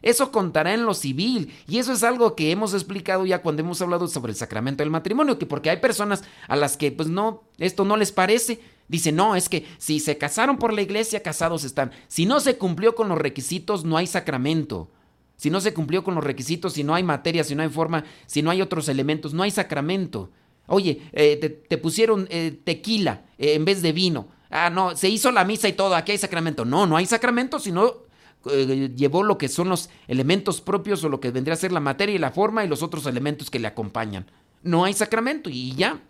eso 0.09 0.31
contará 0.31 0.73
en 0.73 0.85
lo 0.85 0.93
civil. 0.93 1.53
Y 1.67 1.79
eso 1.79 1.91
es 1.91 2.03
algo 2.03 2.35
que 2.35 2.51
hemos 2.51 2.73
explicado 2.73 3.25
ya 3.25 3.41
cuando 3.41 3.61
hemos 3.61 3.81
hablado 3.81 4.07
sobre 4.07 4.31
el 4.31 4.37
sacramento 4.37 4.83
del 4.83 4.91
matrimonio, 4.91 5.37
que 5.37 5.45
porque 5.45 5.69
hay 5.69 5.77
personas 5.77 6.23
a 6.47 6.55
las 6.55 6.77
que, 6.77 6.91
pues 6.91 7.09
no, 7.09 7.43
esto 7.57 7.85
no 7.85 7.97
les 7.97 8.11
parece. 8.11 8.59
Dice, 8.87 9.11
no, 9.11 9.35
es 9.35 9.49
que 9.49 9.65
si 9.77 9.99
se 9.99 10.17
casaron 10.17 10.57
por 10.57 10.73
la 10.73 10.81
iglesia, 10.81 11.21
casados 11.21 11.63
están. 11.63 11.91
Si 12.07 12.25
no 12.25 12.39
se 12.39 12.57
cumplió 12.57 12.95
con 12.95 13.09
los 13.09 13.17
requisitos, 13.17 13.83
no 13.83 13.97
hay 13.97 14.07
sacramento. 14.07 14.89
Si 15.35 15.49
no 15.49 15.61
se 15.61 15.73
cumplió 15.73 16.03
con 16.03 16.15
los 16.15 16.23
requisitos, 16.23 16.73
si 16.73 16.83
no 16.83 16.95
hay 16.95 17.03
materia, 17.03 17.43
si 17.43 17.53
no 17.53 17.63
hay 17.63 17.69
forma, 17.69 18.05
si 18.25 18.41
no 18.41 18.49
hay 18.49 18.61
otros 18.61 18.89
elementos, 18.89 19.33
no 19.33 19.43
hay 19.43 19.51
sacramento. 19.51 20.31
Oye, 20.67 21.01
eh, 21.11 21.65
te, 21.67 21.77
pusieron 21.77 22.27
eh, 22.29 22.59
tequila 22.63 23.25
eh, 23.37 23.53
en 23.53 23.65
vez 23.65 23.81
de 23.81 23.91
vino. 23.91 24.29
Ah, 24.49 24.69
no, 24.69 24.95
se 24.95 25.09
hizo 25.09 25.31
la 25.31 25.43
misa 25.43 25.67
y 25.67 25.73
todo, 25.73 25.95
aquí 25.95 26.13
hay 26.13 26.17
sacramento. 26.17 26.65
No, 26.65 26.87
no 26.87 26.95
hay 26.95 27.05
sacramento 27.05 27.59
si 27.59 27.71
no 27.71 28.06
llevó 28.45 29.23
lo 29.23 29.37
que 29.37 29.49
son 29.49 29.69
los 29.69 29.89
elementos 30.07 30.61
propios 30.61 31.03
o 31.03 31.09
lo 31.09 31.19
que 31.19 31.31
vendría 31.31 31.53
a 31.53 31.57
ser 31.57 31.71
la 31.71 31.79
materia 31.79 32.15
y 32.15 32.19
la 32.19 32.31
forma 32.31 32.63
y 32.63 32.67
los 32.67 32.83
otros 32.83 33.05
elementos 33.05 33.49
que 33.49 33.59
le 33.59 33.67
acompañan. 33.67 34.25
No 34.63 34.85
hay 34.85 34.93
sacramento 34.93 35.49
y 35.49 35.73
ya. 35.75 36.01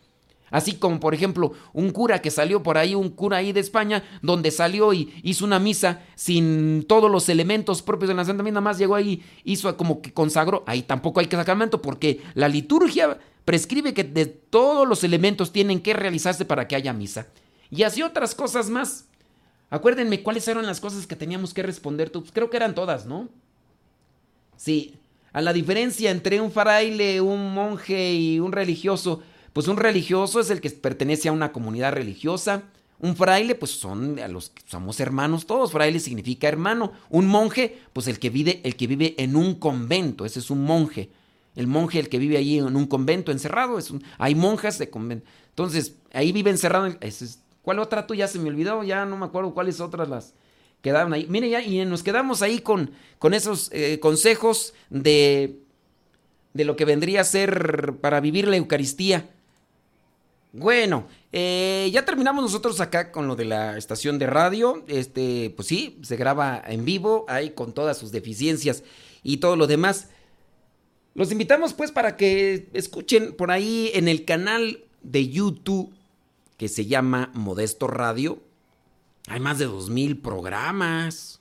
Así 0.50 0.76
como, 0.76 1.00
por 1.00 1.14
ejemplo, 1.14 1.54
un 1.74 1.92
cura 1.92 2.22
que 2.22 2.32
salió 2.32 2.64
por 2.64 2.78
ahí, 2.78 2.96
un 2.96 3.10
cura 3.10 3.38
ahí 3.38 3.52
de 3.52 3.60
España, 3.60 4.04
donde 4.22 4.52
salió 4.52 4.94
y 4.94 5.14
hizo 5.24 5.44
una 5.44 5.60
misa 5.60 6.04
sin 6.16 6.86
todos 6.88 7.12
los 7.12 7.28
elementos 7.30 7.82
propios 7.82 8.08
de 8.08 8.16
la 8.16 8.24
Santa 8.24 8.44
Misa, 8.44 8.62
más 8.62 8.78
llegó 8.78 8.96
ahí, 8.96 9.24
hizo 9.44 9.76
como 9.76 10.02
que 10.02 10.14
consagró. 10.14 10.64
Ahí 10.66 10.84
tampoco 10.84 11.20
hay 11.20 11.28
sacramento 11.30 11.82
porque 11.82 12.22
la 12.34 12.48
liturgia 12.48 13.20
prescribe 13.44 13.94
que 13.94 14.04
de 14.04 14.26
todos 14.26 14.88
los 14.88 15.04
elementos 15.04 15.52
tienen 15.52 15.82
que 15.82 15.94
realizarse 15.94 16.46
para 16.46 16.68
que 16.68 16.76
haya 16.76 16.94
misa. 16.94 17.28
Y 17.70 17.84
así 17.84 18.02
otras 18.02 18.34
cosas 18.34 18.70
más. 18.70 19.06
Acuérdenme 19.70 20.24
cuáles 20.24 20.47
eran 20.47 20.65
las 20.65 20.80
cosas 20.80 21.07
que 21.07 21.15
teníamos 21.15 21.53
que 21.53 21.63
responder. 21.63 22.11
Pues 22.11 22.32
creo 22.32 22.49
que 22.49 22.57
eran 22.57 22.76
todas, 22.76 23.05
¿no? 23.05 23.30
Sí. 24.55 24.95
A 25.34 25.41
la 25.41 25.53
diferencia 25.53 26.09
entre 26.11 26.41
un 26.41 26.51
fraile, 26.51 27.22
un 27.22 27.53
monje 27.53 28.13
y 28.13 28.39
un 28.39 28.51
religioso 28.51 29.22
pues 29.57 29.68
un 29.68 29.78
religioso 29.78 30.39
es 30.39 30.51
el 30.51 30.61
que 30.61 30.70
pertenece 30.70 31.30
a 31.30 31.32
una 31.32 31.51
comunidad 31.51 31.91
religiosa. 31.91 32.65
Un 32.99 33.15
fraile, 33.15 33.55
pues 33.55 33.72
son 33.72 34.20
a 34.20 34.28
los 34.28 34.49
que 34.49 34.61
somos 34.68 34.99
hermanos 34.99 35.47
todos. 35.47 35.72
Fraile 35.72 35.99
significa 35.99 36.47
hermano. 36.47 36.91
Un 37.09 37.26
monje, 37.26 37.80
pues 37.91 38.07
el 38.07 38.20
que 38.20 38.30
vive, 38.30 38.61
el 38.63 38.76
que 38.76 38.86
vive 38.86 39.15
en 39.18 39.36
un 39.36 39.55
convento. 39.55 40.26
Ese 40.26 40.41
es 40.41 40.51
un 40.51 40.63
monje. 40.63 41.09
El 41.55 41.65
monje, 41.65 41.99
el 41.99 42.07
que 42.07 42.20
vive 42.20 42.38
allí 42.38 42.59
en 42.59 42.76
un 42.76 42.86
convento 42.86 43.32
encerrado. 43.32 43.80
Es 43.80 43.89
un, 43.89 44.03
hay 44.20 44.36
monjas 44.36 44.78
de 44.78 44.91
convento. 44.91 45.28
Entonces, 45.49 45.95
ahí 46.13 46.32
vive 46.32 46.51
encerrado. 46.51 46.95
¿Cuál 47.68 47.80
otra 47.80 48.07
tú 48.07 48.15
ya 48.15 48.30
se 48.30 48.39
me 48.39 48.47
olvidó? 48.47 48.82
Ya 48.86 49.03
no 49.03 49.18
me 49.18 49.26
acuerdo 49.26 49.53
cuáles 49.53 49.82
otras 49.82 50.07
las 50.07 50.34
quedaron 50.82 51.11
ahí. 51.11 51.28
Mire, 51.28 51.49
ya, 51.49 51.61
y 51.61 51.84
nos 51.84 52.01
quedamos 52.01 52.41
ahí 52.41 52.59
con, 52.59 52.91
con 53.20 53.34
esos 53.34 53.70
eh, 53.74 53.99
consejos 53.99 54.74
de, 54.89 55.59
de 56.53 56.63
lo 56.63 56.78
que 56.78 56.86
vendría 56.86 57.20
a 57.20 57.26
ser 57.26 57.95
para 57.99 58.22
vivir 58.22 58.47
la 58.47 58.55
Eucaristía. 58.55 59.30
Bueno, 60.53 61.07
eh, 61.34 61.89
ya 61.91 62.05
terminamos 62.05 62.41
nosotros 62.41 62.80
acá 62.80 63.11
con 63.11 63.28
lo 63.28 63.36
de 63.36 63.43
la 63.43 63.78
estación 63.78 64.18
de 64.18 64.28
radio. 64.28 64.86
Este, 64.88 65.51
pues 65.53 65.68
sí, 65.68 65.99
se 66.03 66.15
graba 66.15 66.63
en 66.65 66.86
vivo, 66.86 67.26
ahí 67.28 67.49
con 67.49 67.74
todas 67.74 67.97
sus 67.97 68.13
deficiencias 68.13 68.86
y 69.24 69.38
todo 69.38 69.57
lo 69.57 69.68
demás. 69.68 70.07
Los 71.15 71.34
invitamos 71.34 71.74
pues 71.74 71.91
para 71.91 72.15
que 72.15 72.70
escuchen 72.72 73.36
por 73.36 73.51
ahí 73.51 73.91
en 73.93 74.07
el 74.07 74.24
canal 74.24 74.86
de 75.01 75.28
YouTube 75.28 75.97
que 76.58 76.68
se 76.68 76.86
llama 76.86 77.32
Modesto 77.34 77.88
Radio. 77.88 78.41
Hay 79.28 79.39
más 79.39 79.60
de 79.60 79.66
dos 79.66 79.89
mil 79.89 80.20
programas 80.20 81.39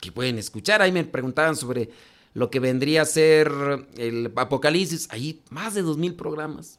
que 0.00 0.12
pueden 0.12 0.38
escuchar. 0.38 0.82
Ahí 0.82 0.92
me 0.92 1.04
preguntaban 1.04 1.56
sobre 1.56 1.90
lo 2.32 2.50
que 2.50 2.60
vendría 2.60 3.02
a 3.02 3.06
ser 3.06 3.50
el 3.96 4.32
Apocalipsis. 4.36 5.08
Ahí 5.10 5.42
más 5.50 5.74
de 5.74 5.82
dos 5.82 5.98
mil 5.98 6.14
programas. 6.14 6.78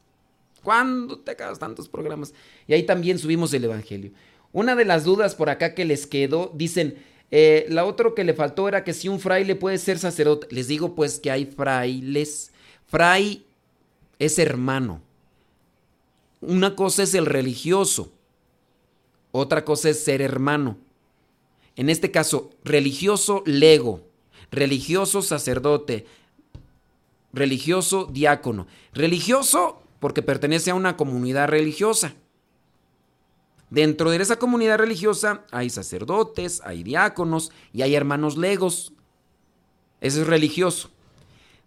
¿Cuándo 0.63 1.19
te 1.19 1.31
acabas 1.31 1.59
tantos 1.59 1.89
programas? 1.89 2.33
Y 2.67 2.73
ahí 2.73 2.83
también 2.83 3.19
subimos 3.19 3.53
el 3.53 3.65
Evangelio. 3.65 4.11
Una 4.53 4.75
de 4.75 4.85
las 4.85 5.03
dudas 5.03 5.35
por 5.35 5.49
acá 5.49 5.73
que 5.73 5.85
les 5.85 6.05
quedó, 6.05 6.51
dicen, 6.53 7.03
eh, 7.31 7.65
la 7.69 7.85
otra 7.85 8.11
que 8.15 8.23
le 8.23 8.33
faltó 8.33 8.67
era 8.67 8.83
que 8.83 8.93
si 8.93 9.07
un 9.07 9.19
fraile 9.19 9.55
puede 9.55 9.77
ser 9.77 9.97
sacerdote. 9.97 10.47
Les 10.51 10.67
digo 10.67 10.93
pues 10.93 11.19
que 11.19 11.31
hay 11.31 11.45
frailes. 11.45 12.51
Fray 12.85 13.45
es 14.19 14.37
hermano. 14.37 15.01
Una 16.41 16.75
cosa 16.75 17.03
es 17.03 17.13
el 17.13 17.25
religioso 17.27 18.11
Otra 19.31 19.63
cosa 19.63 19.89
es 19.89 20.03
ser 20.03 20.21
hermano. 20.21 20.77
En 21.77 21.89
este 21.89 22.11
caso, 22.11 22.49
religioso 22.65 23.43
lego, 23.45 24.01
religioso 24.51 25.21
sacerdote, 25.21 26.05
religioso 27.31 28.09
diácono. 28.11 28.67
Religioso 28.91 29.81
porque 29.99 30.21
pertenece 30.21 30.71
a 30.71 30.75
una 30.75 30.97
comunidad 30.97 31.47
religiosa. 31.47 32.13
Dentro 33.69 34.11
de 34.11 34.17
esa 34.17 34.37
comunidad 34.37 34.79
religiosa 34.79 35.45
hay 35.51 35.69
sacerdotes, 35.69 36.61
hay 36.65 36.83
diáconos 36.83 37.53
y 37.71 37.83
hay 37.83 37.95
hermanos 37.95 38.35
legos. 38.35 38.91
Eso 40.01 40.21
es 40.21 40.27
religioso. 40.27 40.89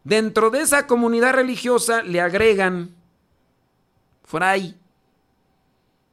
Dentro 0.03 0.51
de 0.51 0.61
esa 0.61 0.87
comunidad 0.87 1.33
religiosa 1.33 2.03
le 2.03 2.21
agregan 2.21 2.95
fray. 4.25 4.77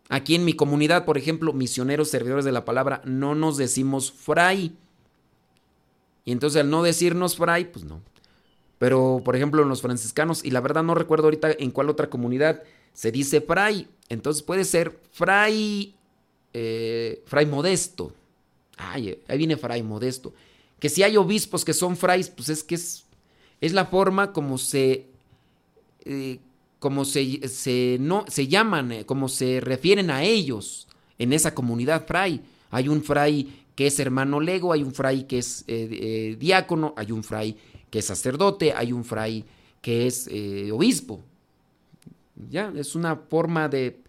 Aquí 0.10 0.36
en 0.36 0.46
mi 0.46 0.54
comunidad, 0.54 1.06
por 1.06 1.18
ejemplo, 1.18 1.54
misioneros 1.54 2.10
servidores 2.10 2.46
de 2.46 2.52
la 2.52 2.66
palabra, 2.66 3.02
no 3.06 3.34
nos 3.34 3.58
decimos 3.58 4.12
fray. 4.12 4.76
Y 6.26 6.32
entonces 6.32 6.62
al 6.62 6.70
no 6.70 6.84
decirnos 6.84 7.38
fray, 7.38 7.66
pues 7.66 7.86
no. 7.86 8.02
Pero, 8.78 9.22
por 9.24 9.36
ejemplo, 9.36 9.62
en 9.62 9.70
los 9.70 9.82
franciscanos, 9.82 10.44
y 10.44 10.52
la 10.52 10.60
verdad 10.60 10.84
no 10.84 10.96
recuerdo 10.96 11.26
ahorita 11.26 11.52
en 11.52 11.72
cuál 11.72 11.90
otra 11.90 12.10
comunidad 12.10 12.64
se 12.94 13.12
dice 13.12 13.40
fray. 13.40 13.88
Entonces 14.10 14.44
puede 14.44 14.66
ser 14.66 15.00
fray, 15.12 15.96
eh, 16.54 17.24
fray 17.26 17.46
modesto. 17.46 18.12
Ay, 18.78 19.22
ahí 19.28 19.38
viene 19.38 19.56
fray 19.56 19.84
modesto. 19.84 20.34
Que 20.80 20.90
si 20.90 21.04
hay 21.04 21.16
obispos 21.16 21.64
que 21.64 21.74
son 21.74 21.96
frays, 21.96 22.30
pues 22.30 22.50
es 22.50 22.64
que 22.64 22.76
es, 22.76 23.06
es 23.62 23.72
la 23.74 23.86
forma 23.86 24.34
como 24.34 24.58
se, 24.58 25.06
eh, 26.04 26.40
como 26.82 27.06
se, 27.06 27.48
se, 27.48 27.96
no, 28.02 28.26
se 28.28 28.48
llaman, 28.48 28.92
eh, 28.92 29.06
como 29.06 29.30
se 29.30 29.62
refieren 29.62 30.10
a 30.10 30.24
ellos 30.24 30.90
en 31.18 31.32
esa 31.32 31.54
comunidad 31.54 32.06
fray. 32.06 32.42
Hay 32.72 32.90
un 32.90 33.04
fray 33.04 33.66
que 33.76 33.88
es 33.88 33.98
hermano 34.00 34.42
lego, 34.42 34.74
hay 34.74 34.84
un 34.84 34.94
fray 34.94 35.24
que 35.24 35.38
es 35.38 35.66
diácono, 36.38 36.94
hay 36.98 37.14
un 37.14 37.24
fray 37.24 37.56
que 37.90 38.00
es 38.00 38.06
sacerdote, 38.06 38.74
hay 38.74 38.92
un 38.92 39.06
fray 39.06 39.46
que 39.82 40.08
es 40.08 40.30
obispo. 40.72 41.22
Ya, 42.50 42.74
es 42.76 42.96
una 42.96 43.16
forma 43.16 43.70
de, 43.70 44.02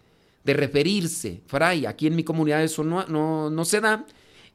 de 0.43 0.53
referirse, 0.53 1.41
fray. 1.47 1.85
Aquí 1.85 2.07
en 2.07 2.15
mi 2.15 2.23
comunidad 2.23 2.63
eso 2.63 2.83
no, 2.83 3.05
no, 3.49 3.65
se 3.65 3.79
da, 3.79 4.05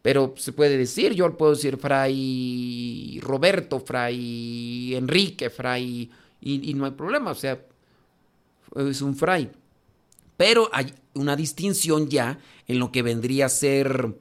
pero 0.02 0.34
se 0.36 0.52
puede 0.52 0.76
decir, 0.76 1.14
yo 1.14 1.36
puedo 1.36 1.54
decir 1.54 1.76
fray 1.76 3.18
Roberto, 3.22 3.80
fray 3.80 4.94
Enrique, 4.94 5.50
fray, 5.50 6.10
y, 6.40 6.74
no 6.74 6.84
hay 6.84 6.92
problema, 6.92 7.30
o 7.30 7.34
sea, 7.34 7.60
es 8.76 9.02
un 9.02 9.16
fray. 9.16 9.50
Pero 10.36 10.70
hay 10.72 10.94
una 11.14 11.36
distinción 11.36 12.08
ya 12.08 12.38
en 12.66 12.78
lo 12.78 12.92
que 12.92 13.02
vendría 13.02 13.46
a 13.46 13.48
ser, 13.48 14.14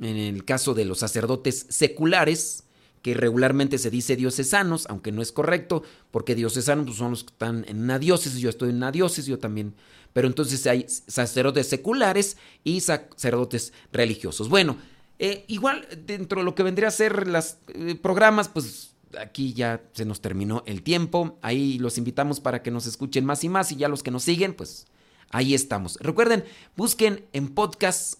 en 0.00 0.16
el 0.16 0.44
caso 0.44 0.74
de 0.74 0.84
los 0.84 0.98
sacerdotes 0.98 1.66
seculares, 1.68 2.64
que 3.02 3.14
regularmente 3.14 3.78
se 3.78 3.90
dice 3.90 4.16
diocesanos, 4.16 4.86
aunque 4.88 5.12
no 5.12 5.22
es 5.22 5.32
correcto, 5.32 5.82
porque 6.10 6.34
diocesanos 6.34 6.86
pues, 6.86 6.98
son 6.98 7.10
los 7.10 7.24
que 7.24 7.32
están 7.32 7.64
en 7.68 7.82
una 7.82 7.98
diócesis, 7.98 8.40
yo 8.40 8.50
estoy 8.50 8.70
en 8.70 8.76
una 8.76 8.92
diócesis, 8.92 9.26
yo 9.26 9.38
también, 9.38 9.74
pero 10.12 10.26
entonces 10.26 10.66
hay 10.66 10.86
sacerdotes 10.88 11.68
seculares 11.68 12.36
y 12.62 12.80
sacerdotes 12.80 13.72
religiosos. 13.92 14.48
Bueno, 14.48 14.76
eh, 15.18 15.44
igual 15.48 15.86
dentro 16.06 16.40
de 16.40 16.44
lo 16.44 16.54
que 16.54 16.62
vendría 16.62 16.88
a 16.88 16.92
ser 16.92 17.26
los 17.26 17.56
eh, 17.68 17.94
programas, 17.94 18.48
pues 18.48 18.94
aquí 19.18 19.52
ya 19.54 19.82
se 19.92 20.04
nos 20.04 20.20
terminó 20.20 20.62
el 20.66 20.82
tiempo, 20.82 21.38
ahí 21.42 21.78
los 21.78 21.98
invitamos 21.98 22.40
para 22.40 22.62
que 22.62 22.70
nos 22.70 22.86
escuchen 22.86 23.24
más 23.24 23.42
y 23.44 23.48
más 23.48 23.72
y 23.72 23.76
ya 23.76 23.88
los 23.88 24.02
que 24.02 24.10
nos 24.10 24.24
siguen, 24.24 24.54
pues 24.54 24.86
ahí 25.30 25.54
estamos. 25.54 25.98
Recuerden, 26.00 26.44
busquen 26.76 27.24
en 27.32 27.48
podcast, 27.48 28.14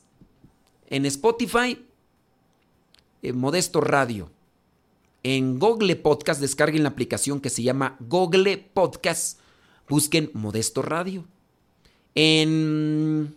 en 0.89 1.07
Spotify, 1.07 1.85
eh, 3.23 3.33
Modesto 3.33 3.81
Radio 3.81 4.31
en 5.23 5.59
Google 5.59 5.97
Podcast, 5.97 6.41
descarguen 6.41 6.83
la 6.83 6.91
aplicación 6.91 7.41
que 7.41 7.51
se 7.51 7.63
llama 7.63 7.97
Google 8.01 8.57
Podcast. 8.73 9.39
Busquen 9.89 10.31
Modesto 10.35 10.83
Radio. 10.83 11.27
En, 12.15 13.35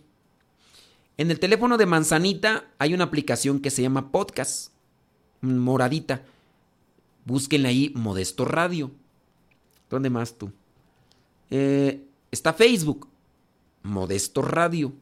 en 1.16 1.30
el 1.30 1.38
teléfono 1.38 1.76
de 1.76 1.86
Manzanita 1.86 2.64
hay 2.78 2.94
una 2.94 3.04
aplicación 3.04 3.60
que 3.60 3.70
se 3.70 3.82
llama 3.82 4.10
Podcast. 4.10 4.72
Moradita. 5.40 6.22
Búsquenla 7.24 7.68
ahí 7.68 7.92
Modesto 7.94 8.44
Radio. 8.44 8.90
¿Dónde 9.90 10.10
más 10.10 10.34
tú? 10.34 10.50
Eh, 11.50 12.04
está 12.30 12.52
Facebook. 12.52 13.08
Modesto 13.82 14.42
Radio. 14.42 14.92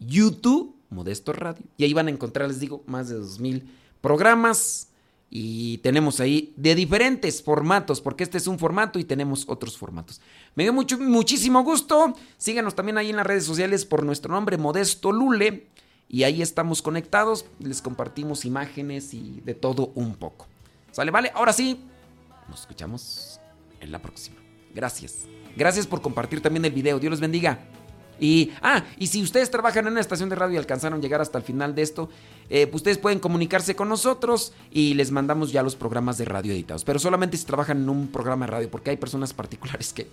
YouTube. 0.00 0.74
Modesto 0.90 1.32
Radio. 1.32 1.64
Y 1.76 1.84
ahí 1.84 1.92
van 1.92 2.08
a 2.08 2.10
encontrar, 2.10 2.48
les 2.48 2.60
digo, 2.60 2.82
más 2.86 3.08
de 3.08 3.18
2.000 3.18 3.62
programas 4.00 4.88
y 5.30 5.78
tenemos 5.78 6.20
ahí 6.20 6.54
de 6.56 6.74
diferentes 6.74 7.42
formatos, 7.42 8.00
porque 8.00 8.24
este 8.24 8.38
es 8.38 8.46
un 8.46 8.58
formato 8.58 8.98
y 8.98 9.04
tenemos 9.04 9.44
otros 9.48 9.76
formatos. 9.76 10.20
Me 10.54 10.62
dio 10.62 10.72
mucho, 10.72 10.98
muchísimo 10.98 11.62
gusto. 11.62 12.14
Síganos 12.38 12.74
también 12.74 12.96
ahí 12.96 13.10
en 13.10 13.16
las 13.16 13.26
redes 13.26 13.44
sociales 13.44 13.84
por 13.84 14.04
nuestro 14.04 14.32
nombre, 14.32 14.56
Modesto 14.56 15.12
Lule. 15.12 15.66
Y 16.08 16.22
ahí 16.22 16.40
estamos 16.40 16.80
conectados. 16.80 17.44
Les 17.58 17.82
compartimos 17.82 18.46
imágenes 18.46 19.12
y 19.12 19.42
de 19.44 19.54
todo 19.54 19.92
un 19.94 20.14
poco. 20.14 20.46
¿Sale? 20.98 21.12
Vale. 21.12 21.30
Ahora 21.32 21.52
sí, 21.52 21.78
nos 22.48 22.62
escuchamos 22.62 23.38
en 23.80 23.92
la 23.92 24.02
próxima. 24.02 24.34
Gracias. 24.74 25.26
Gracias 25.56 25.86
por 25.86 26.02
compartir 26.02 26.40
también 26.40 26.64
el 26.64 26.72
video. 26.72 26.98
Dios 26.98 27.12
los 27.12 27.20
bendiga. 27.20 27.60
Y, 28.18 28.50
ah, 28.62 28.82
y 28.98 29.06
si 29.06 29.22
ustedes 29.22 29.48
trabajan 29.48 29.86
en 29.86 29.92
una 29.92 30.00
estación 30.00 30.28
de 30.28 30.34
radio 30.34 30.54
y 30.54 30.58
alcanzaron 30.58 31.00
llegar 31.00 31.20
hasta 31.20 31.38
el 31.38 31.44
final 31.44 31.76
de 31.76 31.82
esto, 31.82 32.08
eh, 32.50 32.66
pues 32.66 32.80
ustedes 32.80 32.98
pueden 32.98 33.20
comunicarse 33.20 33.76
con 33.76 33.88
nosotros 33.88 34.52
y 34.72 34.94
les 34.94 35.12
mandamos 35.12 35.52
ya 35.52 35.62
los 35.62 35.76
programas 35.76 36.18
de 36.18 36.24
radio 36.24 36.52
editados. 36.52 36.82
Pero 36.82 36.98
solamente 36.98 37.36
si 37.36 37.44
trabajan 37.44 37.76
en 37.76 37.88
un 37.88 38.08
programa 38.08 38.46
de 38.46 38.50
radio, 38.50 38.68
porque 38.68 38.90
hay 38.90 38.96
personas 38.96 39.32
particulares 39.32 39.92
que, 39.92 40.08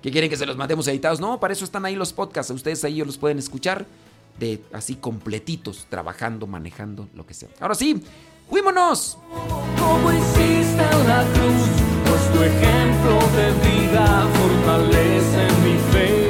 que 0.00 0.10
quieren 0.10 0.30
que 0.30 0.38
se 0.38 0.46
los 0.46 0.56
mandemos 0.56 0.88
editados. 0.88 1.20
No, 1.20 1.38
para 1.38 1.52
eso 1.52 1.66
están 1.66 1.84
ahí 1.84 1.94
los 1.94 2.14
podcasts. 2.14 2.50
Ustedes 2.50 2.82
ahí 2.84 3.04
los 3.04 3.18
pueden 3.18 3.38
escuchar 3.38 3.84
de 4.40 4.62
así 4.72 4.94
completitos, 4.94 5.86
trabajando, 5.90 6.46
manejando, 6.46 7.06
lo 7.14 7.26
que 7.26 7.34
sea. 7.34 7.50
Ahora 7.60 7.74
sí, 7.74 8.02
¡Fuímonos! 8.48 9.18
Como 9.78 10.12
hiciste 10.12 10.82
en 10.92 11.08
la 11.08 11.24
cruz, 11.34 11.68
pues 12.08 12.32
tu 12.32 12.42
ejemplo 12.44 13.18
de 13.36 13.52
vida 13.68 14.26
fortalece 14.34 15.48
mi 15.64 15.76
fe. 15.92 16.25